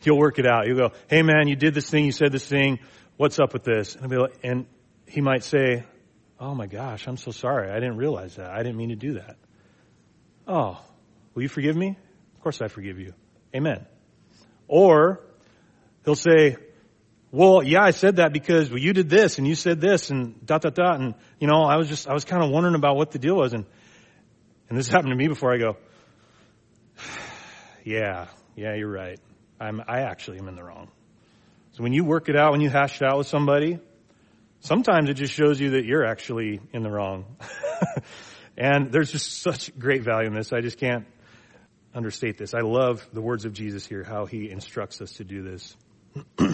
You'll 0.03 0.17
work 0.19 0.39
it 0.39 0.47
out. 0.47 0.67
You'll 0.67 0.77
go, 0.77 0.91
hey 1.09 1.21
man, 1.21 1.49
you 1.49 1.57
did 1.57 1.73
this 1.73 1.89
thing, 1.89 2.05
you 2.05 2.13
said 2.13 2.31
this 2.31 2.47
thing, 2.47 2.79
what's 3.17 3.39
up 3.39 3.51
with 3.51 3.65
this? 3.65 3.95
And, 3.97 4.09
like, 4.09 4.39
and 4.41 4.67
he 5.05 5.19
might 5.19 5.43
say, 5.43 5.83
oh 6.39 6.55
my 6.55 6.65
gosh, 6.65 7.09
I'm 7.09 7.17
so 7.17 7.31
sorry. 7.31 7.71
I 7.71 7.73
didn't 7.81 7.97
realize 7.97 8.37
that. 8.37 8.49
I 8.51 8.59
didn't 8.63 8.77
mean 8.77 8.87
to 8.87 8.95
do 8.95 9.13
that. 9.15 9.35
Oh, 10.47 10.81
will 11.35 11.41
you 11.41 11.49
forgive 11.49 11.75
me? 11.75 11.97
Of 12.35 12.41
course 12.41 12.61
I 12.61 12.69
forgive 12.69 12.99
you. 12.99 13.11
Amen. 13.53 13.85
Or 14.69 15.19
he'll 16.05 16.15
say, 16.15 16.55
well, 17.31 17.61
yeah, 17.63 17.83
I 17.83 17.91
said 17.91 18.15
that 18.15 18.31
because 18.31 18.69
well, 18.69 18.79
you 18.79 18.93
did 18.93 19.09
this 19.09 19.39
and 19.39 19.45
you 19.47 19.55
said 19.55 19.81
this 19.81 20.09
and 20.09 20.35
dot, 20.45 20.61
dot, 20.61 20.75
dot. 20.75 21.01
And, 21.01 21.15
you 21.37 21.47
know, 21.47 21.63
I 21.63 21.75
was 21.75 21.89
just, 21.89 22.07
I 22.07 22.13
was 22.13 22.23
kind 22.23 22.41
of 22.41 22.49
wondering 22.49 22.75
about 22.75 22.95
what 22.95 23.11
the 23.11 23.19
deal 23.19 23.35
was. 23.35 23.51
And 23.51 23.65
and 24.71 24.79
this 24.79 24.87
happened 24.87 25.09
to 25.09 25.15
me 25.17 25.27
before. 25.27 25.53
I 25.53 25.57
go, 25.57 25.75
yeah, 27.83 28.27
yeah, 28.55 28.73
you're 28.73 28.89
right. 28.89 29.19
I'm, 29.59 29.81
I 29.85 30.03
actually 30.03 30.37
am 30.39 30.47
in 30.47 30.55
the 30.55 30.63
wrong. 30.63 30.87
So 31.73 31.83
when 31.83 31.91
you 31.91 32.05
work 32.05 32.29
it 32.29 32.37
out, 32.37 32.53
when 32.53 32.61
you 32.61 32.69
hash 32.69 33.01
it 33.01 33.05
out 33.05 33.17
with 33.17 33.27
somebody, 33.27 33.79
sometimes 34.61 35.09
it 35.09 35.15
just 35.15 35.33
shows 35.33 35.59
you 35.59 35.71
that 35.71 35.83
you're 35.83 36.05
actually 36.05 36.61
in 36.71 36.83
the 36.83 36.89
wrong. 36.89 37.25
and 38.57 38.93
there's 38.93 39.11
just 39.11 39.41
such 39.41 39.77
great 39.77 40.03
value 40.05 40.27
in 40.29 40.33
this. 40.35 40.53
I 40.53 40.61
just 40.61 40.77
can't 40.77 41.05
understate 41.93 42.37
this. 42.37 42.53
I 42.53 42.61
love 42.61 43.05
the 43.11 43.19
words 43.21 43.43
of 43.43 43.51
Jesus 43.51 43.85
here, 43.85 44.05
how 44.05 44.25
he 44.25 44.49
instructs 44.49 45.01
us 45.01 45.11
to 45.17 45.25
do 45.25 45.41
this. 45.41 45.75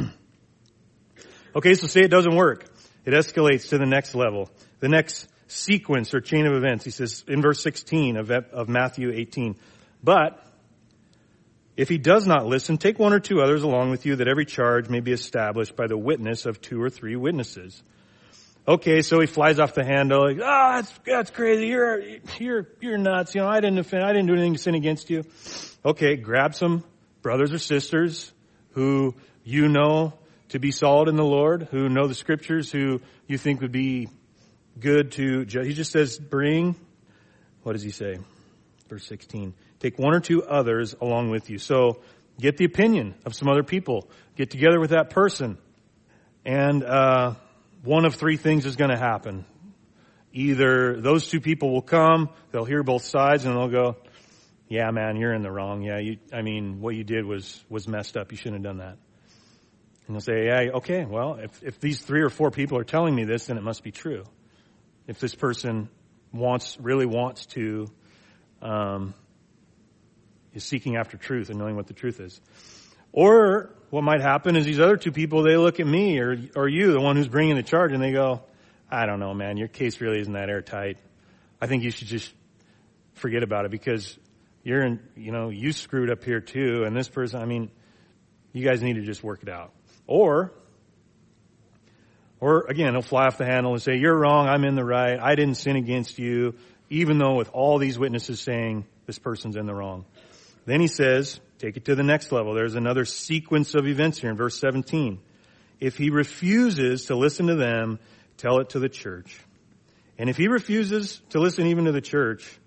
okay, 1.56 1.76
so 1.76 1.86
say 1.86 2.02
it 2.02 2.08
doesn't 2.10 2.36
work. 2.36 2.66
It 3.06 3.12
escalates 3.12 3.70
to 3.70 3.78
the 3.78 3.86
next 3.86 4.16
level. 4.16 4.50
The 4.80 4.90
next 4.90 5.28
sequence 5.48 6.14
or 6.14 6.22
chain 6.22 6.46
of 6.46 6.54
events. 6.54 6.86
He 6.86 6.92
says 6.92 7.24
in 7.28 7.42
verse 7.42 7.62
16 7.62 8.18
of, 8.18 8.32
of 8.32 8.70
Matthew 8.70 9.12
18, 9.12 9.56
but 10.04 10.44
if 11.76 11.90
he 11.90 11.98
does 11.98 12.26
not 12.28 12.46
listen, 12.46 12.78
take 12.78 13.00
one 13.00 13.14
or 13.14 13.20
two 13.20 13.42
others 13.42 13.64
along 13.64 13.92
with 13.92 14.06
you 14.06 14.18
that 14.18 14.28
every 14.28 14.46
charge 14.46 14.90
may 14.90 15.00
be 15.00 15.12
established 15.12 15.76
by 15.76 15.88
the 15.88 15.98
witness 15.98 16.46
of 16.46 16.62
two 16.62 16.82
or 16.82 16.90
three 16.90 17.16
witnesses. 17.16 17.82
Okay, 18.68 19.02
so 19.02 19.20
he 19.22 19.28
flies 19.28 19.60
off 19.60 19.76
the 19.76 19.86
handle 19.86 20.26
like, 20.28 20.40
ah, 20.44 20.44
oh, 20.44 20.76
that's, 20.76 20.94
that's 21.06 21.32
crazy. 21.32 21.68
You're, 21.68 22.02
you're, 22.38 22.68
you're 22.82 22.98
nuts. 22.98 23.34
You 23.34 23.42
know, 23.42 23.48
I 23.48 23.62
didn't 23.62 23.78
offend, 23.78 24.04
I 24.04 24.12
didn't 24.12 24.26
do 24.28 24.34
anything 24.34 24.54
to 24.54 24.60
sin 24.60 24.76
against 24.76 25.10
you. 25.10 25.24
Okay, 25.86 26.16
grab 26.18 26.54
some 26.54 26.84
brothers 27.22 27.54
or 27.54 27.60
sisters 27.60 28.34
who 28.72 29.16
you 29.44 29.70
know 29.70 30.14
to 30.50 30.60
be 30.60 30.72
solid 30.72 31.08
in 31.08 31.16
the 31.16 31.24
Lord, 31.26 31.70
who 31.72 31.88
know 31.88 32.08
the 32.08 32.16
scriptures, 32.16 32.72
who 32.72 33.02
you 33.28 33.38
think 33.38 33.62
would 33.62 33.72
be 33.72 34.10
good 34.80 35.14
to 35.14 35.46
judge. 35.46 35.66
He 35.66 35.74
just 35.74 35.92
says, 35.92 36.18
bring, 36.18 36.76
what 37.64 37.74
does 37.74 37.84
he 37.84 37.92
say? 37.92 38.18
Verse 38.90 39.06
16. 39.08 39.54
Take 39.80 40.00
one 40.00 40.14
or 40.14 40.20
two 40.20 40.44
others 40.44 40.96
along 41.00 41.30
with 41.32 41.50
you. 41.50 41.58
So 41.58 42.00
get 42.40 42.58
the 42.58 42.66
opinion 42.66 43.16
of 43.26 43.36
some 43.36 43.48
other 43.48 43.64
people. 43.64 44.10
Get 44.36 44.50
together 44.52 44.80
with 44.80 44.92
that 44.92 45.10
person. 45.10 45.58
And 46.46 46.84
uh, 46.84 47.34
one 47.84 48.06
of 48.06 48.16
three 48.16 48.38
things 48.38 48.66
is 48.66 48.76
going 48.76 48.92
to 48.92 48.98
happen. 48.98 49.46
Either 50.34 51.00
those 51.02 51.28
two 51.28 51.42
people 51.42 51.72
will 51.74 51.82
come, 51.82 52.30
they'll 52.52 52.66
hear 52.66 52.84
both 52.84 53.04
sides, 53.04 53.46
and 53.46 53.56
they'll 53.56 53.70
go, 53.70 53.98
yeah, 54.68 54.92
man, 54.92 55.16
you're 55.16 55.34
in 55.34 55.42
the 55.42 55.52
wrong. 55.52 55.82
Yeah, 55.82 55.98
you, 56.00 56.18
I 56.32 56.42
mean, 56.42 56.80
what 56.80 56.96
you 56.96 57.04
did 57.04 57.26
was, 57.26 57.64
was 57.70 57.88
messed 57.88 58.16
up. 58.18 58.32
You 58.32 58.38
shouldn't 58.38 58.64
have 58.66 58.76
done 58.76 58.78
that. 58.78 58.98
And 60.06 60.16
they'll 60.16 60.22
say, 60.22 60.46
yeah, 60.46 60.72
okay, 60.76 61.06
well, 61.06 61.36
if, 61.36 61.64
if 61.64 61.80
these 61.80 62.00
three 62.02 62.22
or 62.22 62.30
four 62.30 62.52
people 62.52 62.78
are 62.78 62.84
telling 62.84 63.16
me 63.16 63.24
this, 63.26 63.46
then 63.48 63.58
it 63.58 63.64
must 63.64 63.84
be 63.84 63.92
true 63.92 64.24
if 65.08 65.20
this 65.20 65.34
person 65.34 65.90
wants, 66.34 66.78
really 66.80 67.06
wants 67.06 67.46
to, 67.48 67.88
um, 68.62 69.14
is 70.54 70.64
seeking 70.64 70.98
after 70.98 71.18
truth 71.18 71.50
and 71.50 71.58
knowing 71.58 71.76
what 71.76 71.88
the 71.88 71.94
truth 71.94 72.20
is. 72.20 72.40
Or 73.14 73.74
what 73.90 74.04
might 74.04 74.22
happen 74.22 74.56
is 74.56 74.66
these 74.66 74.80
other 74.82 74.98
two 74.98 75.12
people, 75.14 75.44
they 75.44 75.56
look 75.56 75.80
at 75.80 75.88
me 75.88 76.20
or, 76.20 76.36
or 76.56 76.68
you, 76.68 76.92
the 76.92 77.00
one 77.00 77.16
who's 77.16 77.30
bringing 77.30 77.56
the 77.56 77.64
charge, 77.64 77.94
and 77.94 78.04
they 78.04 78.12
go, 78.12 78.42
I 78.92 79.06
don't 79.06 79.20
know, 79.20 79.34
man, 79.34 79.58
your 79.58 79.70
case 79.70 80.00
really 80.02 80.20
isn't 80.20 80.34
that 80.34 80.50
airtight. 80.50 80.98
I 81.62 81.68
think 81.68 81.84
you 81.84 81.92
should 81.92 82.08
just 82.10 82.32
forget 83.14 83.44
about 83.44 83.66
it 83.66 83.72
because 83.72 84.18
you're 84.64 84.82
in, 84.84 85.00
you 85.16 85.32
know, 85.32 85.50
you 85.50 85.72
screwed 85.72 86.12
up 86.12 86.24
here 86.24 86.42
too, 86.42 86.84
and 86.86 86.96
this 86.96 87.08
person, 87.08 87.42
I 87.42 87.46
mean, 87.46 87.72
you 88.52 88.64
guys 88.64 88.82
need 88.84 88.96
to 88.96 89.02
just 89.02 89.24
work 89.24 89.42
it 89.42 89.50
out. 89.50 89.74
Or 90.06 90.52
or 92.40 92.66
again, 92.68 92.94
he'll 92.94 93.02
fly 93.02 93.26
off 93.26 93.38
the 93.38 93.46
handle 93.46 93.74
and 93.74 93.82
say, 93.82 93.98
You're 93.98 94.16
wrong, 94.18 94.48
I'm 94.48 94.64
in 94.64 94.76
the 94.76 94.86
right, 94.86 95.20
I 95.20 95.36
didn't 95.36 95.56
sin 95.56 95.76
against 95.76 96.20
you, 96.20 96.56
even 96.90 97.18
though 97.18 97.36
with 97.36 97.50
all 97.50 97.80
these 97.80 97.98
witnesses 97.98 98.40
saying 98.40 98.86
this 99.06 99.20
person's 99.20 99.56
in 99.56 99.66
the 99.66 99.74
wrong. 99.74 100.06
Then 100.66 100.80
he 100.80 100.88
says, 100.88 101.40
Take 101.58 101.78
it 101.78 101.86
to 101.86 101.96
the 101.96 102.04
next 102.04 102.32
level. 102.32 102.54
There's 102.54 102.76
another 102.76 103.06
sequence 103.06 103.74
of 103.74 103.88
events 103.88 104.20
here 104.20 104.30
in 104.30 104.38
verse 104.38 104.60
17. 104.60 105.20
If 105.80 105.98
he 105.98 106.12
refuses 106.12 107.06
to 107.06 107.16
listen 107.16 107.48
to 107.48 107.56
them, 107.56 108.00
tell 108.38 108.60
it 108.60 108.70
to 108.70 108.80
the 108.80 108.90
church. 108.90 109.40
And 110.20 110.30
if 110.30 110.38
he 110.38 110.48
refuses 110.48 111.22
to 111.30 111.40
listen 111.40 111.68
even 111.68 111.86
to 111.86 111.92
the 111.92 112.02
church, 112.02 112.60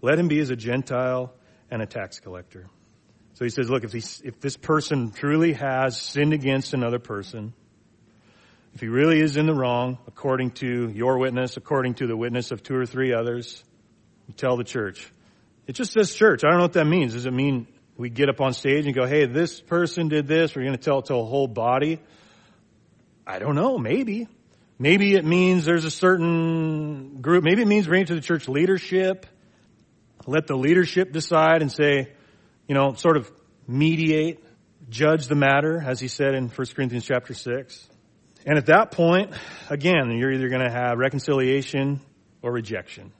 let 0.00 0.18
him 0.18 0.28
be 0.28 0.38
as 0.40 0.50
a 0.50 0.56
Gentile 0.56 1.32
and 1.70 1.82
a 1.82 1.86
tax 1.86 2.20
collector. 2.20 2.66
So 3.34 3.44
he 3.44 3.50
says, 3.50 3.70
look, 3.70 3.84
if, 3.84 3.92
he, 3.92 4.02
if 4.24 4.40
this 4.40 4.56
person 4.56 5.10
truly 5.12 5.52
has 5.54 6.00
sinned 6.00 6.32
against 6.32 6.74
another 6.74 6.98
person, 6.98 7.54
if 8.78 8.82
he 8.82 8.86
really 8.86 9.18
is 9.18 9.36
in 9.36 9.46
the 9.46 9.52
wrong, 9.52 9.98
according 10.06 10.52
to 10.52 10.88
your 10.94 11.18
witness, 11.18 11.56
according 11.56 11.94
to 11.94 12.06
the 12.06 12.16
witness 12.16 12.52
of 12.52 12.62
two 12.62 12.76
or 12.76 12.86
three 12.86 13.12
others, 13.12 13.64
tell 14.36 14.56
the 14.56 14.62
church. 14.62 15.10
It 15.66 15.72
just 15.72 15.92
says 15.94 16.14
church. 16.14 16.44
I 16.44 16.50
don't 16.50 16.58
know 16.58 16.62
what 16.62 16.74
that 16.74 16.84
means. 16.86 17.12
Does 17.14 17.26
it 17.26 17.32
mean 17.32 17.66
we 17.96 18.08
get 18.08 18.28
up 18.28 18.40
on 18.40 18.52
stage 18.52 18.86
and 18.86 18.94
go, 18.94 19.04
hey, 19.04 19.26
this 19.26 19.60
person 19.60 20.06
did 20.06 20.28
this, 20.28 20.54
we're 20.54 20.62
going 20.62 20.76
to 20.76 20.80
tell 20.80 21.00
it 21.00 21.06
to 21.06 21.16
a 21.16 21.24
whole 21.24 21.48
body? 21.48 21.98
I 23.26 23.40
don't 23.40 23.56
know, 23.56 23.78
maybe. 23.78 24.28
Maybe 24.78 25.16
it 25.16 25.24
means 25.24 25.64
there's 25.64 25.84
a 25.84 25.90
certain 25.90 27.20
group. 27.20 27.42
Maybe 27.42 27.62
it 27.62 27.66
means 27.68 27.88
bring 27.88 28.02
it 28.02 28.06
to 28.08 28.14
the 28.14 28.20
church 28.20 28.46
leadership. 28.48 29.26
Let 30.24 30.46
the 30.46 30.54
leadership 30.54 31.10
decide 31.10 31.62
and 31.62 31.72
say, 31.72 32.12
you 32.68 32.76
know, 32.76 32.92
sort 32.92 33.16
of 33.16 33.28
mediate, 33.66 34.44
judge 34.88 35.26
the 35.26 35.34
matter, 35.34 35.82
as 35.84 35.98
he 35.98 36.06
said 36.06 36.36
in 36.36 36.48
1 36.48 36.66
Corinthians 36.76 37.04
chapter 37.06 37.34
6. 37.34 37.88
And 38.48 38.56
at 38.56 38.66
that 38.66 38.92
point, 38.92 39.32
again, 39.68 40.10
you're 40.10 40.32
either 40.32 40.48
going 40.48 40.64
to 40.64 40.70
have 40.70 40.96
reconciliation 40.96 42.00
or 42.40 42.50
rejection. 42.50 43.12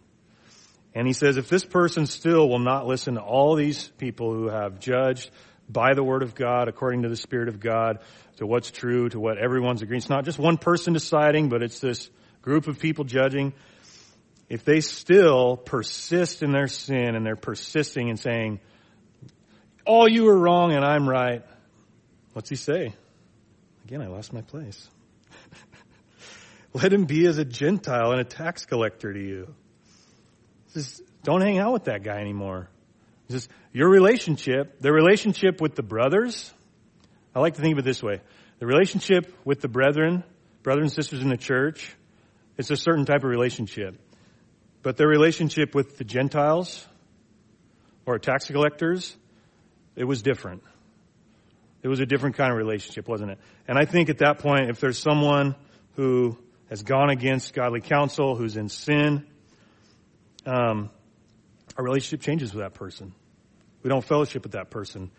And 0.95 1.07
he 1.07 1.13
says, 1.13 1.37
if 1.37 1.51
this 1.51 1.67
person 1.67 2.07
still 2.07 2.49
will 2.49 2.59
not 2.59 2.87
listen 2.87 3.17
to 3.17 3.21
all 3.21 3.55
these 3.55 3.89
people 3.99 4.33
who 4.33 4.49
have 4.49 4.81
judged 4.81 5.31
by 5.69 5.93
the 5.93 6.03
word 6.03 6.23
of 6.23 6.35
God, 6.35 6.69
according 6.69 7.03
to 7.03 7.11
the 7.11 7.17
spirit 7.17 7.49
of 7.49 7.61
God, 7.61 7.99
to 8.39 8.47
what's 8.47 8.71
true, 8.71 9.11
to 9.11 9.21
what 9.21 9.37
everyone's 9.37 9.83
agreeing, 9.83 9.99
it's 9.99 10.09
not 10.09 10.25
just 10.25 10.39
one 10.39 10.57
person 10.57 10.95
deciding, 10.95 11.51
but 11.51 11.63
it's 11.63 11.79
this 11.79 12.09
group 12.41 12.67
of 12.67 12.79
people 12.79 13.05
judging. 13.05 13.53
If 14.49 14.65
they 14.65 14.81
still 14.81 15.59
persist 15.59 16.43
in 16.43 16.53
their 16.53 16.69
sin 16.69 17.15
and 17.15 17.27
they're 17.27 17.37
persisting 17.37 18.09
and 18.09 18.19
saying, 18.19 18.61
all 19.85 20.09
you 20.11 20.27
are 20.31 20.39
wrong 20.39 20.73
and 20.73 20.83
I'm 20.83 21.07
right, 21.07 21.45
what's 22.33 22.49
he 22.49 22.57
say? 22.57 22.95
Again, 23.85 24.01
I 24.01 24.07
lost 24.07 24.33
my 24.33 24.41
place. 24.41 24.89
Let 26.75 26.93
him 26.93 27.05
be 27.07 27.27
as 27.27 27.39
a 27.39 27.45
Gentile 27.45 28.13
and 28.13 28.21
a 28.21 28.25
tax 28.25 28.67
collector 28.67 29.13
to 29.13 29.19
you. 29.21 29.55
Just 30.75 31.03
don't 31.23 31.41
hang 31.41 31.59
out 31.59 31.73
with 31.73 31.85
that 31.85 32.03
guy 32.03 32.21
anymore. 32.21 32.69
Just 33.31 33.51
your 33.73 33.89
relationship, 33.89 34.81
the 34.81 34.93
relationship 34.93 35.61
with 35.61 35.75
the 35.75 35.83
brothers. 35.83 36.53
I 37.35 37.41
like 37.41 37.55
to 37.55 37.61
think 37.63 37.73
of 37.73 37.79
it 37.81 37.85
this 37.85 38.03
way. 38.03 38.21
The 38.59 38.67
relationship 38.67 39.33
with 39.45 39.61
the 39.61 39.69
brethren, 39.69 40.25
brothers 40.63 40.83
and 40.83 40.93
sisters 40.93 41.21
in 41.23 41.29
the 41.29 41.37
church, 41.37 41.95
it's 42.57 42.71
a 42.71 42.77
certain 42.77 43.05
type 43.07 43.25
of 43.25 43.31
relationship. 43.31 43.97
But 44.83 44.97
their 44.97 45.09
relationship 45.09 45.75
with 45.75 45.97
the 45.99 46.05
Gentiles 46.05 46.87
or 48.07 48.19
tax 48.19 48.47
collectors, 48.47 49.15
it 49.97 50.05
was 50.05 50.23
different. 50.23 50.63
It 51.83 51.89
was 51.89 52.01
a 52.01 52.07
different 52.07 52.37
kind 52.37 52.51
of 52.51 52.59
relationship, 52.59 53.09
wasn't 53.09 53.31
it? 53.33 53.39
And 53.67 53.79
I 53.79 53.85
think 53.85 54.09
at 54.11 54.19
that 54.19 54.39
point, 54.41 54.71
if 54.71 54.81
there's 54.81 54.99
someone 54.99 55.55
who 55.97 56.39
has 56.71 56.83
gone 56.83 57.11
against 57.11 57.55
godly 57.55 57.81
counsel, 57.81 58.37
who's 58.37 58.57
in 58.57 58.69
sin, 58.69 59.27
um, 60.47 60.91
our 61.77 61.85
relationship 61.85 62.21
changes 62.25 62.53
with 62.55 62.63
that 62.63 62.75
person. 62.75 63.15
We 63.83 63.89
don't 63.89 64.05
fellowship 64.05 64.43
with 64.43 64.53
that 64.53 64.71
person 64.71 65.11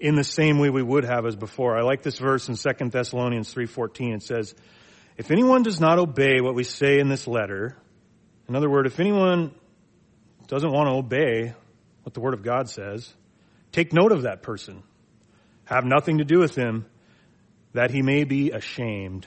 in 0.00 0.14
the 0.16 0.24
same 0.24 0.58
way 0.58 0.70
we 0.70 0.82
would 0.82 1.04
have 1.04 1.26
as 1.26 1.36
before. 1.36 1.76
I 1.76 1.82
like 1.82 2.02
this 2.02 2.18
verse 2.18 2.48
in 2.48 2.56
2 2.56 2.88
Thessalonians 2.90 3.52
3:14. 3.54 4.14
It 4.14 4.22
says, 4.22 4.54
"If 5.16 5.30
anyone 5.30 5.62
does 5.62 5.80
not 5.80 5.98
obey 5.98 6.40
what 6.40 6.54
we 6.54 6.64
say 6.64 6.98
in 6.98 7.08
this 7.08 7.26
letter, 7.28 7.76
in 8.48 8.56
other 8.56 8.70
words, 8.70 8.92
if 8.92 8.98
anyone 9.00 9.52
doesn't 10.46 10.70
want 10.72 10.88
to 10.88 10.94
obey 10.94 11.54
what 12.04 12.14
the 12.14 12.20
word 12.20 12.34
of 12.34 12.42
God 12.42 12.68
says, 12.68 13.12
take 13.70 13.92
note 13.92 14.12
of 14.12 14.22
that 14.22 14.42
person. 14.42 14.82
Have 15.66 15.84
nothing 15.84 16.18
to 16.18 16.24
do 16.24 16.38
with 16.38 16.54
him 16.54 16.86
that 17.72 17.90
he 17.90 18.02
may 18.02 18.24
be 18.24 18.50
ashamed." 18.50 19.26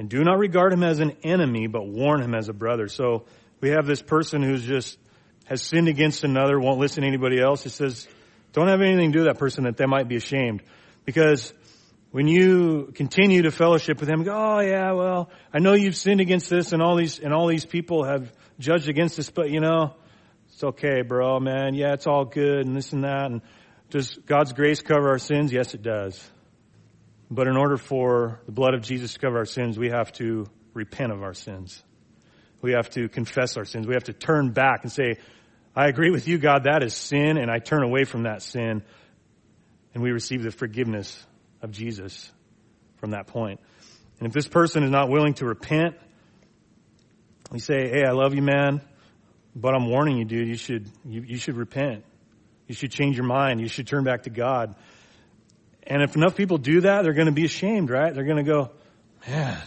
And 0.00 0.08
do 0.08 0.24
not 0.24 0.38
regard 0.38 0.72
him 0.72 0.82
as 0.82 0.98
an 1.00 1.12
enemy, 1.22 1.66
but 1.66 1.86
warn 1.86 2.22
him 2.22 2.34
as 2.34 2.48
a 2.48 2.54
brother. 2.54 2.88
So 2.88 3.26
we 3.60 3.68
have 3.68 3.84
this 3.86 4.00
person 4.00 4.42
who's 4.42 4.64
just 4.64 4.98
has 5.44 5.60
sinned 5.60 5.88
against 5.88 6.24
another, 6.24 6.58
won't 6.58 6.80
listen 6.80 7.02
to 7.02 7.06
anybody 7.06 7.38
else. 7.38 7.64
He 7.64 7.68
says, 7.68 8.08
don't 8.54 8.68
have 8.68 8.80
anything 8.80 9.12
to 9.12 9.18
do 9.18 9.18
with 9.18 9.26
that 9.30 9.38
person 9.38 9.64
that 9.64 9.76
they 9.76 9.84
might 9.84 10.08
be 10.08 10.16
ashamed. 10.16 10.62
Because 11.04 11.52
when 12.12 12.26
you 12.28 12.92
continue 12.94 13.42
to 13.42 13.50
fellowship 13.50 14.00
with 14.00 14.08
him, 14.08 14.22
go, 14.22 14.32
oh 14.34 14.60
yeah, 14.60 14.90
well, 14.92 15.28
I 15.52 15.58
know 15.58 15.74
you've 15.74 15.96
sinned 15.96 16.22
against 16.22 16.48
this 16.48 16.72
and 16.72 16.80
all 16.80 16.96
these, 16.96 17.18
and 17.18 17.34
all 17.34 17.46
these 17.46 17.66
people 17.66 18.04
have 18.06 18.32
judged 18.58 18.88
against 18.88 19.18
this, 19.18 19.28
but 19.28 19.50
you 19.50 19.60
know, 19.60 19.94
it's 20.50 20.64
okay, 20.64 21.02
bro, 21.02 21.40
man. 21.40 21.74
Yeah, 21.74 21.92
it's 21.92 22.06
all 22.06 22.24
good 22.24 22.64
and 22.66 22.74
this 22.74 22.94
and 22.94 23.04
that. 23.04 23.26
And 23.30 23.42
does 23.90 24.14
God's 24.24 24.54
grace 24.54 24.80
cover 24.80 25.10
our 25.10 25.18
sins? 25.18 25.52
Yes, 25.52 25.74
it 25.74 25.82
does. 25.82 26.18
But 27.30 27.46
in 27.46 27.56
order 27.56 27.76
for 27.76 28.40
the 28.46 28.52
blood 28.52 28.74
of 28.74 28.82
Jesus 28.82 29.12
to 29.14 29.18
cover 29.20 29.38
our 29.38 29.44
sins, 29.44 29.78
we 29.78 29.88
have 29.90 30.12
to 30.14 30.46
repent 30.74 31.12
of 31.12 31.22
our 31.22 31.32
sins. 31.34 31.80
We 32.60 32.72
have 32.72 32.90
to 32.90 33.08
confess 33.08 33.56
our 33.56 33.64
sins. 33.64 33.86
We 33.86 33.94
have 33.94 34.04
to 34.04 34.12
turn 34.12 34.50
back 34.50 34.80
and 34.82 34.90
say, 34.90 35.16
I 35.76 35.86
agree 35.86 36.10
with 36.10 36.26
you, 36.26 36.38
God, 36.38 36.64
that 36.64 36.82
is 36.82 36.92
sin, 36.92 37.38
and 37.38 37.48
I 37.50 37.58
turn 37.58 37.84
away 37.84 38.02
from 38.04 38.24
that 38.24 38.42
sin. 38.42 38.82
And 39.94 40.02
we 40.02 40.10
receive 40.10 40.42
the 40.42 40.50
forgiveness 40.50 41.24
of 41.62 41.70
Jesus 41.70 42.30
from 42.96 43.12
that 43.12 43.28
point. 43.28 43.60
And 44.18 44.26
if 44.26 44.34
this 44.34 44.48
person 44.48 44.82
is 44.82 44.90
not 44.90 45.08
willing 45.08 45.34
to 45.34 45.46
repent, 45.46 45.94
we 47.52 47.60
say, 47.60 47.88
Hey, 47.88 48.02
I 48.06 48.10
love 48.10 48.34
you, 48.34 48.42
man, 48.42 48.80
but 49.56 49.74
I'm 49.74 49.88
warning 49.88 50.18
you, 50.18 50.24
dude, 50.24 50.48
you 50.48 50.56
should, 50.56 50.90
you, 51.04 51.22
you 51.22 51.36
should 51.36 51.56
repent. 51.56 52.04
You 52.66 52.74
should 52.74 52.90
change 52.92 53.16
your 53.16 53.24
mind. 53.26 53.60
You 53.60 53.68
should 53.68 53.86
turn 53.86 54.04
back 54.04 54.24
to 54.24 54.30
God. 54.30 54.74
And 55.90 56.02
if 56.02 56.14
enough 56.14 56.36
people 56.36 56.56
do 56.58 56.82
that, 56.82 57.02
they're 57.02 57.12
going 57.14 57.26
to 57.26 57.32
be 57.32 57.44
ashamed, 57.44 57.90
right? 57.90 58.14
They're 58.14 58.24
going 58.24 58.42
to 58.42 58.48
go, 58.48 58.70
man, 59.28 59.60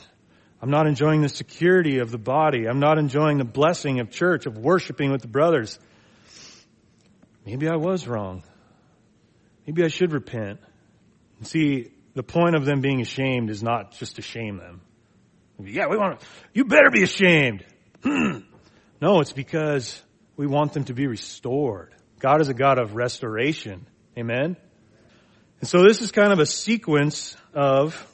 I'm 0.61 0.69
not 0.69 0.88
enjoying 0.88 1.21
the 1.21 1.28
security 1.28 1.99
of 1.99 2.11
the 2.11 2.17
body. 2.17 2.65
I'm 2.65 2.80
not 2.80 2.97
enjoying 2.97 3.38
the 3.39 3.43
blessing 3.43 3.99
of 3.99 4.09
church, 4.09 4.45
of 4.45 4.57
worshiping 4.57 5.11
with 5.11 5.21
the 5.21 5.28
brothers. 5.28 5.78
Maybe 7.45 7.67
I 7.67 7.76
was 7.76 8.07
wrong. 8.07 8.41
Maybe 9.67 9.84
I 9.84 9.89
should 9.89 10.13
repent. 10.13 10.61
And 11.39 11.47
see, 11.47 11.91
the 12.13 12.24
point 12.24 12.55
of 12.55 12.63
them 12.63 12.80
being 12.80 13.01
ashamed 13.01 13.49
is 13.49 13.61
not 13.61 13.91
just 13.91 14.15
to 14.15 14.21
shame 14.21 14.55
them. 14.57 14.80
Yeah, 15.61 15.88
we 15.88 15.97
want 15.97 16.21
to, 16.21 16.26
you 16.53 16.63
better 16.63 16.89
be 16.89 17.03
ashamed. 17.03 17.65
Hmm. 18.01 18.39
no, 19.01 19.19
it's 19.19 19.34
because 19.34 20.01
we 20.38 20.47
want 20.47 20.71
them 20.71 20.86
to 20.86 20.93
be 20.93 21.05
restored. 21.05 21.93
God 22.19 22.39
is 22.39 22.47
a 22.47 22.53
God 22.53 22.80
of 22.80 22.95
restoration. 22.95 23.88
Amen? 24.17 24.55
And 25.64 25.68
so 25.70 25.82
this 25.82 26.01
is 26.01 26.11
kind 26.11 26.34
of 26.34 26.39
a 26.39 26.45
sequence 26.45 27.38
of, 27.53 28.05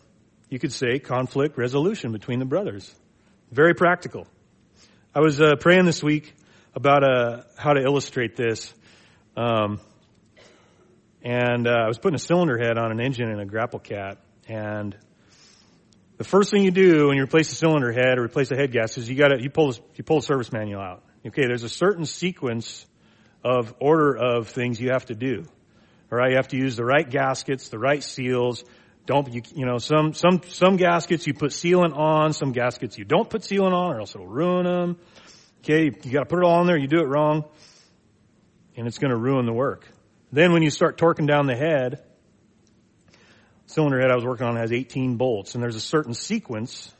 you 0.51 0.59
could 0.59 0.71
say, 0.71 0.99
conflict 0.99 1.57
resolution 1.57 2.11
between 2.11 2.37
the 2.37 2.45
brothers. 2.45 2.93
Very 3.51 3.73
practical. 3.73 4.27
I 5.15 5.21
was 5.21 5.41
uh, 5.41 5.55
praying 5.55 5.85
this 5.85 6.03
week 6.03 6.35
about 6.75 7.03
uh, 7.03 7.41
how 7.57 7.73
to 7.73 7.81
illustrate 7.81 8.35
this. 8.35 8.71
Um, 9.35 9.79
and 11.23 11.67
uh, 11.67 11.71
I 11.71 11.87
was 11.87 11.97
putting 11.97 12.13
a 12.13 12.19
cylinder 12.19 12.55
head 12.59 12.77
on 12.77 12.91
an 12.91 13.01
engine 13.01 13.29
in 13.31 13.39
a 13.39 13.47
grapple 13.47 13.79
cat. 13.79 14.19
And 14.47 14.95
the 16.17 16.25
first 16.25 16.51
thing 16.51 16.61
you 16.63 16.69
do 16.69 17.07
when 17.07 17.17
you 17.17 17.23
replace 17.23 17.51
a 17.51 17.55
cylinder 17.55 17.91
head 17.91 18.19
or 18.19 18.25
replace 18.25 18.51
a 18.51 18.57
head 18.57 18.71
gasket 18.71 18.99
is 19.01 19.09
you 19.09 19.15
got 19.15 19.29
to 19.29 19.41
you 19.41 19.49
pull 19.49 19.73
you 19.95 20.03
pull 20.03 20.19
the 20.19 20.25
service 20.27 20.51
manual 20.51 20.81
out. 20.81 21.01
Okay, 21.25 21.47
there's 21.47 21.63
a 21.63 21.69
certain 21.69 22.05
sequence 22.05 22.85
of 23.43 23.73
order 23.81 24.15
of 24.15 24.49
things 24.49 24.79
you 24.79 24.89
have 24.91 25.07
to 25.07 25.15
do. 25.15 25.45
All 26.11 26.17
right, 26.17 26.31
you 26.31 26.37
have 26.37 26.47
to 26.49 26.57
use 26.57 26.75
the 26.75 26.85
right 26.85 27.07
gaskets, 27.07 27.69
the 27.69 27.77
right 27.77 28.01
seals. 28.03 28.63
Don't 29.05 29.31
you, 29.33 29.41
you 29.55 29.65
know 29.65 29.77
some 29.77 30.13
some 30.13 30.41
some 30.47 30.75
gaskets 30.77 31.25
you 31.27 31.33
put 31.35 31.51
sealant 31.51 31.95
on, 31.95 32.33
some 32.33 32.51
gaskets 32.51 32.97
you 32.97 33.05
don't 33.05 33.29
put 33.29 33.43
sealant 33.43 33.73
on, 33.73 33.95
or 33.95 33.99
else 33.99 34.15
it'll 34.15 34.27
ruin 34.27 34.65
them. 34.65 34.97
Okay, 35.63 35.85
you, 35.85 35.91
you 36.03 36.11
got 36.11 36.21
to 36.21 36.25
put 36.25 36.39
it 36.39 36.43
all 36.45 36.59
on 36.59 36.65
there. 36.67 36.77
You 36.77 36.87
do 36.87 36.99
it 37.01 37.07
wrong, 37.07 37.45
and 38.75 38.87
it's 38.87 38.97
going 38.97 39.11
to 39.11 39.17
ruin 39.17 39.45
the 39.45 39.53
work. 39.53 39.87
Then 40.31 40.51
when 40.51 40.63
you 40.63 40.69
start 40.71 40.97
torquing 40.97 41.27
down 41.27 41.45
the 41.47 41.55
head, 41.55 42.03
cylinder 43.67 43.99
head 43.99 44.09
I 44.11 44.15
was 44.15 44.25
working 44.25 44.47
on 44.47 44.55
has 44.57 44.71
18 44.71 45.17
bolts, 45.17 45.53
and 45.55 45.63
there's 45.63 45.75
a 45.75 45.79
certain 45.81 46.13
sequence. 46.15 46.91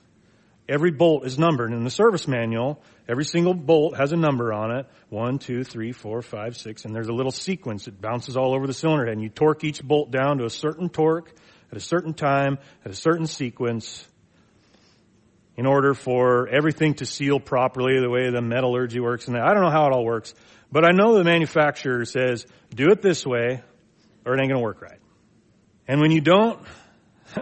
Every 0.67 0.91
bolt 0.91 1.25
is 1.25 1.39
numbered 1.39 1.71
in 1.73 1.83
the 1.83 1.89
service 1.89 2.27
manual. 2.27 2.81
Every 3.09 3.25
single 3.25 3.55
bolt 3.55 3.97
has 3.97 4.11
a 4.11 4.15
number 4.15 4.53
on 4.53 4.69
it. 4.69 4.85
One, 5.09 5.39
two, 5.39 5.63
three, 5.63 5.93
four, 5.93 6.21
five, 6.21 6.55
six. 6.55 6.85
And 6.85 6.93
there's 6.95 7.07
a 7.07 7.11
little 7.11 7.31
sequence. 7.31 7.87
It 7.87 7.99
bounces 7.99 8.37
all 8.37 8.53
over 8.53 8.67
the 8.67 8.73
cylinder 8.73 9.05
head. 9.05 9.13
And 9.13 9.21
you 9.23 9.29
torque 9.29 9.63
each 9.63 9.81
bolt 9.83 10.11
down 10.11 10.37
to 10.37 10.45
a 10.45 10.49
certain 10.51 10.89
torque 10.89 11.33
at 11.71 11.77
a 11.77 11.81
certain 11.81 12.13
time, 12.13 12.59
at 12.85 12.91
a 12.91 12.95
certain 12.95 13.25
sequence, 13.25 14.07
in 15.57 15.65
order 15.65 15.95
for 15.95 16.47
everything 16.49 16.93
to 16.95 17.05
seal 17.07 17.39
properly 17.39 17.99
the 17.99 18.11
way 18.11 18.29
the 18.29 18.43
metallurgy 18.43 18.99
works. 18.99 19.27
And 19.27 19.35
I 19.35 19.53
don't 19.55 19.63
know 19.63 19.71
how 19.71 19.87
it 19.87 19.91
all 19.91 20.05
works, 20.05 20.35
but 20.71 20.85
I 20.85 20.91
know 20.91 21.15
the 21.17 21.23
manufacturer 21.23 22.05
says, 22.05 22.45
do 22.75 22.89
it 22.91 23.01
this 23.01 23.25
way 23.25 23.63
or 24.23 24.35
it 24.35 24.39
ain't 24.39 24.49
going 24.49 24.49
to 24.49 24.59
work 24.63 24.83
right. 24.83 24.99
And 25.87 25.99
when 25.99 26.11
you 26.11 26.21
don't, 26.21 26.59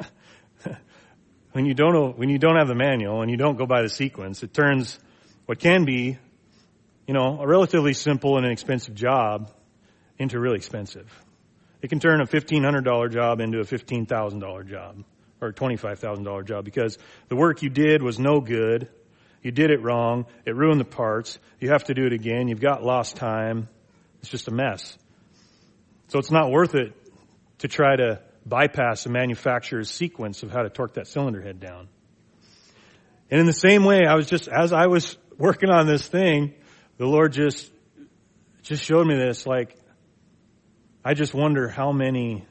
when 1.52 1.66
you 1.66 1.74
don't, 1.74 2.18
when 2.18 2.30
you 2.30 2.40
don't 2.40 2.56
have 2.56 2.70
the 2.70 2.76
manual 2.76 3.22
and 3.22 3.30
you 3.30 3.36
don't 3.36 3.58
go 3.58 3.66
by 3.66 3.82
the 3.82 3.90
sequence, 3.90 4.42
it 4.44 4.54
turns 4.54 4.98
what 5.48 5.60
can 5.60 5.86
be, 5.86 6.18
you 7.08 7.14
know, 7.14 7.40
a 7.42 7.48
relatively 7.48 7.94
simple 7.94 8.38
and 8.38 8.46
inexpensive 8.46 8.94
job 8.94 9.50
into 10.20 10.40
really 10.40 10.58
expensive. 10.58 11.10
It 11.82 11.88
can 11.88 12.00
turn 12.00 12.22
a 12.22 12.26
$1,500 12.26 13.12
job 13.12 13.40
into 13.40 13.60
a 13.60 13.64
$15,000 13.64 14.68
job 14.70 15.04
or 15.40 15.54
$25,000 15.54 16.48
job 16.48 16.66
because 16.66 16.98
the 17.30 17.36
work 17.36 17.62
you 17.64 17.70
did 17.70 18.04
was 18.04 18.20
no 18.20 18.42
good. 18.42 18.90
You 19.42 19.52
did 19.52 19.72
it 19.72 19.82
wrong. 19.82 20.26
It 20.46 20.54
ruined 20.56 20.82
the 20.82 20.86
parts. 20.86 21.40
You 21.62 21.70
have 21.70 21.86
to 21.86 21.94
do 21.94 22.06
it 22.06 22.14
again. 22.14 22.50
You've 22.50 22.60
got 22.62 22.84
lost 22.84 23.16
time. 23.16 23.70
It's 24.20 24.30
just 24.30 24.50
a 24.50 24.52
mess. 24.52 24.98
So 26.10 26.20
it's 26.20 26.32
not 26.32 26.52
worth 26.52 26.76
it 26.76 26.94
to 27.60 27.70
try 27.70 27.96
to 27.96 28.22
bypass 28.46 29.06
the 29.06 29.12
manufacturer's 29.12 29.90
sequence 29.90 30.44
of 30.44 30.52
how 30.52 30.64
to 30.64 30.70
torque 30.70 30.96
that 30.96 31.08
cylinder 31.08 31.42
head 31.42 31.60
down. 31.62 31.88
And 33.30 33.40
in 33.40 33.46
the 33.46 33.54
same 33.54 33.84
way, 33.86 34.04
I 34.08 34.16
was 34.16 34.26
just, 34.28 34.48
as 34.48 34.74
I 34.74 34.88
was 34.88 35.18
working 35.38 35.70
on 35.70 35.86
this 35.88 36.06
thing, 36.08 36.54
the 36.98 37.06
Lord 37.06 37.32
just, 37.34 37.70
just 38.64 38.84
showed 38.84 39.06
me 39.08 39.16
this. 39.16 39.46
Like, 39.46 39.76
I 41.06 41.14
just 41.14 41.34
wonder 41.34 41.68
how 41.68 41.92
many 41.92 42.46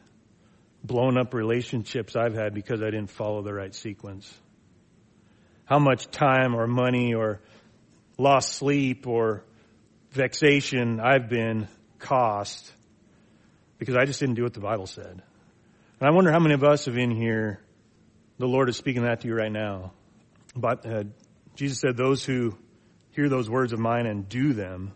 blown 0.85 1.19
up 1.19 1.35
relationships 1.35 2.15
I've 2.17 2.35
had 2.35 2.55
because 2.55 2.81
I 2.83 2.87
didn't 2.87 3.11
follow 3.11 3.43
the 3.43 3.53
right 3.53 3.75
sequence. 3.75 4.33
How 5.65 5.79
much 5.81 6.11
time 6.13 6.55
or 6.55 6.67
money 6.69 7.15
or 7.15 7.41
lost 8.19 8.53
sleep 8.53 9.07
or 9.09 9.43
vexation 10.13 11.01
I've 11.01 11.29
been 11.29 11.67
cost 11.99 12.73
because 13.79 13.97
I 13.97 14.05
just 14.05 14.21
didn't 14.21 14.37
do 14.37 14.45
what 14.45 14.55
the 14.55 14.61
Bible 14.61 14.87
said. 14.87 15.23
And 15.99 16.09
I 16.09 16.11
wonder 16.13 16.31
how 16.31 16.39
many 16.39 16.55
of 16.55 16.63
us 16.63 16.85
have 16.85 16.95
been 16.95 17.11
here, 17.11 17.61
the 18.39 18.47
Lord 18.47 18.69
is 18.69 18.77
speaking 18.77 19.03
that 19.05 19.23
to 19.23 19.29
you 19.29 19.35
right 19.35 19.51
now. 19.53 19.93
But 20.55 20.87
uh, 20.87 21.05
Jesus 21.57 21.81
said, 21.81 21.97
those 21.97 22.25
who 22.25 22.55
hear 23.17 23.29
those 23.31 23.49
words 23.49 23.73
of 23.73 23.79
mine 23.81 24.07
and 24.07 24.29
do 24.29 24.53
them 24.53 24.93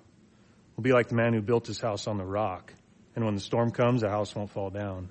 will 0.77 0.83
be 0.83 0.93
like 0.93 1.09
the 1.09 1.15
man 1.15 1.33
who 1.33 1.41
built 1.41 1.67
his 1.67 1.81
house 1.81 2.07
on 2.07 2.19
the 2.19 2.25
rock. 2.25 2.73
And 3.17 3.25
when 3.25 3.35
the 3.35 3.41
storm 3.41 3.71
comes, 3.71 4.03
the 4.03 4.11
house 4.11 4.35
won't 4.37 4.51
fall 4.51 4.69
down. 4.69 5.09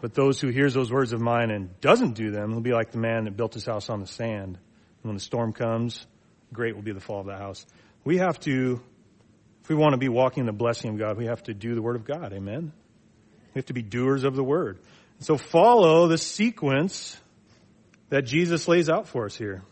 But 0.00 0.14
those 0.14 0.40
who 0.40 0.48
hears 0.48 0.72
those 0.72 0.90
words 0.90 1.12
of 1.12 1.20
mine 1.20 1.50
and 1.50 1.78
doesn't 1.82 2.14
do 2.14 2.30
them 2.30 2.54
will 2.54 2.62
be 2.62 2.72
like 2.72 2.92
the 2.92 2.98
man 2.98 3.24
that 3.26 3.36
built 3.36 3.52
his 3.52 3.66
house 3.66 3.90
on 3.90 4.00
the 4.00 4.06
sand. 4.06 4.56
And 5.02 5.02
when 5.02 5.14
the 5.14 5.20
storm 5.20 5.52
comes, 5.52 6.04
great 6.50 6.74
will 6.74 6.82
be 6.82 6.92
the 6.92 7.00
fall 7.00 7.20
of 7.20 7.26
the 7.26 7.36
house. 7.36 7.66
We 8.04 8.16
have 8.16 8.40
to, 8.40 8.80
if 9.62 9.68
we 9.68 9.74
want 9.76 9.92
to 9.92 9.98
be 9.98 10.08
walking 10.08 10.40
in 10.40 10.46
the 10.46 10.52
blessing 10.52 10.90
of 10.92 10.98
God, 10.98 11.18
we 11.18 11.26
have 11.26 11.42
to 11.44 11.54
do 11.54 11.74
the 11.74 11.82
word 11.82 11.96
of 11.96 12.06
God. 12.06 12.32
Amen. 12.32 12.72
We 13.54 13.58
have 13.58 13.66
to 13.66 13.74
be 13.74 13.82
doers 13.82 14.24
of 14.24 14.34
the 14.34 14.44
word. 14.44 14.78
And 15.18 15.26
so 15.26 15.36
follow 15.36 16.08
the 16.08 16.16
sequence 16.16 17.18
that 18.08 18.22
Jesus 18.24 18.66
lays 18.66 18.88
out 18.88 19.06
for 19.08 19.26
us 19.26 19.36
here 19.36 19.62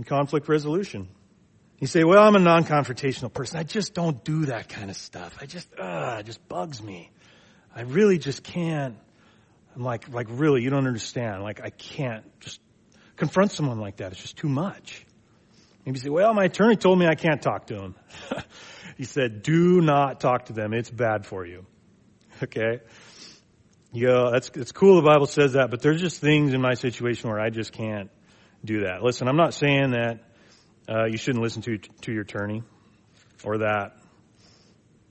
and 0.00 0.06
conflict 0.06 0.48
resolution. 0.48 1.08
You 1.78 1.86
say, 1.86 2.04
well, 2.04 2.22
I'm 2.26 2.34
a 2.34 2.38
non-confrontational 2.38 3.30
person. 3.34 3.58
I 3.58 3.64
just 3.64 3.92
don't 3.92 4.24
do 4.24 4.46
that 4.46 4.70
kind 4.70 4.88
of 4.88 4.96
stuff. 4.96 5.36
I 5.42 5.44
just, 5.44 5.68
uh, 5.78 6.16
it 6.20 6.22
just 6.24 6.46
bugs 6.48 6.82
me. 6.82 7.10
I 7.76 7.82
really 7.82 8.16
just 8.16 8.42
can't. 8.42 8.96
I'm 9.76 9.82
like, 9.82 10.08
like 10.08 10.28
really, 10.30 10.62
you 10.62 10.70
don't 10.70 10.86
understand. 10.86 11.42
Like 11.42 11.60
I 11.62 11.68
can't 11.68 12.24
just 12.40 12.60
confront 13.16 13.50
someone 13.52 13.78
like 13.78 13.96
that. 13.96 14.10
It's 14.12 14.22
just 14.22 14.38
too 14.38 14.48
much. 14.48 15.04
Maybe 15.84 15.98
you 15.98 16.02
say, 16.04 16.08
well, 16.08 16.32
my 16.32 16.44
attorney 16.44 16.76
told 16.76 16.98
me 16.98 17.06
I 17.06 17.14
can't 17.14 17.42
talk 17.42 17.66
to 17.66 17.74
him. 17.76 17.94
he 18.96 19.04
said, 19.04 19.42
do 19.42 19.82
not 19.82 20.18
talk 20.18 20.46
to 20.46 20.54
them. 20.54 20.72
It's 20.72 20.88
bad 20.90 21.26
for 21.26 21.44
you. 21.46 21.66
Okay. 22.42 22.80
Yeah, 23.92 24.30
that's, 24.32 24.50
it's 24.54 24.72
cool. 24.72 24.96
The 25.02 25.06
Bible 25.06 25.26
says 25.26 25.54
that, 25.54 25.68
but 25.70 25.82
there's 25.82 26.00
just 26.00 26.20
things 26.22 26.54
in 26.54 26.60
my 26.62 26.72
situation 26.74 27.28
where 27.28 27.38
I 27.40 27.50
just 27.50 27.72
can't 27.72 28.08
do 28.64 28.80
that. 28.84 29.02
Listen, 29.02 29.28
I'm 29.28 29.36
not 29.36 29.54
saying 29.54 29.92
that 29.92 30.18
uh, 30.88 31.04
you 31.06 31.16
shouldn't 31.16 31.42
listen 31.42 31.62
to 31.62 31.78
to 32.02 32.12
your 32.12 32.22
attorney, 32.22 32.62
or 33.44 33.58
that 33.58 33.96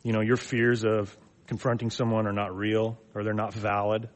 you 0.03 0.13
know 0.13 0.21
your 0.21 0.37
fears 0.37 0.83
of 0.83 1.15
confronting 1.47 1.89
someone 1.89 2.27
are 2.27 2.33
not 2.33 2.55
real 2.55 2.97
or 3.15 3.23
they're 3.23 3.33
not 3.33 3.53
valid. 3.53 4.07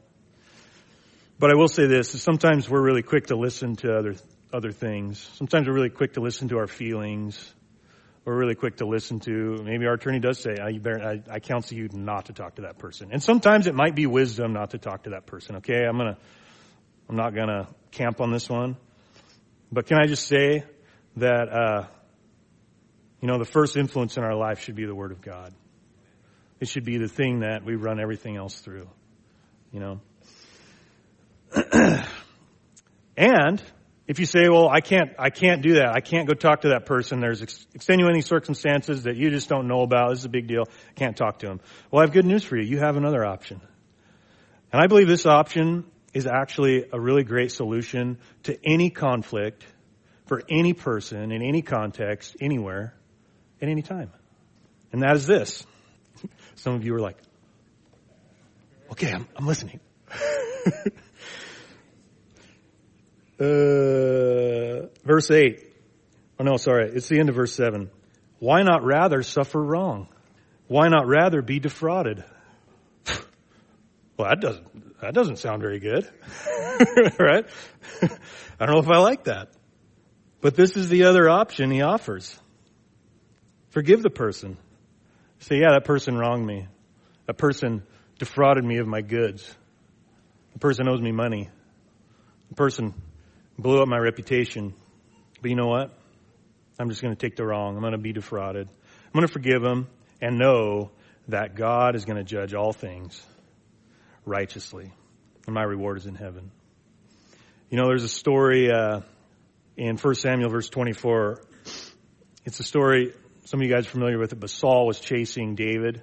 But 1.38 1.50
I 1.50 1.54
will 1.56 1.68
say 1.68 1.86
this: 1.86 2.08
sometimes 2.22 2.68
we're 2.68 2.82
really 2.82 3.02
quick 3.02 3.28
to 3.28 3.36
listen 3.36 3.76
to 3.76 3.96
other 3.96 4.14
other 4.52 4.70
things. 4.70 5.18
Sometimes 5.34 5.66
we're 5.66 5.74
really 5.74 5.90
quick 5.90 6.12
to 6.14 6.20
listen 6.20 6.48
to 6.48 6.58
our 6.58 6.68
feelings. 6.68 7.52
We're 8.24 8.36
really 8.38 8.54
quick 8.54 8.76
to 8.76 8.86
listen 8.86 9.20
to. 9.20 9.62
Maybe 9.64 9.84
our 9.86 9.94
attorney 9.94 10.18
does 10.18 10.38
say, 10.38 10.56
I, 10.56 10.78
better, 10.78 11.02
I, 11.06 11.22
I 11.30 11.40
counsel 11.40 11.76
you 11.76 11.90
not 11.92 12.26
to 12.26 12.32
talk 12.32 12.54
to 12.54 12.62
that 12.62 12.78
person." 12.78 13.08
And 13.12 13.22
sometimes 13.22 13.66
it 13.66 13.74
might 13.74 13.94
be 13.94 14.06
wisdom 14.06 14.52
not 14.54 14.70
to 14.70 14.78
talk 14.78 15.02
to 15.04 15.10
that 15.10 15.26
person. 15.26 15.56
Okay, 15.56 15.84
I'm 15.84 15.96
gonna, 15.98 16.16
I'm 17.08 17.16
not 17.16 17.34
gonna 17.34 17.68
camp 17.90 18.20
on 18.20 18.30
this 18.32 18.48
one. 18.48 18.76
But 19.74 19.86
can 19.86 19.98
I 19.98 20.06
just 20.06 20.28
say 20.28 20.62
that, 21.16 21.48
uh, 21.52 21.86
you 23.20 23.26
know, 23.26 23.38
the 23.38 23.44
first 23.44 23.76
influence 23.76 24.16
in 24.16 24.22
our 24.22 24.36
life 24.36 24.60
should 24.60 24.76
be 24.76 24.84
the 24.86 24.94
Word 24.94 25.10
of 25.10 25.20
God. 25.20 25.52
It 26.60 26.68
should 26.68 26.84
be 26.84 26.96
the 26.96 27.08
thing 27.08 27.40
that 27.40 27.64
we 27.64 27.74
run 27.74 27.98
everything 28.00 28.36
else 28.36 28.60
through, 28.60 28.88
you 29.72 29.80
know. 29.80 30.00
and 33.16 33.60
if 34.06 34.20
you 34.20 34.26
say, 34.26 34.48
well, 34.48 34.68
I 34.68 34.80
can't, 34.80 35.10
I 35.18 35.30
can't 35.30 35.60
do 35.60 35.74
that. 35.74 35.88
I 35.88 36.00
can't 36.00 36.28
go 36.28 36.34
talk 36.34 36.60
to 36.60 36.68
that 36.68 36.86
person. 36.86 37.18
There's 37.18 37.42
ex- 37.42 37.66
extenuating 37.74 38.22
circumstances 38.22 39.02
that 39.02 39.16
you 39.16 39.30
just 39.30 39.48
don't 39.48 39.66
know 39.66 39.80
about. 39.82 40.10
This 40.10 40.20
is 40.20 40.24
a 40.26 40.30
big 40.30 40.46
deal. 40.46 40.66
I 40.68 40.92
Can't 40.94 41.16
talk 41.16 41.40
to 41.40 41.48
him. 41.50 41.60
Well, 41.90 41.98
I 42.00 42.04
have 42.04 42.12
good 42.12 42.26
news 42.26 42.44
for 42.44 42.56
you. 42.56 42.62
You 42.64 42.78
have 42.78 42.96
another 42.96 43.24
option. 43.24 43.60
And 44.72 44.80
I 44.80 44.86
believe 44.86 45.08
this 45.08 45.26
option 45.26 45.84
is 46.14 46.26
actually 46.26 46.86
a 46.92 46.98
really 46.98 47.24
great 47.24 47.50
solution 47.50 48.18
to 48.44 48.56
any 48.64 48.88
conflict 48.88 49.66
for 50.26 50.42
any 50.48 50.72
person 50.72 51.32
in 51.32 51.42
any 51.42 51.60
context, 51.60 52.36
anywhere, 52.40 52.94
at 53.60 53.68
any 53.68 53.82
time. 53.82 54.10
And 54.92 55.02
that 55.02 55.16
is 55.16 55.26
this. 55.26 55.66
Some 56.54 56.74
of 56.76 56.84
you 56.84 56.94
are 56.94 57.00
like, 57.00 57.18
okay, 58.92 59.12
I'm, 59.12 59.26
I'm 59.36 59.46
listening. 59.46 59.80
uh, 63.38 64.86
verse 65.04 65.30
8. 65.30 65.72
Oh, 66.38 66.44
no, 66.44 66.56
sorry. 66.56 66.90
It's 66.94 67.08
the 67.08 67.18
end 67.18 67.28
of 67.28 67.34
verse 67.34 67.52
7. 67.52 67.90
Why 68.38 68.62
not 68.62 68.84
rather 68.84 69.22
suffer 69.24 69.60
wrong? 69.60 70.08
Why 70.68 70.88
not 70.88 71.06
rather 71.06 71.42
be 71.42 71.58
defrauded? 71.58 72.24
well, 74.16 74.28
that 74.28 74.40
doesn't 74.40 74.93
that 75.04 75.12
doesn't 75.12 75.36
sound 75.36 75.60
very 75.60 75.80
good. 75.80 76.08
right? 77.20 77.46
I 78.02 78.64
don't 78.66 78.74
know 78.74 78.78
if 78.80 78.88
I 78.88 78.98
like 78.98 79.24
that. 79.24 79.50
But 80.40 80.54
this 80.56 80.76
is 80.78 80.88
the 80.88 81.04
other 81.04 81.28
option 81.28 81.70
he 81.70 81.82
offers. 81.82 82.38
Forgive 83.68 84.02
the 84.02 84.08
person. 84.10 84.56
Say, 85.40 85.56
yeah, 85.58 85.72
that 85.72 85.84
person 85.84 86.16
wronged 86.16 86.46
me. 86.46 86.68
That 87.26 87.34
person 87.36 87.82
defrauded 88.18 88.64
me 88.64 88.78
of 88.78 88.86
my 88.86 89.02
goods. 89.02 89.54
The 90.54 90.58
person 90.58 90.88
owes 90.88 91.02
me 91.02 91.12
money. 91.12 91.50
The 92.48 92.54
person 92.54 92.94
blew 93.58 93.82
up 93.82 93.88
my 93.88 93.98
reputation. 93.98 94.72
But 95.42 95.50
you 95.50 95.56
know 95.56 95.66
what? 95.68 95.92
I'm 96.78 96.88
just 96.88 97.02
going 97.02 97.14
to 97.14 97.20
take 97.20 97.36
the 97.36 97.44
wrong. 97.44 97.74
I'm 97.76 97.80
going 97.82 97.92
to 97.92 97.98
be 97.98 98.14
defrauded. 98.14 98.68
I'm 98.68 99.12
going 99.12 99.26
to 99.26 99.32
forgive 99.32 99.60
them 99.60 99.86
and 100.22 100.38
know 100.38 100.90
that 101.28 101.56
God 101.56 101.94
is 101.94 102.06
going 102.06 102.16
to 102.16 102.24
judge 102.24 102.54
all 102.54 102.72
things 102.72 103.22
righteously, 104.26 104.90
and 105.46 105.54
my 105.54 105.62
reward 105.62 105.98
is 105.98 106.06
in 106.06 106.14
heaven. 106.14 106.50
You 107.70 107.78
know, 107.78 107.86
there's 107.88 108.04
a 108.04 108.08
story 108.08 108.70
uh, 108.70 109.00
in 109.76 109.96
1 109.98 110.14
Samuel, 110.14 110.50
verse 110.50 110.68
24. 110.68 111.40
It's 112.44 112.60
a 112.60 112.64
story, 112.64 113.14
some 113.44 113.60
of 113.60 113.66
you 113.66 113.72
guys 113.72 113.86
are 113.86 113.90
familiar 113.90 114.18
with 114.18 114.32
it, 114.32 114.40
but 114.40 114.50
Saul 114.50 114.86
was 114.86 115.00
chasing 115.00 115.54
David, 115.54 116.02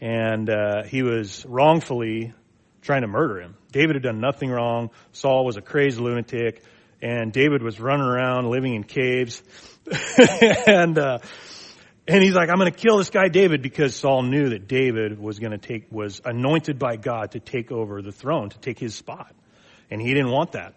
and 0.00 0.48
uh, 0.50 0.84
he 0.84 1.02
was 1.02 1.44
wrongfully 1.46 2.32
trying 2.82 3.02
to 3.02 3.08
murder 3.08 3.40
him. 3.40 3.56
David 3.72 3.96
had 3.96 4.02
done 4.02 4.20
nothing 4.20 4.50
wrong. 4.50 4.90
Saul 5.12 5.44
was 5.44 5.56
a 5.56 5.62
crazed 5.62 5.98
lunatic, 5.98 6.62
and 7.02 7.32
David 7.32 7.62
was 7.62 7.80
running 7.80 8.04
around 8.06 8.48
living 8.48 8.74
in 8.74 8.84
caves. 8.84 9.42
and 10.66 10.98
uh, 10.98 11.18
and 12.06 12.22
he's 12.22 12.34
like, 12.34 12.50
I'm 12.50 12.56
going 12.58 12.70
to 12.70 12.76
kill 12.78 12.98
this 12.98 13.08
guy 13.10 13.28
David 13.28 13.62
because 13.62 13.96
Saul 13.96 14.22
knew 14.22 14.50
that 14.50 14.68
David 14.68 15.18
was 15.18 15.38
going 15.38 15.52
to 15.58 15.58
take, 15.58 15.90
was 15.90 16.20
anointed 16.24 16.78
by 16.78 16.96
God 16.96 17.30
to 17.32 17.40
take 17.40 17.72
over 17.72 18.02
the 18.02 18.12
throne, 18.12 18.50
to 18.50 18.58
take 18.58 18.78
his 18.78 18.94
spot. 18.94 19.34
And 19.90 20.02
he 20.02 20.08
didn't 20.08 20.30
want 20.30 20.52
that. 20.52 20.74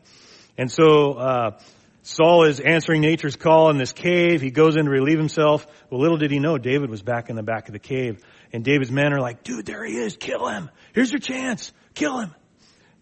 And 0.58 0.72
so, 0.72 1.14
uh, 1.14 1.60
Saul 2.04 2.46
is 2.46 2.62
answering 2.62 3.02
nature's 3.02 3.36
call 3.36 3.70
in 3.70 3.78
this 3.78 3.92
cave. 3.92 4.40
He 4.42 4.50
goes 4.52 4.78
in 4.78 4.86
to 4.86 4.90
relieve 4.92 5.18
himself. 5.18 5.68
Well, 5.90 6.00
little 6.00 6.16
did 6.18 6.32
he 6.32 6.40
know 6.40 6.58
David 6.58 6.90
was 6.90 7.02
back 7.02 7.30
in 7.30 7.36
the 7.36 7.44
back 7.44 7.68
of 7.68 7.74
the 7.74 7.80
cave. 7.80 8.24
And 8.54 8.64
David's 8.64 8.92
men 8.92 9.12
are 9.12 9.20
like, 9.20 9.44
dude, 9.44 9.66
there 9.66 9.84
he 9.84 9.98
is. 9.98 10.16
Kill 10.16 10.48
him. 10.48 10.70
Here's 10.94 11.12
your 11.12 11.20
chance. 11.20 11.74
Kill 11.96 12.20
him. 12.20 12.34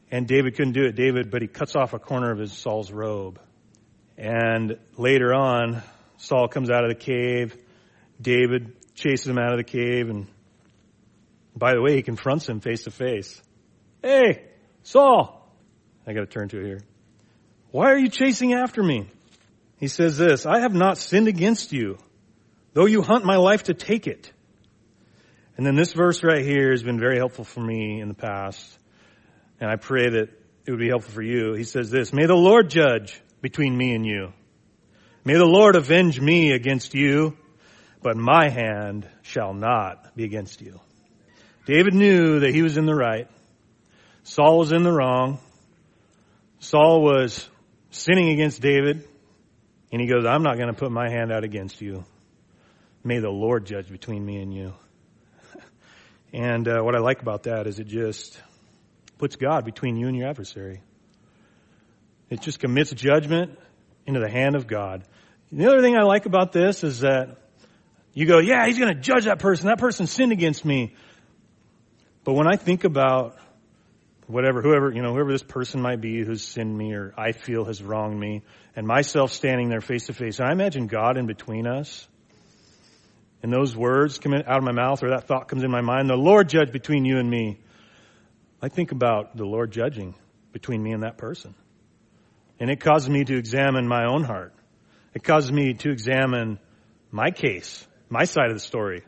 And 0.10 0.28
David 0.28 0.56
couldn't 0.56 0.74
do 0.74 0.86
it. 0.86 0.96
David, 0.96 1.30
but 1.30 1.44
he 1.44 1.48
cuts 1.48 1.76
off 1.76 1.94
a 1.94 2.00
corner 2.00 2.32
of 2.32 2.40
his 2.40 2.52
Saul's 2.52 2.92
robe. 2.92 3.40
And 4.18 4.80
later 4.98 5.34
on, 5.36 5.84
Saul 6.18 6.48
comes 6.48 6.72
out 6.72 6.84
of 6.84 6.90
the 6.90 6.96
cave 6.96 7.56
David 8.22 8.74
chases 8.95 9.28
him 9.28 9.38
out 9.38 9.51
of 9.51 9.57
the 9.57 9.63
cave, 9.63 10.09
and 10.09 10.28
by 11.55 11.74
the 11.74 11.82
way, 11.82 11.95
he 11.95 12.01
confronts 12.01 12.47
him 12.47 12.59
face 12.59 12.84
to 12.84 12.91
face. 12.91 13.41
Hey, 14.01 14.43
Saul! 14.84 15.41
I 16.07 16.13
gotta 16.13 16.26
turn 16.28 16.47
to 16.49 16.59
it 16.59 16.66
here. 16.66 16.82
Why 17.72 17.91
are 17.91 17.97
you 17.97 18.09
chasing 18.09 18.53
after 18.53 18.82
me? 18.82 19.07
He 19.78 19.88
says 19.88 20.18
this, 20.18 20.45
I 20.45 20.59
have 20.61 20.74
not 20.74 20.97
sinned 20.97 21.28
against 21.28 21.74
you, 21.74 21.97
though 22.74 22.86
you 22.86 23.01
hunt 23.01 23.26
my 23.26 23.36
life 23.36 23.63
to 23.63 23.74
take 23.74 24.07
it. 24.07 24.32
And 25.57 25.66
then 25.66 25.76
this 25.76 25.93
verse 25.93 26.24
right 26.24 26.45
here 26.45 26.72
has 26.72 26.84
been 26.84 26.99
very 26.99 27.18
helpful 27.18 27.43
for 27.43 27.59
me 27.61 27.99
in 27.99 28.07
the 28.07 28.13
past, 28.16 28.78
and 29.59 29.70
I 29.70 29.76
pray 29.76 30.09
that 30.09 30.30
it 30.66 30.72
would 30.72 30.80
be 30.80 30.88
helpful 30.88 31.13
for 31.13 31.22
you. 31.22 31.53
He 31.53 31.63
says 31.66 31.91
this, 31.91 32.13
May 32.13 32.28
the 32.28 32.36
Lord 32.36 32.70
judge 32.70 33.20
between 33.41 33.76
me 33.76 33.93
and 33.93 34.05
you. 34.05 34.32
May 35.26 35.34
the 35.34 35.45
Lord 35.45 35.76
avenge 35.76 36.20
me 36.20 36.51
against 36.51 36.93
you 36.95 37.36
but 38.06 38.16
my 38.16 38.49
hand 38.49 39.08
shall 39.24 39.51
not 39.51 40.16
be 40.16 40.26
against 40.26 40.62
you. 40.62 40.80
David 41.66 41.95
knew 41.95 42.41
that 42.41 42.53
he 42.53 42.62
was 42.62 42.78
in 42.78 42.86
the 42.86 42.93
right. 42.93 43.28
Saul 44.22 44.60
was 44.60 44.72
in 44.72 44.84
the 44.84 44.91
wrong. 44.91 45.39
Saul 46.60 47.01
was 47.01 47.49
sinning 47.89 48.30
against 48.30 48.62
David. 48.62 49.08
And 49.91 49.99
he 49.99 50.08
goes, 50.08 50.24
I'm 50.24 50.43
not 50.43 50.58
going 50.58 50.68
to 50.68 50.76
put 50.80 50.91
my 50.91 51.10
hand 51.10 51.32
out 51.32 51.43
against 51.43 51.82
you. 51.82 52.03
May 53.03 53.18
the 53.18 53.32
Lord 53.32 53.66
judge 53.66 53.89
between 53.89 54.24
me 54.24 54.36
and 54.39 54.53
you. 54.53 54.74
and 56.32 56.68
uh, 56.68 56.82
what 56.82 56.93
I 56.95 56.99
like 56.99 57.24
about 57.24 57.41
that 57.43 57.66
is 57.66 57.80
it 57.80 57.88
just 57.88 58.39
puts 59.18 59.36
God 59.36 59.66
between 59.66 59.95
you 59.97 60.08
and 60.10 60.16
your 60.16 60.28
adversary. 60.28 60.82
It 62.30 62.41
just 62.41 62.60
commits 62.60 62.91
judgment 62.91 63.58
into 64.06 64.20
the 64.20 64.30
hand 64.30 64.53
of 64.56 64.68
God. 64.68 65.03
the 65.51 65.66
other 65.66 65.82
thing 65.82 65.95
I 65.97 66.03
like 66.03 66.28
about 66.28 66.51
this 66.51 66.84
is 66.84 66.99
that 66.99 67.39
you 68.16 68.26
go, 68.26 68.39
yeah, 68.39 68.66
he's 68.66 68.80
going 68.80 68.95
to 68.95 68.99
judge 68.99 69.26
that 69.26 69.39
person. 69.39 69.68
That 69.68 69.78
person 69.78 70.07
sinned 70.07 70.32
against 70.32 70.63
me. 70.63 70.95
But 72.24 72.32
when 72.34 72.47
I 72.47 72.55
think 72.55 72.86
about 72.86 73.36
whatever, 74.26 74.61
whoever, 74.61 74.89
you 74.89 75.01
know, 75.01 75.13
whoever 75.13 75.34
this 75.34 75.43
person 75.43 75.82
might 75.82 75.99
be 75.99 76.24
who's 76.24 76.41
sinned 76.41 76.76
me 76.76 76.93
or 76.93 77.13
I 77.18 77.34
feel 77.34 77.66
has 77.66 77.84
wronged 77.84 78.18
me 78.18 78.43
and 78.74 78.88
myself 78.88 79.34
standing 79.34 79.68
there 79.68 79.82
face 79.82 80.05
to 80.05 80.13
face, 80.13 80.39
and 80.39 80.47
I 80.47 80.53
imagine 80.53 80.88
God 80.88 81.18
in 81.18 81.28
between 81.28 81.68
us 81.68 82.07
and 83.43 83.51
those 83.51 83.76
words 83.76 84.18
come 84.18 84.34
out 84.34 84.45
of 84.57 84.63
my 84.63 84.72
mouth 84.72 85.03
or 85.03 85.09
that 85.09 85.28
thought 85.28 85.49
comes 85.49 85.66
in 85.66 85.70
my 85.70 85.82
mind, 85.82 86.09
the 86.09 86.16
Lord 86.16 86.47
judge 86.47 86.72
between 86.72 87.03
you 87.03 87.20
and 87.20 87.30
me. 87.30 87.59
I 88.61 88.70
think 88.70 88.93
about 88.93 89.36
the 89.36 89.45
Lord 89.45 89.72
judging 89.72 90.16
between 90.53 90.82
me 90.82 90.93
and 90.93 91.03
that 91.03 91.18
person. 91.18 91.53
And 92.61 92.72
it 92.72 92.80
causes 92.80 93.09
me 93.09 93.26
to 93.26 93.38
examine 93.38 93.89
my 93.89 94.05
own 94.05 94.24
heart. 94.24 94.53
It 95.13 95.22
causes 95.22 95.51
me 95.51 95.74
to 95.74 95.91
examine 95.91 96.59
my 97.11 97.32
case 97.32 97.86
my 98.10 98.26
side 98.26 98.47
of 98.47 98.56
the 98.56 98.60
story. 98.62 99.03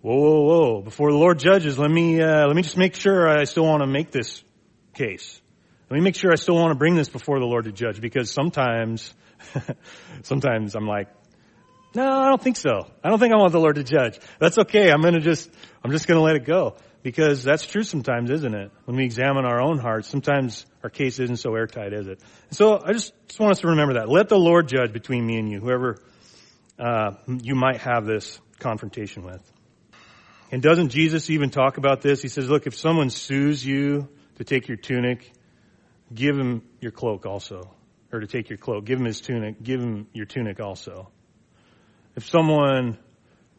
Whoa, 0.00 0.16
whoa, 0.16 0.42
whoa. 0.42 0.82
Before 0.82 1.12
the 1.12 1.18
Lord 1.18 1.38
judges, 1.38 1.78
let 1.78 1.90
me, 1.90 2.20
uh, 2.20 2.46
let 2.46 2.56
me 2.56 2.62
just 2.62 2.76
make 2.76 2.94
sure 2.94 3.28
I 3.28 3.44
still 3.44 3.64
want 3.64 3.82
to 3.82 3.86
make 3.86 4.10
this 4.10 4.42
case. 4.94 5.40
Let 5.88 5.96
me 5.98 6.02
make 6.02 6.16
sure 6.16 6.32
I 6.32 6.36
still 6.36 6.56
want 6.56 6.70
to 6.72 6.78
bring 6.78 6.96
this 6.96 7.08
before 7.08 7.38
the 7.38 7.44
Lord 7.44 7.66
to 7.66 7.72
judge 7.72 8.00
because 8.00 8.30
sometimes, 8.30 9.14
sometimes 10.22 10.74
I'm 10.74 10.86
like, 10.86 11.08
no, 11.94 12.08
I 12.08 12.28
don't 12.30 12.42
think 12.42 12.56
so. 12.56 12.86
I 13.04 13.10
don't 13.10 13.18
think 13.18 13.34
I 13.34 13.36
want 13.36 13.52
the 13.52 13.60
Lord 13.60 13.76
to 13.76 13.84
judge. 13.84 14.18
That's 14.38 14.56
okay. 14.58 14.90
I'm 14.90 15.02
going 15.02 15.14
to 15.14 15.20
just, 15.20 15.50
I'm 15.84 15.90
just 15.90 16.08
going 16.08 16.16
to 16.18 16.22
let 16.24 16.36
it 16.36 16.46
go 16.46 16.76
because 17.02 17.44
that's 17.44 17.66
true 17.66 17.82
sometimes, 17.82 18.30
isn't 18.30 18.54
it? 18.54 18.72
When 18.86 18.96
we 18.96 19.04
examine 19.04 19.44
our 19.44 19.60
own 19.60 19.78
hearts, 19.78 20.08
sometimes 20.08 20.64
our 20.82 20.88
case 20.88 21.18
isn't 21.20 21.36
so 21.36 21.54
airtight, 21.54 21.92
is 21.92 22.06
it? 22.08 22.20
So 22.50 22.80
I 22.82 22.92
just, 22.92 23.12
just 23.28 23.38
want 23.38 23.52
us 23.52 23.60
to 23.60 23.68
remember 23.68 23.94
that. 23.94 24.08
Let 24.08 24.30
the 24.30 24.38
Lord 24.38 24.68
judge 24.68 24.92
between 24.92 25.26
me 25.26 25.36
and 25.36 25.50
you, 25.50 25.60
whoever 25.60 25.98
uh, 26.82 27.12
you 27.28 27.54
might 27.54 27.78
have 27.82 28.04
this 28.04 28.40
confrontation 28.58 29.24
with. 29.24 29.40
And 30.50 30.60
doesn't 30.60 30.88
Jesus 30.88 31.30
even 31.30 31.50
talk 31.50 31.78
about 31.78 32.02
this? 32.02 32.20
He 32.20 32.28
says, 32.28 32.50
look, 32.50 32.66
if 32.66 32.74
someone 32.76 33.08
sues 33.08 33.64
you 33.64 34.08
to 34.36 34.44
take 34.44 34.68
your 34.68 34.76
tunic, 34.76 35.30
give 36.12 36.36
him 36.36 36.62
your 36.80 36.90
cloak 36.92 37.24
also, 37.24 37.70
or 38.12 38.20
to 38.20 38.26
take 38.26 38.50
your 38.50 38.58
cloak, 38.58 38.84
give 38.84 38.98
him 38.98 39.06
his 39.06 39.20
tunic, 39.20 39.62
give 39.62 39.80
him 39.80 40.08
your 40.12 40.26
tunic 40.26 40.60
also. 40.60 41.08
If 42.16 42.28
someone 42.28 42.98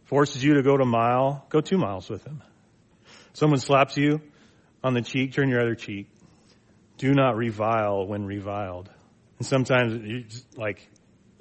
forces 0.05 0.43
you 0.43 0.55
to 0.55 0.63
go 0.63 0.77
to 0.77 0.83
a 0.83 0.85
mile, 0.85 1.45
go 1.49 1.61
two 1.61 1.77
miles 1.77 2.09
with 2.09 2.23
him. 2.25 2.43
Someone 3.33 3.59
slaps 3.59 3.97
you 3.97 4.21
on 4.83 4.93
the 4.93 5.01
cheek, 5.01 5.33
turn 5.33 5.49
your 5.49 5.61
other 5.61 5.75
cheek. 5.75 6.07
Do 6.97 7.13
not 7.13 7.35
revile 7.35 8.05
when 8.05 8.25
reviled. 8.25 8.91
And 9.39 9.47
sometimes 9.47 9.93
you're 10.03 10.19
just 10.21 10.55
like, 10.57 10.87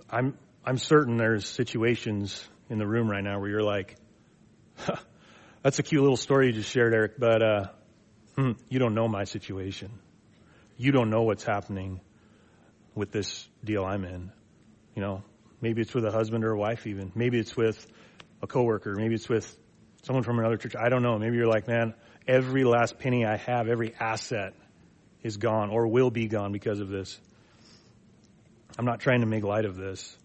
I'm, 0.09 0.39
I'm 0.65 0.79
certain 0.79 1.17
there's 1.17 1.49
situations 1.49 2.49
in 2.71 2.79
the 2.79 2.87
room 2.87 3.11
right 3.11 3.25
now 3.25 3.41
where 3.41 3.51
you're 3.51 3.65
like, 3.65 3.97
huh, 4.79 4.97
that's 5.63 5.79
a 5.81 5.83
cute 5.83 6.01
little 6.01 6.17
story 6.17 6.47
you 6.49 6.53
just 6.53 6.71
shared, 6.71 6.95
Eric, 6.95 7.19
but 7.19 7.43
uh, 7.43 7.65
hmm, 8.37 8.51
you 8.69 8.79
don't 8.79 8.95
know 8.95 9.09
my 9.09 9.25
situation. 9.25 9.91
You 10.77 10.93
don't 10.93 11.11
know 11.11 11.23
what's 11.23 11.43
happening 11.43 12.01
with 12.95 13.11
this 13.11 13.49
deal 13.65 13.85
I'm 13.85 14.05
in. 14.05 14.31
You 14.95 15.03
know, 15.03 15.23
maybe 15.61 15.83
it's 15.83 15.95
with 15.95 16.05
a 16.05 16.13
husband 16.13 16.45
or 16.45 16.53
a 16.53 16.59
wife, 16.59 16.87
even. 16.87 17.11
Maybe 17.17 17.39
it's 17.41 17.57
with 17.57 17.85
a 18.41 18.47
coworker. 18.47 18.95
Maybe 18.95 19.17
it's 19.17 19.29
with 19.29 19.57
someone 20.05 20.23
from 20.23 20.39
another 20.39 20.59
church. 20.59 20.75
I 20.81 20.91
don't 20.91 21.03
know. 21.03 21.19
Maybe 21.19 21.37
you're 21.39 21.49
like, 21.51 21.67
man, 21.67 21.93
every 22.29 22.63
last 22.63 22.99
penny 23.01 23.25
I 23.27 23.37
have, 23.37 23.67
every 23.69 23.95
asset 23.99 24.55
is 25.25 25.39
gone 25.39 25.71
or 25.71 25.89
will 25.89 26.11
be 26.11 26.29
gone 26.29 26.53
because 26.53 26.79
of 26.79 26.89
this. 26.89 27.19
I'm 28.79 28.85
not 28.85 29.01
trying 29.01 29.21
to 29.23 29.27
make 29.27 29.43
light 29.43 29.65
of 29.65 29.77
this. 29.77 30.17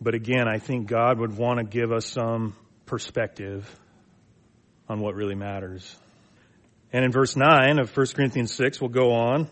But 0.00 0.14
again, 0.14 0.46
I 0.48 0.58
think 0.58 0.88
God 0.88 1.18
would 1.18 1.36
want 1.36 1.58
to 1.58 1.64
give 1.64 1.92
us 1.92 2.06
some 2.06 2.54
perspective 2.84 3.68
on 4.88 5.00
what 5.00 5.14
really 5.14 5.34
matters. 5.34 5.96
And 6.92 7.04
in 7.04 7.12
verse 7.12 7.34
9 7.36 7.78
of 7.78 7.96
1 7.96 8.06
Corinthians 8.08 8.52
6, 8.54 8.80
we'll 8.80 8.90
go 8.90 9.12
on. 9.12 9.48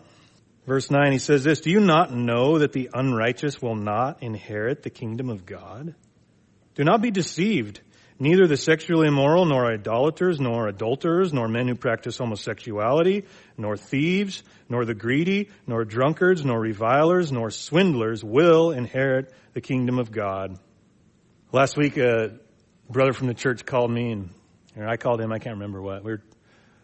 Verse 0.65 0.89
9, 0.89 1.11
he 1.11 1.17
says 1.19 1.43
this 1.43 1.61
Do 1.61 1.71
you 1.71 1.79
not 1.79 2.13
know 2.13 2.59
that 2.59 2.73
the 2.73 2.89
unrighteous 2.93 3.61
will 3.61 3.75
not 3.75 4.23
inherit 4.23 4.83
the 4.83 4.89
kingdom 4.89 5.29
of 5.29 5.45
God? 5.45 5.93
Do 6.75 6.83
not 6.83 7.01
be 7.01 7.11
deceived. 7.11 7.81
Neither 8.17 8.47
the 8.47 8.55
sexually 8.55 9.09
immoral, 9.09 9.45
nor 9.45 9.65
idolaters, 9.69 10.39
nor 10.39 10.67
adulterers, 10.69 11.33
nor 11.33 11.49
men 11.49 11.67
who 11.67 11.75
practice 11.75 12.17
homosexuality, 12.17 13.23
nor 13.57 13.75
thieves, 13.75 14.41
nor 14.69 14.85
the 14.85 14.93
greedy, 14.93 15.49
nor 15.67 15.83
drunkards, 15.83 16.45
nor 16.45 16.57
revilers, 16.57 17.33
nor 17.33 17.51
swindlers 17.51 18.23
will 18.23 18.71
inherit 18.71 19.33
the 19.53 19.59
kingdom 19.59 19.99
of 19.99 20.11
God. 20.11 20.57
Last 21.51 21.75
week, 21.75 21.97
a 21.97 22.39
brother 22.89 23.11
from 23.11 23.27
the 23.27 23.33
church 23.33 23.65
called 23.65 23.91
me, 23.91 24.13
and 24.13 24.29
or 24.77 24.87
I 24.87 24.95
called 24.95 25.19
him, 25.19 25.33
I 25.33 25.39
can't 25.39 25.55
remember 25.55 25.81
what. 25.81 26.01
We 26.05 26.13
were 26.13 26.21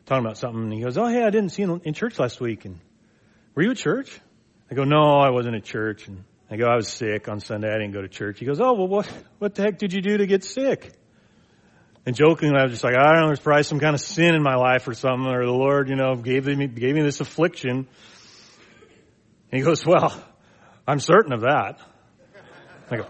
talking 0.05 0.25
about 0.25 0.37
something, 0.37 0.63
and 0.63 0.73
he 0.73 0.81
goes, 0.81 0.97
Oh, 0.97 1.07
hey, 1.07 1.23
I 1.23 1.29
didn't 1.29 1.51
see 1.51 1.61
you 1.61 1.79
in 1.85 1.93
church 1.93 2.19
last 2.19 2.41
week. 2.41 2.65
And 2.65 2.79
were 3.55 3.63
you 3.63 3.71
at 3.71 3.77
church? 3.77 4.19
I 4.69 4.75
go, 4.75 4.83
No, 4.83 5.19
I 5.19 5.29
wasn't 5.29 5.55
at 5.55 5.63
church. 5.63 6.09
And 6.09 6.25
I 6.49 6.57
go, 6.57 6.65
I 6.65 6.75
was 6.75 6.89
sick 6.89 7.29
on 7.29 7.39
Sunday. 7.39 7.69
I 7.73 7.77
didn't 7.79 7.93
go 7.93 8.01
to 8.01 8.09
church. 8.09 8.37
He 8.39 8.45
goes, 8.45 8.59
Oh, 8.59 8.73
well, 8.73 8.87
what, 8.89 9.05
what 9.39 9.55
the 9.55 9.61
heck 9.61 9.77
did 9.77 9.93
you 9.93 10.01
do 10.01 10.17
to 10.17 10.27
get 10.27 10.43
sick? 10.43 10.91
And 12.05 12.15
jokingly, 12.15 12.57
I 12.57 12.63
was 12.63 12.71
just 12.71 12.83
like, 12.83 12.95
I 12.95 13.03
don't 13.11 13.21
know, 13.21 13.27
there's 13.27 13.39
probably 13.39 13.63
some 13.63 13.79
kind 13.79 13.93
of 13.93 14.01
sin 14.01 14.33
in 14.33 14.41
my 14.41 14.55
life 14.55 14.87
or 14.87 14.93
something, 14.95 15.29
or 15.31 15.45
the 15.45 15.51
Lord, 15.51 15.87
you 15.87 15.95
know, 15.95 16.15
gave 16.15 16.45
me, 16.47 16.67
gave 16.67 16.95
me 16.95 17.01
this 17.03 17.21
affliction. 17.21 17.87
And 19.51 19.57
he 19.59 19.61
goes, 19.61 19.85
well, 19.85 20.11
I'm 20.87 20.99
certain 20.99 21.31
of 21.31 21.41
that. 21.41 21.79
I 22.89 22.97
go, 22.97 23.05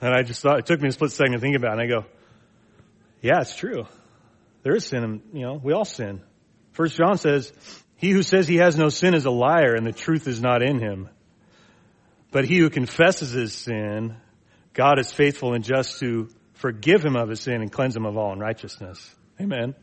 and 0.00 0.14
I 0.14 0.22
just 0.22 0.40
thought, 0.42 0.58
it 0.58 0.66
took 0.66 0.80
me 0.80 0.88
a 0.88 0.92
split 0.92 1.12
second 1.12 1.32
to 1.34 1.38
think 1.40 1.56
about 1.56 1.78
it. 1.78 1.82
And 1.82 1.82
I 1.82 1.86
go, 2.00 2.06
yeah, 3.20 3.40
it's 3.40 3.54
true. 3.54 3.86
There 4.62 4.74
is 4.74 4.86
sin. 4.86 5.04
In, 5.04 5.22
you 5.32 5.42
know, 5.46 5.60
we 5.62 5.72
all 5.72 5.84
sin. 5.84 6.22
First 6.72 6.96
John 6.96 7.18
says, 7.18 7.52
he 7.96 8.10
who 8.10 8.22
says 8.22 8.48
he 8.48 8.56
has 8.56 8.76
no 8.76 8.88
sin 8.88 9.14
is 9.14 9.24
a 9.26 9.30
liar 9.30 9.74
and 9.74 9.86
the 9.86 9.92
truth 9.92 10.26
is 10.26 10.42
not 10.42 10.62
in 10.62 10.80
him. 10.80 11.08
But 12.32 12.44
he 12.46 12.58
who 12.58 12.68
confesses 12.68 13.30
his 13.30 13.52
sin, 13.52 14.16
God 14.72 14.98
is 14.98 15.12
faithful 15.12 15.54
and 15.54 15.62
just 15.62 16.00
to 16.00 16.28
forgive 16.64 17.04
him 17.04 17.14
of 17.14 17.28
his 17.28 17.40
sin 17.42 17.60
and 17.60 17.70
cleanse 17.70 17.94
him 17.94 18.06
of 18.06 18.16
all 18.16 18.32
unrighteousness. 18.32 19.14
Amen. 19.38 19.74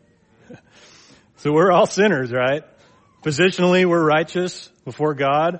so 1.36 1.51
we're 1.51 1.71
all 1.71 1.86
sinners, 1.86 2.32
right? 2.32 2.63
Positionally, 3.21 3.86
we're 3.86 4.03
righteous 4.03 4.67
before 4.84 5.13
God, 5.13 5.59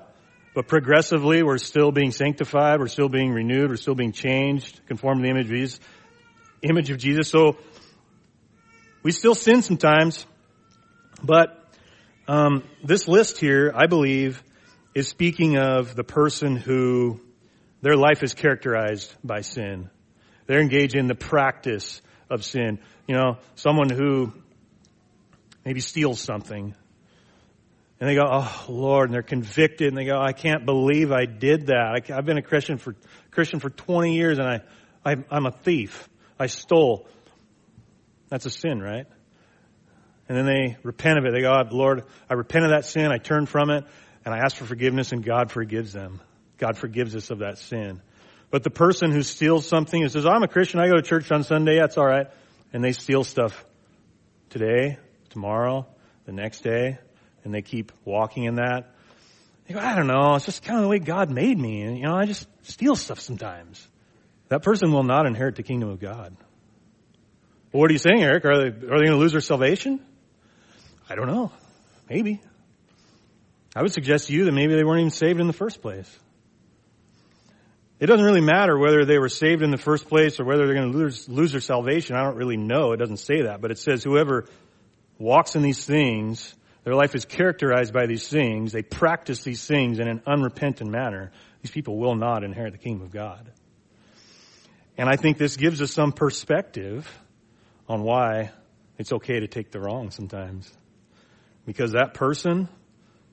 but 0.52 0.66
progressively, 0.66 1.44
we're 1.44 1.58
still 1.58 1.92
being 1.92 2.10
sanctified, 2.10 2.80
we're 2.80 2.88
still 2.88 3.08
being 3.08 3.30
renewed, 3.30 3.70
we're 3.70 3.76
still 3.76 3.94
being 3.94 4.10
changed, 4.10 4.80
conformed 4.88 5.20
to 5.22 5.22
the 5.22 5.30
image 5.30 5.46
of 5.46 5.52
Jesus. 5.52 5.78
Image 6.60 6.90
of 6.90 6.98
Jesus. 6.98 7.28
So 7.28 7.56
we 9.04 9.12
still 9.12 9.36
sin 9.36 9.62
sometimes, 9.62 10.26
but 11.22 11.56
um, 12.26 12.64
this 12.82 13.06
list 13.06 13.38
here, 13.38 13.70
I 13.72 13.86
believe, 13.86 14.42
is 14.92 15.06
speaking 15.06 15.56
of 15.56 15.94
the 15.94 16.02
person 16.02 16.56
who 16.56 17.20
their 17.80 17.94
life 17.96 18.24
is 18.24 18.34
characterized 18.34 19.14
by 19.22 19.42
sin. 19.42 19.88
They're 20.46 20.60
engaged 20.60 20.94
in 20.94 21.06
the 21.06 21.14
practice 21.14 22.00
of 22.30 22.44
sin. 22.44 22.78
You 23.06 23.16
know, 23.16 23.38
someone 23.54 23.90
who 23.90 24.32
maybe 25.64 25.80
steals 25.80 26.20
something 26.20 26.74
and 28.00 28.08
they 28.10 28.14
go, 28.16 28.22
"Oh 28.28 28.64
Lord," 28.68 29.08
and 29.08 29.14
they're 29.14 29.22
convicted, 29.22 29.86
and 29.86 29.96
they 29.96 30.04
go, 30.04 30.18
"I 30.20 30.32
can't 30.32 30.66
believe 30.66 31.12
I 31.12 31.24
did 31.24 31.66
that. 31.66 32.10
I, 32.10 32.12
have 32.12 32.24
been 32.26 32.36
a 32.36 32.42
Christian 32.42 32.76
for 32.76 32.96
Christian 33.30 33.60
for 33.60 33.70
20 33.70 34.16
years, 34.16 34.40
and 34.40 34.48
I, 34.48 34.60
I 35.08 35.16
I'm 35.30 35.46
a 35.46 35.52
thief. 35.52 36.08
I 36.36 36.46
stole. 36.48 37.06
That's 38.28 38.44
a 38.44 38.50
sin, 38.50 38.82
right?" 38.82 39.06
And 40.28 40.36
then 40.36 40.46
they 40.46 40.78
repent 40.82 41.18
of 41.20 41.26
it. 41.26 41.32
They 41.32 41.42
go, 41.42 41.52
oh, 41.54 41.62
"Lord, 41.76 42.02
I 42.28 42.34
repent 42.34 42.64
of 42.64 42.70
that 42.72 42.86
sin. 42.86 43.06
I 43.12 43.18
turn 43.18 43.46
from 43.46 43.70
it, 43.70 43.84
and 44.24 44.34
I 44.34 44.38
ask 44.38 44.56
for 44.56 44.64
forgiveness, 44.64 45.12
and 45.12 45.22
God 45.24 45.52
forgives 45.52 45.92
them. 45.92 46.20
God 46.58 46.76
forgives 46.76 47.14
us 47.14 47.30
of 47.30 47.38
that 47.38 47.58
sin." 47.58 48.02
But 48.52 48.64
the 48.64 48.70
person 48.70 49.12
who 49.12 49.22
steals 49.22 49.66
something 49.66 50.00
and 50.02 50.12
says, 50.12 50.26
I'm 50.26 50.42
a 50.42 50.46
Christian, 50.48 50.78
I 50.78 50.86
go 50.86 50.96
to 50.96 51.02
church 51.02 51.32
on 51.32 51.42
Sunday, 51.42 51.78
that's 51.78 51.96
all 51.96 52.04
right. 52.04 52.26
And 52.74 52.84
they 52.84 52.92
steal 52.92 53.24
stuff 53.24 53.64
today, 54.50 54.98
tomorrow, 55.30 55.86
the 56.26 56.32
next 56.32 56.60
day, 56.60 56.98
and 57.44 57.54
they 57.54 57.62
keep 57.62 57.92
walking 58.04 58.44
in 58.44 58.56
that. 58.56 58.94
They 59.66 59.72
go, 59.72 59.80
I 59.80 59.96
don't 59.96 60.06
know, 60.06 60.34
it's 60.34 60.44
just 60.44 60.62
kind 60.64 60.78
of 60.78 60.82
the 60.82 60.90
way 60.90 60.98
God 60.98 61.30
made 61.30 61.58
me. 61.58 61.80
And, 61.80 61.96
you 61.96 62.02
know, 62.02 62.14
I 62.14 62.26
just 62.26 62.46
steal 62.64 62.94
stuff 62.94 63.20
sometimes. 63.20 63.88
That 64.48 64.62
person 64.62 64.92
will 64.92 65.02
not 65.04 65.24
inherit 65.24 65.56
the 65.56 65.62
kingdom 65.62 65.88
of 65.88 65.98
God. 65.98 66.36
Well, 67.72 67.80
what 67.80 67.88
are 67.88 67.94
you 67.94 67.98
saying, 67.98 68.22
Eric? 68.22 68.44
Are 68.44 68.58
they, 68.68 68.68
are 68.68 68.74
they 68.98 69.06
going 69.06 69.12
to 69.12 69.16
lose 69.16 69.32
their 69.32 69.40
salvation? 69.40 69.98
I 71.08 71.14
don't 71.14 71.26
know. 71.28 71.52
Maybe. 72.10 72.42
I 73.74 73.80
would 73.80 73.92
suggest 73.92 74.26
to 74.26 74.34
you 74.34 74.44
that 74.44 74.52
maybe 74.52 74.74
they 74.74 74.84
weren't 74.84 75.00
even 75.00 75.10
saved 75.10 75.40
in 75.40 75.46
the 75.46 75.54
first 75.54 75.80
place. 75.80 76.10
It 78.02 78.06
doesn't 78.06 78.26
really 78.26 78.40
matter 78.40 78.76
whether 78.76 79.04
they 79.04 79.20
were 79.20 79.28
saved 79.28 79.62
in 79.62 79.70
the 79.70 79.76
first 79.76 80.08
place 80.08 80.40
or 80.40 80.44
whether 80.44 80.66
they're 80.66 80.74
going 80.74 80.90
to 80.90 80.98
lose, 80.98 81.28
lose 81.28 81.52
their 81.52 81.60
salvation. 81.60 82.16
I 82.16 82.24
don't 82.24 82.34
really 82.34 82.56
know. 82.56 82.90
It 82.90 82.96
doesn't 82.96 83.18
say 83.18 83.42
that, 83.42 83.60
but 83.60 83.70
it 83.70 83.78
says 83.78 84.02
whoever 84.02 84.46
walks 85.20 85.54
in 85.54 85.62
these 85.62 85.86
things, 85.86 86.52
their 86.82 86.96
life 86.96 87.14
is 87.14 87.24
characterized 87.24 87.94
by 87.94 88.06
these 88.06 88.26
things. 88.26 88.72
They 88.72 88.82
practice 88.82 89.44
these 89.44 89.64
things 89.64 90.00
in 90.00 90.08
an 90.08 90.20
unrepentant 90.26 90.90
manner. 90.90 91.30
These 91.62 91.70
people 91.70 91.96
will 91.96 92.16
not 92.16 92.42
inherit 92.42 92.72
the 92.72 92.78
kingdom 92.78 93.02
of 93.06 93.12
God. 93.12 93.48
And 94.98 95.08
I 95.08 95.14
think 95.14 95.38
this 95.38 95.56
gives 95.56 95.80
us 95.80 95.92
some 95.92 96.10
perspective 96.10 97.08
on 97.88 98.02
why 98.02 98.50
it's 98.98 99.12
okay 99.12 99.38
to 99.38 99.46
take 99.46 99.70
the 99.70 99.78
wrong 99.78 100.10
sometimes. 100.10 100.68
Because 101.66 101.92
that 101.92 102.14
person 102.14 102.68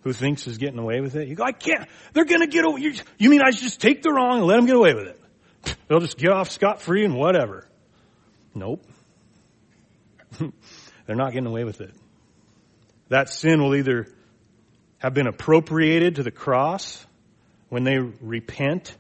who 0.02 0.14
thinks 0.14 0.48
is 0.48 0.58
getting 0.58 0.80
away 0.80 1.02
with 1.02 1.16
it. 1.16 1.28
You 1.28 1.36
go, 1.36 1.44
I 1.44 1.52
can't. 1.52 1.88
They're 2.14 2.26
going 2.26 2.42
to 2.42 2.48
get 2.48 2.66
away. 2.66 2.82
You, 2.82 2.94
you 3.18 3.30
mean 3.30 3.42
I 3.42 3.52
just 3.52 3.82
take 3.82 4.02
the 4.02 4.12
wrong 4.12 4.38
and 4.40 4.48
let 4.48 4.56
them 4.56 4.66
get 4.66 4.76
away 4.76 4.94
with 4.94 5.08
it? 5.08 5.76
They'll 5.88 6.00
just 6.00 6.18
get 6.18 6.32
off 6.32 6.50
scot 6.52 6.82
free 6.82 7.04
and 7.04 7.16
whatever. 7.16 7.68
Nope. 8.56 8.84
They're 11.06 11.16
not 11.16 11.34
getting 11.34 11.48
away 11.48 11.64
with 11.64 11.82
it. 11.82 11.94
That 13.10 13.30
sin 13.30 13.62
will 13.62 13.76
either 13.76 14.08
have 15.00 15.14
been 15.14 15.28
appropriated 15.28 16.16
to 16.16 16.24
the 16.24 16.32
cross 16.32 17.06
when 17.70 17.84
they 17.84 17.98
repent 17.98 18.96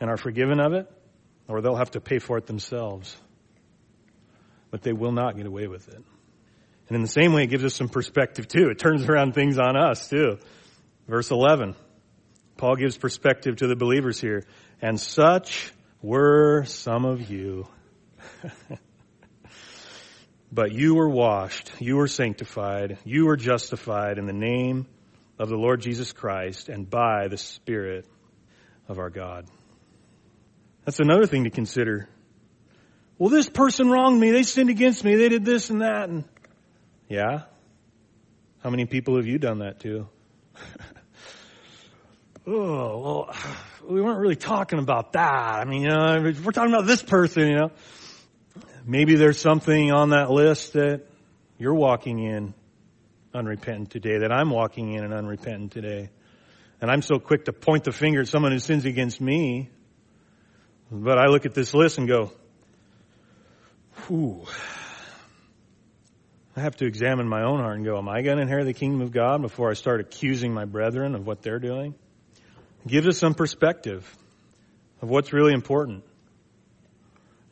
and 0.00 0.08
are 0.08 0.16
forgiven 0.16 0.60
of 0.60 0.72
it, 0.72 0.90
or 1.48 1.60
they'll 1.60 1.74
have 1.74 1.92
to 1.92 2.00
pay 2.00 2.18
for 2.20 2.38
it 2.38 2.46
themselves. 2.46 3.16
But 4.70 4.82
they 4.82 4.92
will 4.92 5.12
not 5.12 5.36
get 5.36 5.46
away 5.46 5.66
with 5.66 5.88
it. 5.88 6.02
And 6.88 6.94
in 6.96 7.02
the 7.02 7.08
same 7.08 7.32
way, 7.34 7.42
it 7.44 7.48
gives 7.48 7.64
us 7.64 7.74
some 7.74 7.88
perspective 7.88 8.48
too. 8.48 8.68
It 8.70 8.78
turns 8.78 9.04
around 9.08 9.34
things 9.34 9.58
on 9.58 9.76
us 9.76 10.08
too. 10.08 10.38
Verse 11.06 11.30
11. 11.30 11.74
Paul 12.56 12.76
gives 12.76 12.96
perspective 12.96 13.56
to 13.56 13.66
the 13.66 13.76
believers 13.76 14.20
here. 14.20 14.44
And 14.80 14.98
such 14.98 15.72
were 16.02 16.64
some 16.64 17.04
of 17.04 17.30
you. 17.30 17.68
but 20.52 20.72
you 20.72 20.94
were 20.94 21.08
washed, 21.08 21.70
you 21.78 21.96
were 21.96 22.08
sanctified, 22.08 22.98
you 23.04 23.26
were 23.26 23.36
justified 23.36 24.18
in 24.18 24.26
the 24.26 24.32
name 24.32 24.86
of 25.38 25.48
the 25.48 25.56
Lord 25.56 25.80
Jesus 25.80 26.12
Christ 26.12 26.68
and 26.68 26.88
by 26.88 27.28
the 27.28 27.36
Spirit 27.36 28.06
of 28.88 28.98
our 28.98 29.10
God. 29.10 29.44
That's 30.84 31.00
another 31.00 31.26
thing 31.26 31.44
to 31.44 31.50
consider. 31.50 32.08
Well, 33.18 33.28
this 33.28 33.48
person 33.48 33.90
wronged 33.90 34.18
me. 34.18 34.30
They 34.30 34.42
sinned 34.42 34.70
against 34.70 35.04
me. 35.04 35.16
They 35.16 35.28
did 35.28 35.44
this 35.44 35.68
and 35.68 35.82
that. 35.82 36.08
And 36.08 36.24
yeah? 37.08 37.42
How 38.62 38.70
many 38.70 38.84
people 38.86 39.16
have 39.16 39.26
you 39.26 39.38
done 39.38 39.60
that 39.60 39.80
to? 39.80 40.08
oh, 42.46 43.26
well, 43.26 43.36
we 43.88 44.00
weren't 44.00 44.18
really 44.18 44.36
talking 44.36 44.78
about 44.78 45.12
that. 45.14 45.54
I 45.56 45.64
mean, 45.64 45.82
you 45.82 45.88
know, 45.88 46.20
we're 46.44 46.52
talking 46.52 46.72
about 46.72 46.86
this 46.86 47.02
person, 47.02 47.48
you 47.48 47.56
know. 47.56 47.70
Maybe 48.84 49.16
there's 49.16 49.38
something 49.40 49.90
on 49.92 50.10
that 50.10 50.30
list 50.30 50.74
that 50.74 51.02
you're 51.58 51.74
walking 51.74 52.18
in 52.22 52.54
unrepentant 53.34 53.90
today, 53.90 54.18
that 54.18 54.32
I'm 54.32 54.50
walking 54.50 54.92
in 54.92 55.04
and 55.04 55.12
unrepentant 55.14 55.72
today. 55.72 56.10
And 56.80 56.90
I'm 56.90 57.02
so 57.02 57.18
quick 57.18 57.46
to 57.46 57.52
point 57.52 57.84
the 57.84 57.92
finger 57.92 58.20
at 58.20 58.28
someone 58.28 58.52
who 58.52 58.58
sins 58.58 58.84
against 58.84 59.20
me. 59.20 59.70
But 60.90 61.18
I 61.18 61.26
look 61.26 61.44
at 61.44 61.54
this 61.54 61.74
list 61.74 61.98
and 61.98 62.08
go, 62.08 62.32
whew, 64.06 64.46
I 66.58 66.62
have 66.62 66.76
to 66.78 66.86
examine 66.86 67.28
my 67.28 67.42
own 67.44 67.60
heart 67.60 67.76
and 67.76 67.84
go, 67.84 67.96
am 67.98 68.08
I 68.08 68.22
going 68.22 68.36
to 68.36 68.42
inherit 68.42 68.66
the 68.66 68.72
kingdom 68.74 69.00
of 69.00 69.12
God 69.12 69.42
before 69.42 69.70
I 69.70 69.74
start 69.74 70.00
accusing 70.00 70.52
my 70.52 70.64
brethren 70.64 71.14
of 71.14 71.24
what 71.26 71.40
they're 71.40 71.60
doing? 71.60 71.94
It 72.84 72.88
gives 72.88 73.06
us 73.06 73.16
some 73.18 73.34
perspective 73.34 74.04
of 75.00 75.08
what's 75.08 75.32
really 75.32 75.52
important. 75.52 76.02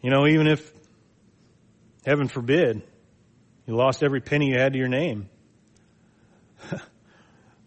You 0.02 0.10
know, 0.10 0.26
even 0.26 0.48
if, 0.48 0.72
heaven 2.04 2.26
forbid, 2.26 2.82
you 3.66 3.76
lost 3.76 4.02
every 4.02 4.20
penny 4.20 4.48
you 4.48 4.58
had 4.58 4.72
to 4.72 4.78
your 4.78 4.88
name. 4.88 5.28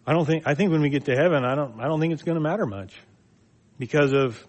I 0.06 0.12
don't 0.12 0.26
think, 0.26 0.46
I 0.46 0.54
think 0.54 0.72
when 0.72 0.82
we 0.82 0.90
get 0.90 1.06
to 1.06 1.16
heaven, 1.16 1.42
I 1.46 1.54
don't, 1.54 1.80
I 1.80 1.84
don't 1.84 2.00
think 2.00 2.12
it's 2.12 2.22
going 2.22 2.36
to 2.36 2.42
matter 2.42 2.66
much 2.66 2.94
because 3.78 4.12
of 4.12 4.46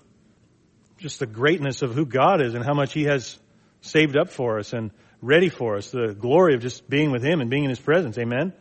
just 0.98 1.20
the 1.20 1.26
greatness 1.26 1.84
of 1.84 1.94
who 1.96 2.06
God 2.06 2.42
is 2.42 2.54
and 2.54 2.66
how 2.66 2.74
much 2.74 2.92
He 2.92 3.04
has 3.06 3.40
saved 3.82 4.18
up 4.18 4.30
for 4.30 4.60
us 4.60 4.74
and 4.74 4.92
ready 5.22 5.50
for 5.50 5.78
us, 5.78 5.92
the 5.92 6.14
glory 6.14 6.56
of 6.56 6.62
just 6.62 6.90
being 6.90 7.12
with 7.12 7.24
Him 7.24 7.42
and 7.42 7.50
being 7.50 7.64
in 7.64 7.70
His 7.70 7.80
presence. 7.80 8.18
Amen. 8.18 8.54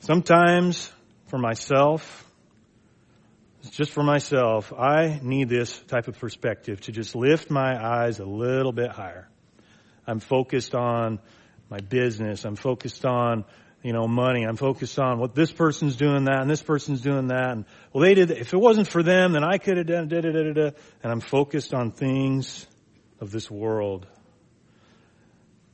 Sometimes 0.00 0.90
for 1.26 1.38
myself, 1.38 2.26
just 3.70 3.92
for 3.92 4.02
myself, 4.02 4.72
I 4.72 5.20
need 5.22 5.48
this 5.50 5.78
type 5.82 6.08
of 6.08 6.18
perspective 6.18 6.80
to 6.82 6.92
just 6.92 7.14
lift 7.14 7.50
my 7.50 7.76
eyes 7.78 8.18
a 8.18 8.24
little 8.24 8.72
bit 8.72 8.90
higher. 8.90 9.28
I'm 10.06 10.18
focused 10.20 10.74
on 10.74 11.20
my 11.68 11.78
business. 11.78 12.46
I'm 12.46 12.56
focused 12.56 13.04
on, 13.04 13.44
you 13.82 13.92
know, 13.92 14.08
money. 14.08 14.44
I'm 14.44 14.56
focused 14.56 14.98
on 14.98 15.18
what 15.20 15.34
this 15.34 15.52
person's 15.52 15.96
doing 15.96 16.24
that 16.24 16.40
and 16.40 16.50
this 16.50 16.62
person's 16.62 17.02
doing 17.02 17.28
that. 17.28 17.50
And 17.50 17.66
well, 17.92 18.00
they 18.02 18.14
did, 18.14 18.30
if 18.30 18.54
it 18.54 18.58
wasn't 18.58 18.90
for 18.90 19.02
them, 19.02 19.32
then 19.32 19.44
I 19.44 19.58
could 19.58 19.76
have 19.76 19.86
done 19.86 20.08
da 20.08 20.22
da 20.22 20.32
da 20.32 20.42
da 20.42 20.52
da. 20.54 20.70
And 21.02 21.12
I'm 21.12 21.20
focused 21.20 21.74
on 21.74 21.90
things 21.90 22.66
of 23.20 23.30
this 23.30 23.50
world 23.50 24.06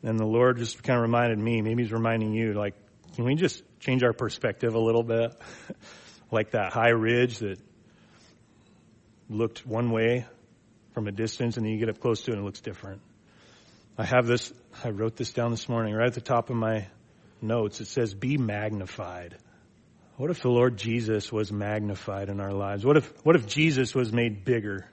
and 0.07 0.21
the 0.21 0.25
Lord 0.25 0.59
just 0.59 0.85
kind 0.85 0.97
of 0.97 1.03
reminded 1.03 1.37
me, 1.37 1.61
maybe 1.63 1.83
He's 1.83 1.93
reminding 1.93 2.33
you, 2.33 2.53
like, 2.53 2.75
can 3.17 3.25
we 3.25 3.35
just 3.35 3.65
change 3.81 4.05
our 4.05 4.13
perspective 4.13 4.77
a 4.77 4.79
little 4.79 5.03
bit? 5.03 5.33
like 6.31 6.53
that 6.53 6.73
high 6.73 6.91
ridge 6.91 7.39
that 7.39 7.59
looked 9.29 9.67
one 9.67 9.91
way 9.91 10.25
from 10.95 11.09
a 11.09 11.13
distance, 11.13 11.57
and 11.57 11.67
then 11.67 11.73
you 11.73 11.81
get 11.81 11.89
up 11.89 11.99
close 11.99 12.23
to 12.23 12.31
it 12.31 12.35
and 12.35 12.43
it 12.43 12.47
looks 12.47 12.61
different. 12.61 13.01
I 13.99 14.05
have 14.05 14.27
this, 14.29 14.53
I 14.85 14.91
wrote 14.91 15.17
this 15.17 15.33
down 15.33 15.51
this 15.51 15.69
morning 15.69 15.93
right 15.93 16.07
at 16.07 16.15
the 16.15 16.21
top 16.21 16.51
of 16.51 16.57
my 16.57 16.87
notes. 17.43 17.81
It 17.81 17.89
says, 17.89 18.15
Be 18.15 18.39
magnified. 18.39 19.37
What 20.19 20.31
if 20.31 20.41
the 20.41 20.51
Lord 20.51 20.77
Jesus 20.77 21.33
was 21.33 21.51
magnified 21.53 22.29
in 22.29 22.39
our 22.41 22.53
lives? 22.53 22.87
What 22.87 22.97
if, 22.97 23.13
what 23.25 23.35
if 23.35 23.47
Jesus 23.49 23.93
was 23.93 24.13
made 24.13 24.45
bigger? 24.45 24.89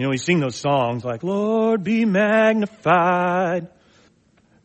You 0.00 0.06
know, 0.06 0.10
we 0.12 0.16
sing 0.16 0.40
those 0.40 0.56
songs 0.56 1.04
like, 1.04 1.22
Lord 1.22 1.82
be 1.84 2.06
magnified. 2.06 3.68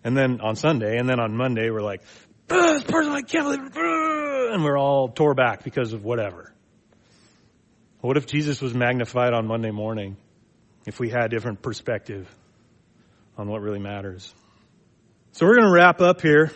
And 0.01 0.15
then 0.15 0.39
on 0.39 0.55
Sunday, 0.55 0.95
and 0.97 1.09
then 1.09 1.19
on 1.19 1.35
Monday, 1.35 1.69
we're 1.71 1.81
like, 1.81 2.03
ah, 2.49 2.71
this 2.71 2.85
person 2.85 3.11
I 3.11 3.21
can't 3.21 3.43
believe, 3.43 3.59
and 4.53 4.63
we're 4.63 4.77
all 4.79 5.09
tore 5.09 5.33
back 5.33 5.65
because 5.65 5.91
of 5.91 6.05
whatever. 6.05 6.53
What 7.99 8.15
if 8.15 8.27
Jesus 8.27 8.61
was 8.61 8.73
magnified 8.73 9.33
on 9.33 9.45
Monday 9.45 9.71
morning? 9.71 10.15
If 10.85 11.01
we 11.01 11.09
had 11.09 11.31
different 11.31 11.61
perspective 11.61 12.33
on 13.37 13.49
what 13.49 13.59
really 13.59 13.79
matters. 13.79 14.33
So 15.33 15.45
we're 15.45 15.55
going 15.55 15.67
to 15.67 15.73
wrap 15.73 15.99
up 15.99 16.21
here. 16.21 16.49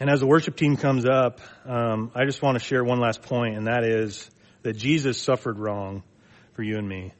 And 0.00 0.10
as 0.10 0.20
the 0.20 0.26
worship 0.26 0.54
team 0.54 0.76
comes 0.76 1.06
up, 1.06 1.40
um, 1.64 2.12
I 2.14 2.26
just 2.26 2.42
want 2.42 2.58
to 2.58 2.62
share 2.62 2.84
one 2.84 3.00
last 3.00 3.22
point, 3.22 3.56
and 3.56 3.68
that 3.68 3.84
is 3.84 4.30
that 4.64 4.74
Jesus 4.74 5.18
suffered 5.18 5.58
wrong 5.58 6.02
for 6.60 6.64
you 6.64 6.76
and 6.76 6.86
me. 6.86 7.10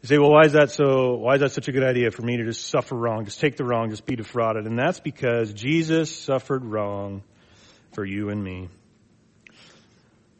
You 0.00 0.06
say, 0.08 0.16
well, 0.16 0.30
why 0.30 0.44
is 0.46 0.54
that 0.54 0.70
so, 0.70 1.16
why 1.16 1.34
is 1.34 1.40
that 1.40 1.52
such 1.52 1.68
a 1.68 1.72
good 1.72 1.84
idea 1.84 2.10
for 2.10 2.22
me 2.22 2.38
to 2.38 2.44
just 2.44 2.68
suffer 2.68 2.94
wrong, 2.96 3.26
just 3.26 3.38
take 3.38 3.58
the 3.58 3.64
wrong, 3.64 3.90
just 3.90 4.06
be 4.06 4.16
defrauded? 4.16 4.64
And 4.66 4.78
that's 4.78 4.98
because 4.98 5.52
Jesus 5.52 6.16
suffered 6.24 6.64
wrong 6.64 7.22
for 7.92 8.02
you 8.02 8.30
and 8.30 8.42
me. 8.42 8.70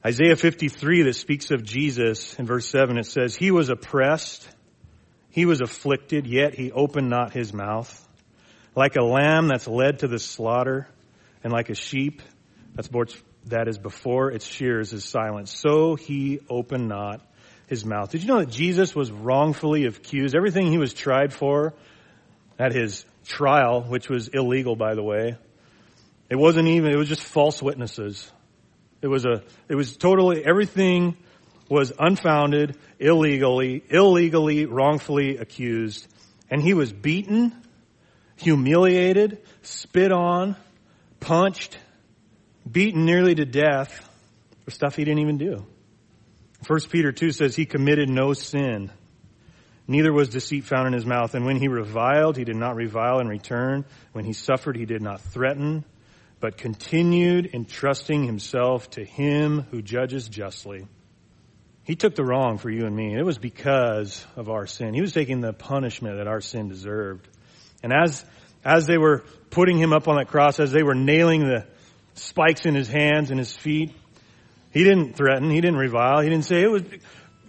Isaiah 0.05 0.35
53 0.35 1.03
that 1.03 1.13
speaks 1.13 1.51
of 1.51 1.63
Jesus 1.63 2.33
in 2.39 2.47
verse 2.47 2.67
7, 2.71 2.97
it 2.97 3.05
says, 3.05 3.35
He 3.37 3.51
was 3.51 3.69
oppressed, 3.69 4.49
he 5.29 5.45
was 5.45 5.61
afflicted, 5.61 6.27
yet 6.27 6.55
he 6.55 6.73
opened 6.73 7.11
not 7.11 7.35
his 7.35 7.53
mouth. 7.53 7.99
Like 8.75 8.97
a 8.97 9.03
lamb 9.03 9.49
that's 9.49 9.69
led 9.69 9.99
to 9.99 10.09
the 10.09 10.19
slaughter, 10.19 10.89
and 11.45 11.53
like 11.53 11.69
a 11.69 11.75
sheep 11.75 12.23
that's 12.75 12.89
that 13.47 13.69
is 13.69 13.77
before 13.77 14.31
its 14.31 14.47
shears 14.47 14.95
is 14.95 15.05
silent, 15.05 15.51
so 15.51 15.97
he 15.97 16.41
opened 16.49 16.89
not 16.89 17.21
his 17.67 17.85
mouth. 17.85 18.11
Did 18.11 18.23
you 18.23 18.29
know 18.29 18.41
that 18.41 18.51
Jesus 18.51 18.95
was 18.95 19.11
wrongfully 19.11 19.85
accused? 19.85 20.35
Everything 20.35 20.67
he 20.71 20.79
was 20.79 20.95
tried 20.95 21.33
for 21.33 21.75
at 22.59 22.73
his 22.73 23.05
trial, 23.25 23.83
which 23.83 24.09
was 24.09 24.29
illegal, 24.29 24.77
by 24.77 24.95
the 24.95 25.03
way, 25.03 25.37
it 26.29 26.37
wasn't 26.37 26.67
even, 26.69 26.93
it 26.93 26.97
was 26.97 27.09
just 27.09 27.23
false 27.23 27.63
witnesses. 27.63 28.31
It 29.01 29.09
was 29.09 29.25
a, 29.25 29.43
it 29.69 29.75
was 29.75 29.97
totally, 29.97 30.45
everything 30.45 31.17
was 31.69 31.93
unfounded, 31.99 32.77
illegally, 32.99 33.83
illegally, 33.89 34.65
wrongfully 34.67 35.37
accused. 35.39 36.07
And 36.51 36.61
he 36.63 36.75
was 36.75 36.93
beaten, 36.93 37.53
humiliated, 38.37 39.39
spit 39.63 40.13
on, 40.13 40.57
punched, 41.21 41.79
beaten 42.71 43.05
nearly 43.05 43.35
to 43.35 43.45
death 43.45 44.09
for 44.65 44.71
stuff 44.71 44.97
he 44.97 45.05
didn't 45.05 45.21
even 45.21 45.39
do. 45.39 45.67
1 46.67 46.79
Peter 46.91 47.11
2 47.11 47.33
says, 47.33 47.57
He 47.57 47.67
committed 47.67 48.09
no 48.09 48.33
sin, 48.33 48.91
neither 49.89 50.13
was 50.13 50.29
deceit 50.29 50.65
found 50.65 50.87
in 50.87 50.93
his 50.93 51.05
mouth. 51.07 51.35
And 51.35 51.45
when 51.45 51.57
he 51.57 51.69
reviled, 51.69 52.37
he 52.37 52.45
did 52.45 52.57
not 52.57 52.77
revile 52.77 53.19
in 53.19 53.27
return. 53.29 53.85
When 54.13 54.25
he 54.25 54.33
suffered, 54.33 54.77
he 54.77 54.85
did 54.85 55.03
not 55.03 55.21
threaten, 55.21 55.85
but 56.39 56.57
continued 56.57 57.51
entrusting 57.53 58.25
himself 58.25 58.91
to 58.91 59.05
him 59.05 59.67
who 59.71 59.83
judges 59.83 60.29
justly. 60.29 60.87
He 61.85 61.97
took 61.97 62.15
the 62.15 62.25
wrong 62.25 62.59
for 62.59 62.71
you 62.71 62.87
and 62.87 62.95
me. 62.95 63.13
It 63.17 63.25
was 63.25 63.39
because 63.39 64.25
of 64.37 64.49
our 64.49 64.69
sin. 64.69 64.95
He 64.95 65.01
was 65.01 65.13
taking 65.13 65.41
the 65.41 65.53
punishment 65.53 66.19
that 66.19 66.29
our 66.29 66.41
sin 66.41 66.69
deserved. 66.69 67.27
And 67.83 67.93
as, 67.93 68.25
as 68.65 68.87
they 68.87 68.99
were 68.99 69.25
putting 69.51 69.79
him 69.79 69.93
up 69.93 70.07
on 70.07 70.15
that 70.17 70.29
cross, 70.29 70.61
as 70.61 70.71
they 70.71 70.85
were 70.85 70.95
nailing 70.95 71.41
the 71.41 71.67
spikes 72.15 72.67
in 72.67 72.77
his 72.77 72.87
hands 72.89 73.31
and 73.31 73.39
his 73.41 73.53
feet, 73.57 73.91
he 74.73 74.83
didn't 74.85 75.17
threaten. 75.17 75.51
He 75.51 75.61
didn't 75.61 75.77
revile. 75.77 76.21
He 76.23 76.31
didn't 76.31 76.47
say, 76.47 76.63
it 76.63 76.71
was, 76.71 76.83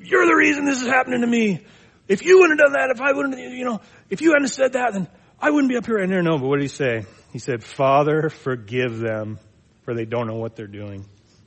you're 0.02 0.26
the 0.28 0.36
reason 0.36 0.66
this 0.66 0.82
is 0.82 0.88
happening 0.88 1.22
to 1.22 1.28
me. 1.28 1.62
If 2.08 2.24
you 2.26 2.40
wouldn't 2.42 2.60
have 2.60 2.72
done 2.72 2.82
that, 2.82 2.92
if 2.96 3.00
I 3.02 3.14
wouldn't, 3.14 3.38
you 3.40 3.64
know, 3.64 3.80
if 4.10 4.22
you 4.22 4.32
hadn't 4.34 4.50
said 4.50 4.74
that, 4.74 4.92
then 4.94 5.08
I 5.40 5.50
wouldn't 5.50 5.72
be 5.72 5.78
up 5.78 5.86
here 5.86 5.96
right 6.00 6.10
now. 6.10 6.20
No, 6.22 6.38
but 6.38 6.48
what 6.48 6.58
did 6.58 6.64
he 6.64 6.68
say? 6.68 7.06
He 7.32 7.40
said, 7.40 7.64
Father, 7.64 8.30
forgive 8.30 9.00
them, 9.00 9.40
for 9.84 9.96
they 9.96 10.04
don't 10.06 10.28
know 10.28 10.36
what 10.36 10.56
they're 10.58 10.68
doing. 10.68 11.06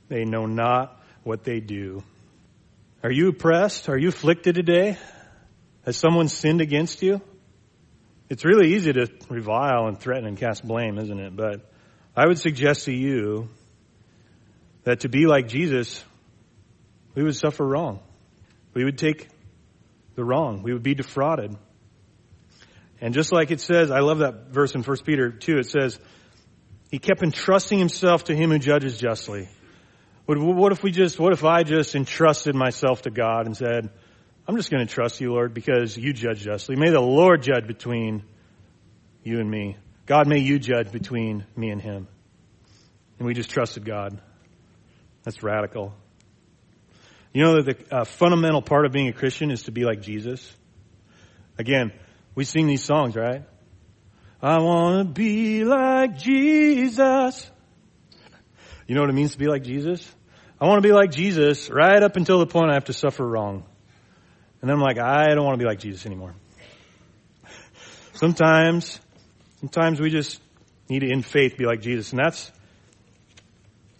They 0.09 0.25
know 0.25 0.47
not 0.47 0.99
what 1.23 1.43
they 1.43 1.59
do. 1.59 2.03
Are 3.03 3.11
you 3.11 3.29
oppressed? 3.29 3.87
Are 3.87 3.97
you 3.97 4.07
afflicted 4.09 4.55
today? 4.55 4.97
Has 5.85 5.95
someone 5.95 6.27
sinned 6.27 6.59
against 6.59 7.03
you? 7.03 7.21
It's 8.29 8.43
really 8.43 8.73
easy 8.75 8.91
to 8.93 9.07
revile 9.29 9.87
and 9.87 9.97
threaten 9.99 10.25
and 10.25 10.37
cast 10.37 10.65
blame, 10.67 10.97
isn't 10.97 11.19
it? 11.19 11.35
But 11.35 11.71
I 12.15 12.25
would 12.25 12.39
suggest 12.39 12.85
to 12.85 12.91
you 12.91 13.49
that 14.87 15.01
to 15.01 15.09
be 15.09 15.25
like 15.27 15.47
Jesus, 15.49 16.01
we 17.13 17.21
would 17.21 17.35
suffer 17.35 17.65
wrong. 17.65 17.99
We 18.73 18.85
would 18.85 18.97
take 18.97 19.27
the 20.15 20.23
wrong. 20.23 20.63
We 20.63 20.71
would 20.71 20.81
be 20.81 20.95
defrauded. 20.95 21.57
And 23.01 23.13
just 23.13 23.33
like 23.33 23.51
it 23.51 23.59
says, 23.59 23.91
I 23.91 23.99
love 23.99 24.19
that 24.19 24.47
verse 24.47 24.73
in 24.75 24.83
1 24.83 24.97
Peter 25.05 25.29
2, 25.29 25.57
it 25.57 25.69
says, 25.69 25.99
He 26.89 26.99
kept 26.99 27.21
entrusting 27.21 27.77
himself 27.79 28.25
to 28.25 28.35
him 28.35 28.49
who 28.49 28.59
judges 28.59 28.97
justly. 28.97 29.49
What, 30.25 30.37
what 30.39 30.71
if 30.71 30.81
we 30.83 30.91
just, 30.91 31.19
what 31.19 31.33
if 31.33 31.43
I 31.43 31.63
just 31.63 31.93
entrusted 31.93 32.55
myself 32.55 33.01
to 33.03 33.09
God 33.11 33.45
and 33.45 33.55
said, 33.57 33.89
I'm 34.47 34.55
just 34.55 34.71
going 34.71 34.87
to 34.87 34.91
trust 34.93 35.19
you, 35.19 35.31
Lord, 35.33 35.53
because 35.53 35.97
you 35.97 36.13
judge 36.13 36.39
justly. 36.41 36.77
May 36.77 36.91
the 36.91 37.01
Lord 37.01 37.43
judge 37.43 37.67
between 37.67 38.23
you 39.21 39.39
and 39.41 39.51
me. 39.51 39.75
God, 40.05 40.27
may 40.27 40.39
you 40.39 40.59
judge 40.59 40.93
between 40.93 41.45
me 41.57 41.71
and 41.71 41.81
him. 41.81 42.07
And 43.19 43.27
we 43.27 43.33
just 43.33 43.49
trusted 43.49 43.83
God. 43.83 44.21
That's 45.27 45.43
radical. 45.43 45.93
You 47.33 47.43
know 47.43 47.61
that 47.61 47.65
the 47.89 47.93
uh, 47.93 48.03
fundamental 48.05 48.61
part 48.61 48.85
of 48.85 48.93
being 48.93 49.09
a 49.09 49.11
Christian 49.11 49.51
is 49.51 49.63
to 49.63 49.73
be 49.73 49.83
like 49.83 49.99
Jesus? 49.99 50.55
Again, 51.57 51.91
we 52.33 52.45
sing 52.45 52.65
these 52.65 52.81
songs, 52.81 53.13
right? 53.13 53.43
I 54.41 54.59
want 54.61 55.05
to 55.05 55.13
be 55.13 55.65
like 55.65 56.17
Jesus. 56.17 57.51
You 58.87 58.95
know 58.95 59.01
what 59.01 59.09
it 59.09 59.15
means 59.15 59.33
to 59.33 59.37
be 59.37 59.47
like 59.47 59.63
Jesus? 59.63 60.09
I 60.61 60.65
want 60.65 60.81
to 60.81 60.87
be 60.87 60.93
like 60.93 61.11
Jesus 61.11 61.69
right 61.69 62.01
up 62.01 62.15
until 62.15 62.39
the 62.39 62.47
point 62.47 62.71
I 62.71 62.75
have 62.75 62.85
to 62.85 62.93
suffer 62.93 63.27
wrong. 63.27 63.65
And 64.61 64.69
then 64.69 64.77
I'm 64.77 64.81
like, 64.81 64.97
I 64.97 65.25
don't 65.35 65.43
want 65.43 65.59
to 65.59 65.61
be 65.61 65.67
like 65.67 65.79
Jesus 65.79 66.05
anymore. 66.05 66.35
Sometimes, 68.13 68.97
sometimes 69.59 69.99
we 69.99 70.09
just 70.09 70.39
need 70.87 70.99
to, 71.01 71.11
in 71.11 71.21
faith, 71.21 71.57
be 71.57 71.65
like 71.65 71.81
Jesus. 71.81 72.11
And 72.13 72.19
that's, 72.19 72.49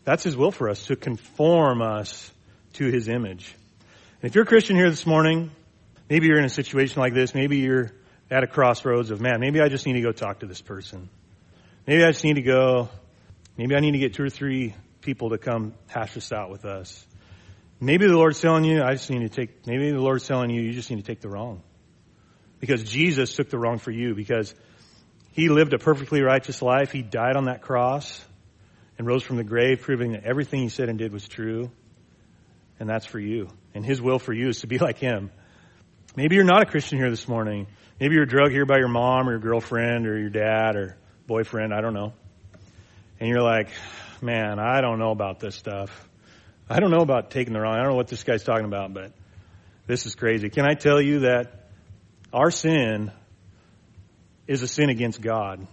that's 0.07 0.23
his 0.23 0.37
will 0.37 0.51
for 0.51 0.69
us, 0.69 0.85
to 0.85 0.95
conform 0.95 1.81
us 1.81 2.31
to 2.75 2.85
his 2.85 3.09
image. 3.09 3.53
And 4.21 4.29
if 4.29 4.35
you're 4.35 4.45
a 4.45 4.47
Christian 4.47 4.77
here 4.77 4.89
this 4.89 5.05
morning, 5.05 5.51
maybe 6.09 6.27
you're 6.27 6.37
in 6.39 6.45
a 6.45 6.49
situation 6.49 7.01
like 7.01 7.13
this, 7.13 7.35
maybe 7.35 7.57
you're 7.57 7.91
at 8.31 8.41
a 8.41 8.47
crossroads 8.47 9.11
of, 9.11 9.19
man, 9.19 9.41
maybe 9.41 9.59
I 9.59 9.67
just 9.67 9.85
need 9.85 9.95
to 9.95 10.01
go 10.01 10.13
talk 10.13 10.39
to 10.39 10.45
this 10.45 10.61
person. 10.61 11.09
Maybe 11.85 12.05
I 12.05 12.11
just 12.11 12.23
need 12.23 12.35
to 12.35 12.41
go, 12.41 12.87
maybe 13.57 13.75
I 13.75 13.81
need 13.81 13.91
to 13.91 13.97
get 13.97 14.13
two 14.13 14.23
or 14.23 14.29
three 14.29 14.75
people 15.01 15.31
to 15.31 15.37
come 15.37 15.73
hash 15.87 16.13
this 16.13 16.31
out 16.31 16.51
with 16.51 16.63
us. 16.63 17.05
Maybe 17.81 18.07
the 18.07 18.15
Lord's 18.15 18.39
telling 18.39 18.63
you, 18.63 18.81
I 18.83 18.93
just 18.93 19.09
need 19.09 19.29
to 19.29 19.29
take, 19.29 19.67
maybe 19.67 19.91
the 19.91 19.99
Lord's 19.99 20.25
telling 20.25 20.49
you, 20.49 20.61
you 20.61 20.71
just 20.71 20.89
need 20.89 20.99
to 21.01 21.05
take 21.05 21.19
the 21.19 21.27
wrong. 21.27 21.61
Because 22.61 22.81
Jesus 22.85 23.35
took 23.35 23.49
the 23.49 23.57
wrong 23.59 23.77
for 23.77 23.91
you, 23.91 24.15
because 24.15 24.55
He 25.33 25.49
lived 25.49 25.73
a 25.73 25.77
perfectly 25.77 26.21
righteous 26.21 26.61
life. 26.61 26.93
He 26.93 27.01
died 27.01 27.35
on 27.35 27.45
that 27.47 27.61
cross 27.61 28.23
and 28.97 29.05
rose 29.07 29.23
from 29.23 29.37
the 29.37 29.43
grave, 29.43 29.81
proving 29.81 30.13
that 30.13 30.23
everything 30.23 30.61
he 30.61 30.69
said 30.69 30.89
and 30.89 30.97
did 30.97 31.11
was 31.13 31.27
true. 31.27 31.69
And 32.79 32.89
that's 32.89 33.05
for 33.05 33.19
you. 33.19 33.47
And 33.73 33.85
his 33.85 34.01
will 34.01 34.19
for 34.19 34.33
you 34.33 34.49
is 34.49 34.61
to 34.61 34.67
be 34.67 34.77
like 34.77 34.97
him. 34.97 35.31
Maybe 36.15 36.35
you're 36.35 36.45
not 36.45 36.61
a 36.61 36.65
Christian 36.65 36.97
here 36.97 37.09
this 37.09 37.27
morning. 37.27 37.67
Maybe 37.99 38.15
you're 38.15 38.25
drugged 38.25 38.51
here 38.51 38.65
by 38.65 38.77
your 38.77 38.87
mom 38.87 39.27
or 39.27 39.33
your 39.33 39.39
girlfriend 39.39 40.07
or 40.07 40.17
your 40.17 40.29
dad 40.29 40.75
or 40.75 40.97
boyfriend. 41.27 41.73
I 41.73 41.81
don't 41.81 41.93
know. 41.93 42.13
And 43.19 43.29
you're 43.29 43.41
like, 43.41 43.69
man, 44.21 44.59
I 44.59 44.81
don't 44.81 44.99
know 44.99 45.11
about 45.11 45.39
this 45.39 45.55
stuff. 45.55 46.07
I 46.69 46.79
don't 46.79 46.91
know 46.91 47.01
about 47.01 47.31
taking 47.31 47.53
the 47.53 47.59
wrong. 47.61 47.73
I 47.73 47.77
don't 47.81 47.91
know 47.91 47.95
what 47.95 48.07
this 48.07 48.23
guy's 48.23 48.43
talking 48.43 48.65
about, 48.65 48.93
but 48.93 49.13
this 49.85 50.05
is 50.05 50.15
crazy. 50.15 50.49
Can 50.49 50.67
I 50.69 50.73
tell 50.73 51.01
you 51.01 51.19
that 51.21 51.69
our 52.33 52.51
sin 52.51 53.11
is 54.47 54.61
a 54.63 54.67
sin 54.67 54.89
against 54.89 55.21
God? 55.21 55.65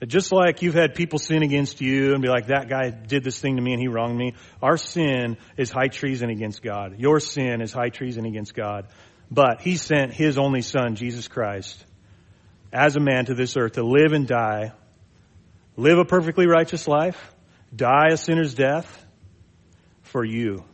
That 0.00 0.06
just 0.06 0.32
like 0.32 0.62
you've 0.62 0.74
had 0.74 0.94
people 0.94 1.18
sin 1.18 1.42
against 1.42 1.82
you 1.82 2.14
and 2.14 2.22
be 2.22 2.28
like, 2.28 2.46
that 2.46 2.70
guy 2.70 2.88
did 2.88 3.22
this 3.22 3.38
thing 3.38 3.56
to 3.56 3.62
me 3.62 3.72
and 3.74 3.80
he 3.80 3.88
wronged 3.88 4.16
me, 4.16 4.34
our 4.62 4.78
sin 4.78 5.36
is 5.58 5.70
high 5.70 5.88
treason 5.88 6.30
against 6.30 6.62
God. 6.62 6.98
Your 6.98 7.20
sin 7.20 7.60
is 7.60 7.70
high 7.70 7.90
treason 7.90 8.24
against 8.24 8.54
God. 8.54 8.86
But 9.30 9.60
he 9.60 9.76
sent 9.76 10.14
his 10.14 10.38
only 10.38 10.62
son, 10.62 10.94
Jesus 10.96 11.28
Christ, 11.28 11.84
as 12.72 12.96
a 12.96 13.00
man 13.00 13.26
to 13.26 13.34
this 13.34 13.56
earth 13.58 13.72
to 13.72 13.82
live 13.82 14.12
and 14.12 14.26
die, 14.26 14.72
live 15.76 15.98
a 15.98 16.04
perfectly 16.06 16.46
righteous 16.46 16.88
life, 16.88 17.32
die 17.74 18.08
a 18.12 18.16
sinner's 18.16 18.54
death 18.54 19.04
for 20.02 20.24
you. 20.24 20.64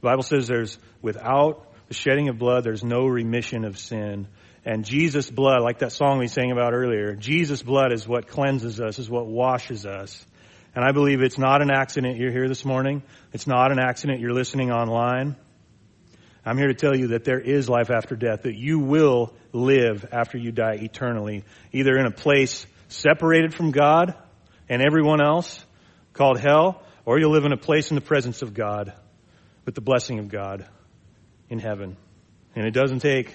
The 0.00 0.08
Bible 0.08 0.22
says 0.22 0.46
there's 0.48 0.78
without 1.02 1.70
the 1.88 1.94
shedding 1.94 2.28
of 2.30 2.38
blood, 2.38 2.64
there's 2.64 2.82
no 2.82 3.04
remission 3.06 3.64
of 3.66 3.78
sin. 3.78 4.26
And 4.66 4.84
Jesus' 4.84 5.30
blood, 5.30 5.60
like 5.60 5.80
that 5.80 5.92
song 5.92 6.18
we 6.18 6.26
sang 6.28 6.50
about 6.50 6.72
earlier, 6.72 7.14
Jesus' 7.14 7.62
blood 7.62 7.92
is 7.92 8.08
what 8.08 8.28
cleanses 8.28 8.80
us, 8.80 8.98
is 8.98 9.10
what 9.10 9.26
washes 9.26 9.84
us. 9.84 10.24
And 10.74 10.82
I 10.84 10.92
believe 10.92 11.20
it's 11.20 11.36
not 11.38 11.60
an 11.62 11.70
accident 11.70 12.16
you're 12.16 12.32
here 12.32 12.48
this 12.48 12.64
morning. 12.64 13.02
It's 13.32 13.46
not 13.46 13.72
an 13.72 13.78
accident 13.78 14.20
you're 14.20 14.32
listening 14.32 14.70
online. 14.72 15.36
I'm 16.46 16.56
here 16.58 16.68
to 16.68 16.74
tell 16.74 16.96
you 16.96 17.08
that 17.08 17.24
there 17.24 17.38
is 17.38 17.68
life 17.68 17.90
after 17.90 18.16
death, 18.16 18.42
that 18.42 18.54
you 18.56 18.78
will 18.78 19.34
live 19.52 20.06
after 20.12 20.38
you 20.38 20.50
die 20.50 20.78
eternally, 20.80 21.44
either 21.72 21.96
in 21.98 22.06
a 22.06 22.10
place 22.10 22.66
separated 22.88 23.54
from 23.54 23.70
God 23.70 24.14
and 24.68 24.80
everyone 24.82 25.22
else 25.24 25.62
called 26.14 26.38
hell, 26.38 26.82
or 27.04 27.18
you'll 27.18 27.32
live 27.32 27.44
in 27.44 27.52
a 27.52 27.56
place 27.58 27.90
in 27.90 27.96
the 27.96 28.00
presence 28.00 28.40
of 28.40 28.54
God 28.54 28.94
with 29.66 29.74
the 29.74 29.80
blessing 29.82 30.18
of 30.18 30.28
God 30.28 30.66
in 31.50 31.58
heaven. 31.58 31.96
And 32.56 32.66
it 32.66 32.72
doesn't 32.72 33.00
take 33.00 33.32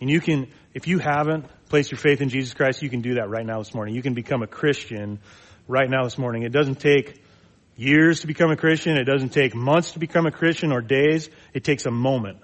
and 0.00 0.08
you 0.08 0.20
can, 0.20 0.48
if 0.74 0.86
you 0.86 0.98
haven't 0.98 1.46
placed 1.68 1.90
your 1.90 1.98
faith 1.98 2.20
in 2.20 2.28
Jesus 2.28 2.54
Christ, 2.54 2.82
you 2.82 2.90
can 2.90 3.00
do 3.00 3.14
that 3.14 3.28
right 3.28 3.44
now 3.44 3.58
this 3.58 3.74
morning. 3.74 3.94
You 3.94 4.02
can 4.02 4.14
become 4.14 4.42
a 4.42 4.46
Christian 4.46 5.18
right 5.66 5.88
now 5.90 6.04
this 6.04 6.16
morning. 6.16 6.42
It 6.42 6.52
doesn't 6.52 6.78
take 6.80 7.20
years 7.76 8.20
to 8.20 8.26
become 8.26 8.50
a 8.50 8.56
Christian. 8.56 8.96
It 8.96 9.04
doesn't 9.04 9.30
take 9.30 9.54
months 9.54 9.92
to 9.92 9.98
become 9.98 10.26
a 10.26 10.30
Christian 10.30 10.72
or 10.72 10.80
days. 10.80 11.28
It 11.52 11.64
takes 11.64 11.84
a 11.86 11.90
moment. 11.90 12.38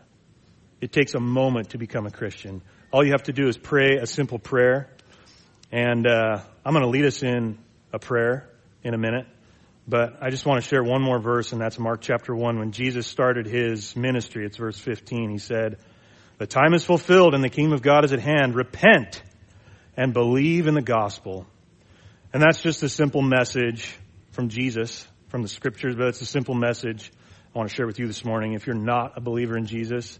It 0.80 0.92
takes 0.92 1.14
a 1.14 1.20
moment 1.20 1.70
to 1.70 1.78
become 1.78 2.06
a 2.06 2.10
Christian. 2.10 2.60
All 2.92 3.04
you 3.04 3.12
have 3.12 3.24
to 3.24 3.32
do 3.32 3.46
is 3.48 3.56
pray 3.56 3.96
a 3.96 4.06
simple 4.06 4.38
prayer. 4.38 4.90
And 5.72 6.06
uh, 6.06 6.40
I'm 6.64 6.72
going 6.72 6.84
to 6.84 6.90
lead 6.90 7.04
us 7.04 7.22
in 7.22 7.58
a 7.92 7.98
prayer 7.98 8.48
in 8.82 8.94
a 8.94 8.98
minute. 8.98 9.26
But 9.86 10.22
I 10.22 10.30
just 10.30 10.46
want 10.46 10.62
to 10.62 10.68
share 10.68 10.82
one 10.82 11.02
more 11.02 11.18
verse, 11.20 11.52
and 11.52 11.60
that's 11.60 11.78
Mark 11.78 12.00
chapter 12.00 12.34
1. 12.34 12.58
When 12.58 12.72
Jesus 12.72 13.06
started 13.06 13.46
his 13.46 13.94
ministry, 13.94 14.44
it's 14.46 14.56
verse 14.56 14.78
15. 14.78 15.28
He 15.30 15.38
said, 15.38 15.78
the 16.38 16.46
time 16.46 16.74
is 16.74 16.84
fulfilled 16.84 17.34
and 17.34 17.44
the 17.44 17.48
kingdom 17.48 17.72
of 17.74 17.82
God 17.82 18.04
is 18.04 18.12
at 18.12 18.18
hand. 18.18 18.54
Repent 18.54 19.22
and 19.96 20.12
believe 20.12 20.66
in 20.66 20.74
the 20.74 20.82
gospel. 20.82 21.46
And 22.32 22.42
that's 22.42 22.60
just 22.60 22.82
a 22.82 22.88
simple 22.88 23.22
message 23.22 23.96
from 24.32 24.48
Jesus, 24.48 25.06
from 25.28 25.42
the 25.42 25.48
scriptures, 25.48 25.94
but 25.94 26.08
it's 26.08 26.20
a 26.20 26.26
simple 26.26 26.54
message 26.54 27.12
I 27.54 27.58
want 27.58 27.70
to 27.70 27.76
share 27.76 27.86
with 27.86 28.00
you 28.00 28.08
this 28.08 28.24
morning. 28.24 28.54
If 28.54 28.66
you're 28.66 28.74
not 28.74 29.12
a 29.16 29.20
believer 29.20 29.56
in 29.56 29.66
Jesus, 29.66 30.18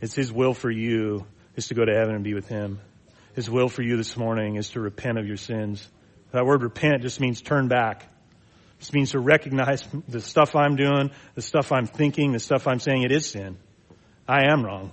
it's 0.00 0.14
His 0.14 0.32
will 0.32 0.54
for 0.54 0.70
you 0.70 1.26
is 1.54 1.68
to 1.68 1.74
go 1.74 1.84
to 1.84 1.92
heaven 1.92 2.14
and 2.14 2.24
be 2.24 2.32
with 2.32 2.48
Him. 2.48 2.80
His 3.34 3.50
will 3.50 3.68
for 3.68 3.82
you 3.82 3.98
this 3.98 4.16
morning 4.16 4.56
is 4.56 4.70
to 4.70 4.80
repent 4.80 5.18
of 5.18 5.26
your 5.26 5.36
sins. 5.36 5.86
That 6.30 6.46
word 6.46 6.62
repent 6.62 7.02
just 7.02 7.20
means 7.20 7.42
turn 7.42 7.68
back. 7.68 8.10
This 8.78 8.90
means 8.94 9.10
to 9.10 9.20
recognize 9.20 9.84
the 10.08 10.22
stuff 10.22 10.56
I'm 10.56 10.76
doing, 10.76 11.10
the 11.34 11.42
stuff 11.42 11.72
I'm 11.72 11.86
thinking, 11.86 12.32
the 12.32 12.38
stuff 12.38 12.66
I'm 12.66 12.80
saying, 12.80 13.02
it 13.02 13.12
is 13.12 13.28
sin. 13.28 13.58
I 14.26 14.50
am 14.50 14.64
wrong 14.64 14.92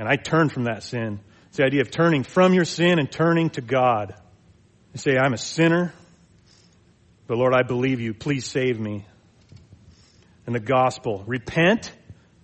and 0.00 0.08
I 0.08 0.16
turn 0.16 0.48
from 0.48 0.64
that 0.64 0.82
sin. 0.82 1.20
It's 1.48 1.58
the 1.58 1.64
idea 1.64 1.82
of 1.82 1.90
turning 1.90 2.22
from 2.22 2.54
your 2.54 2.64
sin 2.64 2.98
and 2.98 3.12
turning 3.12 3.50
to 3.50 3.60
God. 3.60 4.14
And 4.92 5.00
say, 5.00 5.16
I'm 5.18 5.34
a 5.34 5.38
sinner, 5.38 5.92
but 7.26 7.36
Lord, 7.36 7.52
I 7.54 7.62
believe 7.62 8.00
you. 8.00 8.14
Please 8.14 8.46
save 8.46 8.80
me. 8.80 9.04
And 10.46 10.54
the 10.54 10.58
gospel. 10.60 11.22
Repent, 11.26 11.92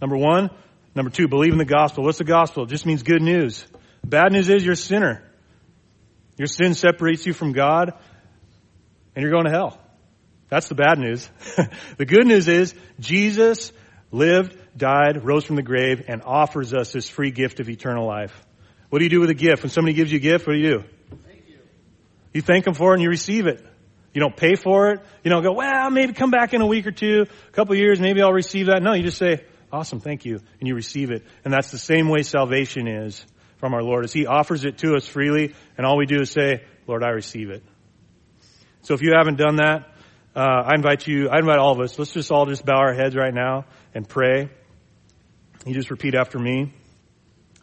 number 0.03 0.19
one. 0.19 0.51
Number 0.95 1.11
two, 1.11 1.29
believe 1.29 1.53
in 1.53 1.59
the 1.59 1.65
gospel. 1.65 2.05
What's 2.05 2.19
the 2.19 2.25
gospel? 2.25 2.65
It 2.65 2.69
just 2.69 2.85
means 2.85 3.03
good 3.03 3.23
news. 3.23 3.67
Bad 4.07 4.33
news 4.33 4.51
is 4.51 4.63
you're 4.63 4.75
a 4.75 4.77
sinner. 4.77 5.25
Your 6.37 6.47
sin 6.47 6.75
separates 6.75 7.25
you 7.27 7.33
from 7.33 7.53
God, 7.53 7.95
and 9.15 9.23
you're 9.23 9.33
going 9.33 9.47
to 9.47 9.51
hell. 9.51 9.81
That's 10.51 10.69
the 10.69 10.75
bad 10.75 10.99
news. 10.99 11.29
the 11.97 12.05
good 12.05 12.27
news 12.27 12.49
is 12.49 12.75
Jesus 13.01 13.73
lived 14.13 14.57
died, 14.77 15.25
rose 15.25 15.45
from 15.45 15.57
the 15.57 15.63
grave, 15.63 16.05
and 16.09 16.23
offers 16.23 16.75
us 16.75 16.93
this 16.93 17.09
free 17.09 17.31
gift 17.31 17.61
of 17.61 17.69
eternal 17.69 18.07
life. 18.07 18.33
What 18.91 18.99
do 18.99 19.05
you 19.05 19.11
do 19.11 19.21
with 19.21 19.31
a 19.31 19.35
gift? 19.35 19.63
When 19.63 19.71
somebody 19.71 19.95
gives 19.95 20.13
you 20.13 20.17
a 20.19 20.21
gift, 20.21 20.47
what 20.47 20.55
do 20.55 20.59
you 20.59 20.65
do? 20.79 20.85
Thank 21.27 21.49
you. 21.49 21.59
you 22.33 22.43
thank 22.43 22.65
them 22.65 22.75
for 22.75 22.93
it 22.93 22.95
and 22.95 23.03
you 23.03 23.09
receive 23.09 23.47
it. 23.47 23.65
You 24.15 24.21
don't 24.21 24.37
pay 24.37 24.55
for 24.55 24.91
it. 24.93 25.01
You 25.25 25.31
don't 25.31 25.43
go, 25.43 25.53
well, 25.53 25.91
maybe 25.91 26.13
come 26.13 26.31
back 26.31 26.55
in 26.55 26.61
a 26.61 26.67
week 26.67 26.87
or 26.87 26.93
two, 26.93 27.27
a 27.49 27.53
couple 27.53 27.75
years, 27.75 28.01
maybe 28.01 28.23
I'll 28.23 28.33
receive 28.33 28.67
that. 28.67 28.83
No, 28.83 28.93
you 28.95 29.03
just 29.03 29.19
say, 29.19 29.45
awesome, 29.73 30.01
thank 30.01 30.25
you, 30.25 30.39
and 30.59 30.69
you 30.69 30.75
receive 30.75 31.11
it. 31.11 31.25
And 31.45 31.53
that's 31.53 31.71
the 31.71 31.79
same 31.79 32.09
way 32.09 32.23
salvation 32.23 32.87
is 32.87 33.25
from 33.59 33.75
our 33.75 33.83
Lord, 33.83 34.05
as 34.05 34.13
He 34.13 34.27
offers 34.27 34.65
it 34.65 34.79
to 34.79 34.95
us 34.95 35.07
freely, 35.07 35.55
and 35.77 35.87
all 35.87 35.97
we 35.97 36.07
do 36.07 36.21
is 36.21 36.31
say, 36.31 36.63
Lord, 36.87 37.03
I 37.03 37.09
receive 37.09 37.51
it. 37.51 37.63
So 38.83 38.95
if 38.95 39.03
you 39.03 39.13
haven't 39.17 39.37
done 39.39 39.57
that, 39.57 39.91
uh, 40.35 40.39
I 40.67 40.73
invite 40.75 41.07
you, 41.07 41.29
I 41.31 41.39
invite 41.39 41.59
all 41.59 41.73
of 41.73 41.81
us, 41.81 41.99
let's 41.99 42.13
just 42.13 42.31
all 42.31 42.47
just 42.47 42.65
bow 42.65 42.77
our 42.77 42.95
heads 42.95 43.17
right 43.17 43.35
now 43.35 43.65
and 43.95 44.07
pray. 44.09 44.51
You 45.67 45.75
just 45.75 45.91
repeat 45.91 46.15
after 46.15 46.39
me. 46.39 46.73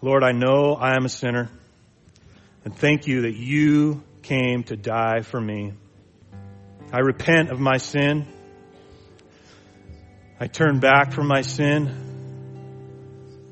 Lord, 0.02 0.24
I 0.24 0.34
know 0.34 0.74
I 0.74 0.98
am 0.98 1.06
a 1.06 1.10
sinner, 1.10 1.50
and 2.66 2.78
thank 2.78 3.08
you 3.08 3.22
that 3.22 3.34
you 3.36 4.04
came 4.24 4.64
to 4.66 4.76
die 4.76 5.22
for 5.22 5.40
me. 5.40 5.72
I 6.92 7.00
repent 7.00 7.50
of 7.50 7.62
my 7.62 7.78
sin. 7.78 8.26
I 10.38 10.48
turn 10.48 10.82
back 10.82 11.14
from 11.14 11.28
my 11.28 11.42
sin 11.44 12.10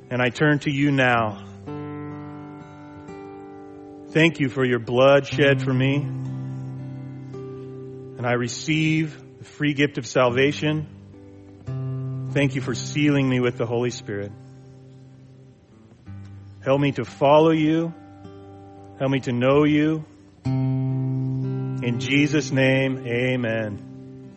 and 0.09 0.21
I 0.21 0.27
turn 0.29 0.59
to 0.59 0.69
you 0.71 0.91
now. 0.91 1.45
Thank 4.09 4.41
you 4.41 4.49
for 4.49 4.65
your 4.65 4.79
blood 4.79 5.25
shed 5.27 5.61
for 5.63 5.73
me. 5.73 5.95
And 5.95 8.27
I 8.27 8.33
receive 8.33 9.17
the 9.39 9.45
free 9.45 9.73
gift 9.73 9.97
of 9.97 10.05
salvation. 10.05 10.97
Thank 12.33 12.55
you 12.55 12.61
for 12.61 12.75
sealing 12.75 13.29
me 13.29 13.39
with 13.39 13.57
the 13.57 13.65
Holy 13.65 13.89
Spirit. 13.89 14.31
Help 16.63 16.79
me 16.79 16.91
to 16.91 17.05
follow 17.05 17.49
you. 17.49 17.91
Help 18.99 19.11
me 19.11 19.19
to 19.21 19.31
know 19.31 19.63
you. 19.63 20.05
In 20.45 21.95
Jesus' 21.99 22.51
name, 22.51 23.03
amen. 23.07 24.29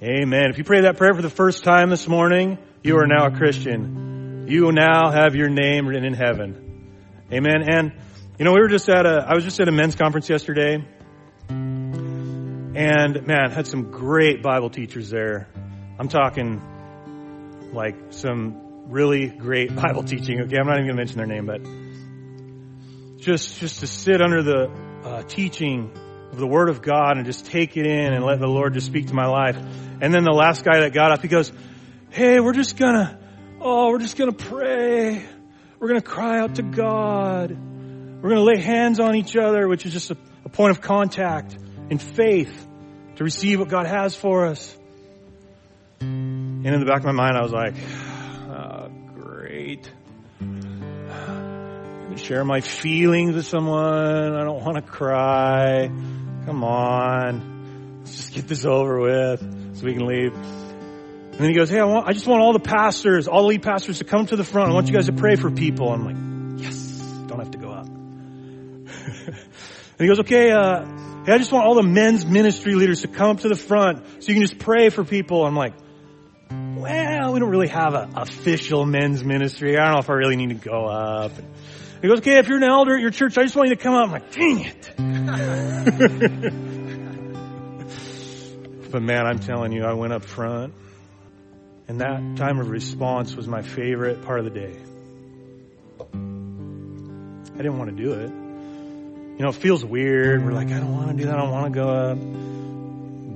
Amen. 0.00 0.42
If 0.50 0.58
you 0.58 0.64
pray 0.64 0.82
that 0.82 0.96
prayer 0.96 1.12
for 1.14 1.22
the 1.22 1.30
first 1.30 1.64
time 1.64 1.90
this 1.90 2.06
morning, 2.06 2.58
you 2.84 2.98
are 2.98 3.06
now 3.08 3.26
a 3.26 3.30
Christian. 3.32 4.46
You 4.48 4.70
now 4.70 5.10
have 5.10 5.34
your 5.34 5.48
name 5.48 5.88
written 5.88 6.04
in 6.04 6.14
heaven. 6.14 6.86
Amen. 7.32 7.62
And, 7.68 7.92
you 8.38 8.44
know, 8.44 8.52
we 8.52 8.60
were 8.60 8.68
just 8.68 8.88
at 8.88 9.04
a, 9.06 9.24
I 9.28 9.34
was 9.34 9.42
just 9.42 9.58
at 9.60 9.66
a 9.68 9.72
men's 9.72 9.96
conference 9.96 10.28
yesterday. 10.28 10.86
And 11.48 12.72
man, 13.26 13.50
had 13.50 13.66
some 13.66 13.90
great 13.90 14.40
Bible 14.40 14.70
teachers 14.70 15.10
there. 15.10 15.48
I'm 15.98 16.08
talking 16.08 16.62
like 17.72 17.96
some 18.10 18.61
really 18.86 19.28
great 19.28 19.74
Bible 19.74 20.02
teaching. 20.02 20.40
Okay, 20.42 20.56
I'm 20.58 20.66
not 20.66 20.78
even 20.80 20.94
going 20.94 20.96
to 20.96 20.96
mention 20.96 21.18
their 21.18 21.26
name, 21.26 21.46
but 21.46 23.20
just 23.22 23.58
just 23.58 23.80
to 23.80 23.86
sit 23.86 24.20
under 24.20 24.42
the 24.42 24.68
uh, 25.04 25.22
teaching 25.22 25.90
of 26.32 26.38
the 26.38 26.46
Word 26.46 26.68
of 26.68 26.82
God 26.82 27.16
and 27.16 27.24
just 27.26 27.46
take 27.46 27.76
it 27.76 27.86
in 27.86 28.12
and 28.12 28.24
let 28.24 28.40
the 28.40 28.46
Lord 28.48 28.74
just 28.74 28.86
speak 28.86 29.08
to 29.08 29.14
my 29.14 29.26
life. 29.26 29.56
And 29.56 30.12
then 30.12 30.24
the 30.24 30.32
last 30.32 30.64
guy 30.64 30.80
that 30.80 30.92
got 30.92 31.12
up, 31.12 31.22
he 31.22 31.28
goes, 31.28 31.52
"Hey, 32.10 32.40
we're 32.40 32.52
just 32.54 32.76
gonna, 32.76 33.18
oh, 33.60 33.90
we're 33.90 33.98
just 34.00 34.16
gonna 34.16 34.32
pray. 34.32 35.24
We're 35.78 35.88
gonna 35.88 36.02
cry 36.02 36.40
out 36.40 36.56
to 36.56 36.62
God. 36.62 37.50
We're 37.50 38.28
gonna 38.28 38.42
lay 38.42 38.60
hands 38.60 39.00
on 39.00 39.14
each 39.16 39.36
other, 39.36 39.68
which 39.68 39.86
is 39.86 39.92
just 39.92 40.10
a, 40.10 40.16
a 40.44 40.48
point 40.48 40.70
of 40.72 40.80
contact 40.80 41.56
in 41.90 41.98
faith 41.98 42.68
to 43.16 43.24
receive 43.24 43.58
what 43.60 43.68
God 43.68 43.86
has 43.86 44.14
for 44.16 44.46
us." 44.46 44.76
And 46.00 46.68
in 46.72 46.78
the 46.78 46.86
back 46.86 46.98
of 46.98 47.04
my 47.04 47.12
mind, 47.12 47.36
I 47.36 47.42
was 47.42 47.52
like, 47.52 47.74
share 52.18 52.44
my 52.44 52.60
feelings 52.60 53.34
with 53.34 53.46
someone. 53.46 54.34
I 54.36 54.44
don't 54.44 54.62
want 54.64 54.76
to 54.76 54.82
cry. 54.82 55.88
Come 56.46 56.64
on. 56.64 58.00
Let's 58.00 58.16
just 58.16 58.34
get 58.34 58.48
this 58.48 58.64
over 58.64 59.00
with 59.00 59.76
so 59.76 59.84
we 59.86 59.94
can 59.94 60.06
leave. 60.06 60.34
And 60.34 61.34
then 61.40 61.48
he 61.48 61.54
goes, 61.54 61.70
Hey, 61.70 61.78
I, 61.80 61.84
want, 61.84 62.08
I 62.08 62.12
just 62.12 62.26
want 62.26 62.42
all 62.42 62.52
the 62.52 62.58
pastors, 62.60 63.28
all 63.28 63.42
the 63.42 63.48
lead 63.48 63.62
pastors 63.62 63.98
to 63.98 64.04
come 64.04 64.26
to 64.26 64.36
the 64.36 64.44
front. 64.44 64.70
I 64.70 64.74
want 64.74 64.88
you 64.88 64.92
guys 64.94 65.06
to 65.06 65.12
pray 65.12 65.36
for 65.36 65.50
people. 65.50 65.90
I'm 65.92 66.04
like, 66.56 66.62
Yes, 66.62 66.78
don't 67.28 67.38
have 67.38 67.50
to 67.52 67.58
go 67.58 67.70
up. 67.70 67.86
and 67.86 68.88
he 69.98 70.06
goes, 70.06 70.20
Okay, 70.20 70.50
uh, 70.50 70.84
hey, 71.24 71.32
I 71.32 71.38
just 71.38 71.52
want 71.52 71.64
all 71.66 71.74
the 71.74 71.82
men's 71.82 72.26
ministry 72.26 72.74
leaders 72.74 73.02
to 73.02 73.08
come 73.08 73.36
to 73.38 73.48
the 73.48 73.54
front 73.56 74.04
so 74.22 74.28
you 74.32 74.38
can 74.38 74.42
just 74.46 74.58
pray 74.58 74.90
for 74.90 75.04
people. 75.04 75.44
I'm 75.46 75.56
like, 75.56 75.74
well, 76.76 77.32
we 77.32 77.38
don't 77.38 77.48
really 77.50 77.68
have 77.68 77.94
an 77.94 78.10
official 78.16 78.84
men's 78.84 79.24
ministry. 79.24 79.78
I 79.78 79.84
don't 79.84 79.92
know 79.94 79.98
if 80.00 80.10
I 80.10 80.14
really 80.14 80.34
need 80.36 80.48
to 80.50 80.54
go 80.68 80.84
up. 80.86 81.38
And 81.38 81.51
he 82.02 82.08
goes, 82.08 82.18
okay, 82.18 82.36
if 82.38 82.48
you're 82.48 82.56
an 82.58 82.64
elder 82.64 82.96
at 82.96 83.00
your 83.00 83.10
church, 83.12 83.38
I 83.38 83.44
just 83.44 83.54
want 83.54 83.68
you 83.68 83.76
to 83.76 83.80
come 83.80 83.94
out. 83.94 84.06
I'm 84.06 84.10
like, 84.10 84.32
dang 84.32 84.64
it. 86.18 86.32
but 88.90 89.02
man, 89.02 89.24
I'm 89.24 89.38
telling 89.38 89.70
you, 89.70 89.84
I 89.84 89.92
went 89.94 90.12
up 90.12 90.24
front. 90.24 90.74
And 91.86 92.00
that 92.00 92.36
time 92.36 92.58
of 92.58 92.68
response 92.70 93.36
was 93.36 93.46
my 93.46 93.62
favorite 93.62 94.22
part 94.22 94.40
of 94.40 94.44
the 94.44 94.50
day. 94.50 94.76
I 97.54 97.58
didn't 97.58 97.76
want 97.78 97.90
to 97.96 98.02
do 98.02 98.12
it. 98.14 98.30
You 98.30 99.38
know, 99.38 99.50
it 99.50 99.54
feels 99.54 99.84
weird. 99.84 100.44
We're 100.44 100.50
like, 100.52 100.72
I 100.72 100.80
don't 100.80 100.92
want 100.96 101.12
to 101.12 101.16
do 101.16 101.26
that. 101.26 101.36
I 101.36 101.38
don't 101.40 101.52
want 101.52 101.72
to 101.72 101.80
go 101.80 101.88
up. 101.88 102.18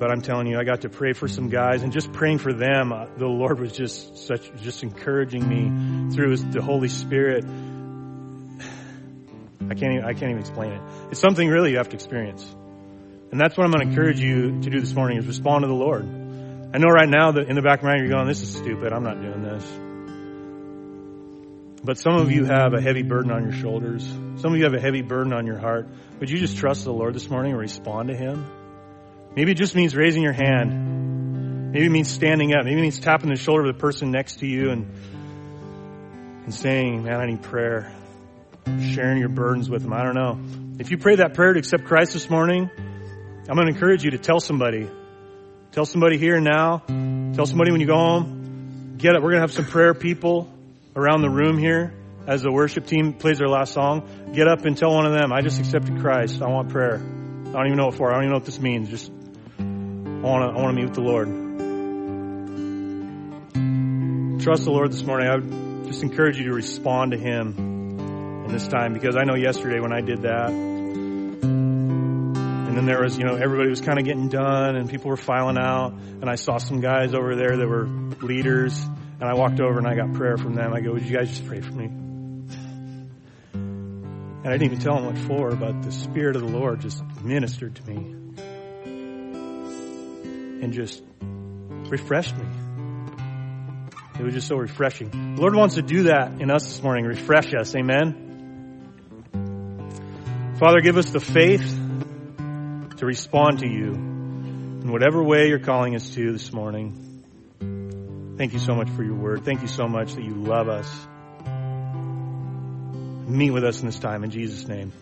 But 0.00 0.10
I'm 0.10 0.20
telling 0.22 0.48
you, 0.48 0.58
I 0.58 0.64
got 0.64 0.80
to 0.80 0.88
pray 0.88 1.12
for 1.14 1.26
some 1.28 1.48
guys, 1.48 1.82
and 1.82 1.90
just 1.90 2.12
praying 2.12 2.38
for 2.38 2.52
them, 2.52 2.92
uh, 2.92 3.06
the 3.16 3.26
Lord 3.26 3.58
was 3.58 3.72
just 3.72 4.16
such, 4.26 4.46
just 4.60 4.82
encouraging 4.82 5.48
me 5.48 6.10
through 6.14 6.36
the 6.36 6.60
Holy 6.60 6.88
Spirit 6.88 7.46
I 9.70 9.74
can't 9.74 9.92
even, 9.94 10.04
I 10.04 10.12
can't 10.12 10.30
even 10.30 10.38
explain 10.38 10.72
it. 10.72 10.80
It's 11.10 11.20
something 11.20 11.48
really 11.48 11.72
you 11.72 11.78
have 11.78 11.88
to 11.90 11.94
experience. 11.96 12.44
And 13.32 13.40
that's 13.40 13.56
what 13.56 13.64
I'm 13.66 13.72
going 13.72 13.84
to 13.86 13.92
encourage 13.92 14.20
you 14.20 14.60
to 14.62 14.70
do 14.70 14.80
this 14.80 14.94
morning 14.94 15.18
is 15.18 15.26
respond 15.26 15.62
to 15.62 15.68
the 15.68 15.74
Lord. 15.74 16.04
I 16.04 16.78
know 16.78 16.88
right 16.88 17.08
now 17.08 17.32
that 17.32 17.48
in 17.48 17.56
the 17.56 17.62
back 17.62 17.80
of 17.80 17.84
mind 17.84 17.98
you're 18.00 18.12
going, 18.14 18.28
this 18.28 18.42
is 18.42 18.54
stupid. 18.54 18.92
I'm 18.92 19.02
not 19.02 19.20
doing 19.20 19.42
this. 19.42 19.70
But 21.82 21.98
some 21.98 22.14
of 22.14 22.30
you 22.30 22.44
have 22.44 22.74
a 22.74 22.80
heavy 22.80 23.02
burden 23.02 23.30
on 23.32 23.42
your 23.42 23.52
shoulders. 23.52 24.04
Some 24.04 24.52
of 24.52 24.56
you 24.56 24.64
have 24.64 24.74
a 24.74 24.80
heavy 24.80 25.02
burden 25.02 25.32
on 25.32 25.46
your 25.46 25.58
heart. 25.58 25.88
Would 26.20 26.30
you 26.30 26.38
just 26.38 26.56
trust 26.56 26.84
the 26.84 26.92
Lord 26.92 27.14
this 27.14 27.28
morning 27.30 27.52
and 27.52 27.60
respond 27.60 28.08
to 28.08 28.16
Him? 28.16 28.46
Maybe 29.36 29.52
it 29.52 29.56
just 29.56 29.74
means 29.74 29.94
raising 29.94 30.22
your 30.22 30.32
hand. 30.32 31.72
Maybe 31.72 31.86
it 31.86 31.90
means 31.90 32.10
standing 32.10 32.54
up. 32.54 32.64
Maybe 32.64 32.78
it 32.78 32.82
means 32.82 33.00
tapping 33.00 33.28
the 33.30 33.36
shoulder 33.36 33.66
of 33.68 33.74
the 33.76 33.80
person 33.80 34.10
next 34.10 34.40
to 34.40 34.46
you 34.46 34.70
and, 34.70 34.90
and 36.44 36.54
saying, 36.54 37.04
man, 37.04 37.20
I 37.20 37.26
need 37.26 37.42
prayer 37.42 37.92
sharing 38.94 39.18
your 39.18 39.28
burdens 39.28 39.70
with 39.70 39.82
them. 39.82 39.92
I 39.92 40.02
don't 40.02 40.14
know. 40.14 40.38
If 40.78 40.90
you 40.90 40.98
pray 40.98 41.16
that 41.16 41.34
prayer 41.34 41.52
to 41.52 41.58
accept 41.58 41.84
Christ 41.84 42.12
this 42.12 42.28
morning, 42.28 42.68
I'm 43.48 43.54
going 43.54 43.68
to 43.68 43.72
encourage 43.72 44.04
you 44.04 44.10
to 44.12 44.18
tell 44.18 44.40
somebody. 44.40 44.90
Tell 45.72 45.84
somebody 45.84 46.18
here 46.18 46.36
and 46.36 46.44
now. 46.44 46.82
Tell 47.34 47.46
somebody 47.46 47.70
when 47.70 47.80
you 47.80 47.86
go 47.86 47.96
home. 47.96 48.94
Get 48.98 49.14
up. 49.14 49.22
We're 49.22 49.30
going 49.30 49.42
to 49.42 49.48
have 49.48 49.52
some 49.52 49.66
prayer 49.66 49.94
people 49.94 50.52
around 50.96 51.20
the 51.22 51.30
room 51.30 51.58
here 51.58 51.92
as 52.26 52.42
the 52.42 52.50
worship 52.50 52.86
team 52.86 53.12
plays 53.12 53.38
their 53.38 53.48
last 53.48 53.72
song. 53.72 54.32
Get 54.34 54.48
up 54.48 54.64
and 54.64 54.76
tell 54.76 54.92
one 54.92 55.06
of 55.06 55.12
them, 55.12 55.32
I 55.32 55.42
just 55.42 55.60
accepted 55.60 56.00
Christ. 56.00 56.42
I 56.42 56.48
want 56.48 56.70
prayer. 56.70 56.96
I 56.96 57.52
don't 57.52 57.66
even 57.66 57.76
know 57.78 57.86
what 57.86 57.94
for. 57.94 58.10
I 58.10 58.14
don't 58.14 58.24
even 58.24 58.30
know 58.32 58.38
what 58.38 58.46
this 58.46 58.60
means. 58.60 58.88
Just, 58.88 59.10
I 59.60 59.62
want 59.62 60.50
to, 60.54 60.58
I 60.58 60.62
want 60.62 60.74
to 60.74 60.74
meet 60.82 60.86
with 60.86 60.94
the 60.94 61.02
Lord. 61.02 61.26
Trust 64.42 64.64
the 64.64 64.70
Lord 64.72 64.92
this 64.92 65.02
morning. 65.04 65.28
I 65.28 65.36
would 65.36 65.86
just 65.88 66.02
encourage 66.02 66.36
you 66.38 66.44
to 66.46 66.52
respond 66.52 67.12
to 67.12 67.18
Him 67.18 67.74
in 68.46 68.52
this 68.52 68.68
time 68.68 68.92
because 68.92 69.16
I 69.16 69.24
know 69.24 69.34
yesterday 69.34 69.80
when 69.80 69.92
I 69.92 70.00
did 70.00 70.22
that, 70.22 70.50
and 70.50 72.76
then 72.76 72.86
there 72.86 73.02
was, 73.02 73.18
you 73.18 73.24
know, 73.24 73.34
everybody 73.34 73.68
was 73.68 73.80
kind 73.80 73.98
of 73.98 74.04
getting 74.04 74.28
done 74.28 74.76
and 74.76 74.88
people 74.88 75.10
were 75.10 75.16
filing 75.16 75.58
out, 75.58 75.92
and 75.92 76.30
I 76.30 76.36
saw 76.36 76.58
some 76.58 76.80
guys 76.80 77.12
over 77.12 77.34
there 77.34 77.56
that 77.56 77.68
were 77.68 77.88
leaders, 78.22 78.80
and 79.20 79.24
I 79.28 79.34
walked 79.34 79.60
over 79.60 79.78
and 79.78 79.86
I 79.86 79.94
got 79.96 80.14
prayer 80.14 80.36
from 80.36 80.54
them. 80.54 80.72
I 80.72 80.80
go, 80.80 80.92
Would 80.92 81.02
you 81.04 81.16
guys 81.16 81.28
just 81.28 81.44
pray 81.46 81.60
for 81.60 81.72
me? 81.72 81.86
And 83.54 84.46
I 84.46 84.52
didn't 84.56 84.72
even 84.74 84.78
tell 84.78 84.94
them 84.94 85.06
what 85.06 85.18
for, 85.18 85.56
but 85.56 85.82
the 85.82 85.90
Spirit 85.90 86.36
of 86.36 86.42
the 86.42 86.48
Lord 86.56 86.80
just 86.80 87.02
ministered 87.22 87.74
to 87.76 87.84
me 87.90 88.14
and 90.62 90.72
just 90.72 91.02
refreshed 91.90 92.36
me. 92.36 92.46
It 94.20 94.22
was 94.22 94.34
just 94.34 94.46
so 94.46 94.54
refreshing. 94.56 95.34
The 95.34 95.40
Lord 95.42 95.56
wants 95.56 95.74
to 95.74 95.82
do 95.82 96.04
that 96.04 96.40
in 96.40 96.50
us 96.52 96.64
this 96.64 96.80
morning. 96.80 97.04
Refresh 97.06 97.52
us. 97.52 97.74
Amen. 97.74 98.22
Father, 100.58 100.80
give 100.80 100.96
us 100.96 101.10
the 101.10 101.20
faith 101.20 101.60
to 101.68 103.04
respond 103.04 103.58
to 103.58 103.68
you 103.68 103.92
in 103.92 104.90
whatever 104.90 105.22
way 105.22 105.48
you're 105.48 105.58
calling 105.58 105.94
us 105.94 106.14
to 106.14 106.32
this 106.32 106.50
morning. 106.50 107.26
Thank 108.38 108.54
you 108.54 108.58
so 108.58 108.74
much 108.74 108.88
for 108.88 109.04
your 109.04 109.16
word. 109.16 109.44
Thank 109.44 109.60
you 109.60 109.68
so 109.68 109.86
much 109.86 110.14
that 110.14 110.24
you 110.24 110.32
love 110.34 110.70
us. 110.70 110.90
Meet 113.28 113.50
with 113.50 113.64
us 113.64 113.80
in 113.80 113.86
this 113.86 113.98
time 113.98 114.24
in 114.24 114.30
Jesus' 114.30 114.66
name. 114.66 114.92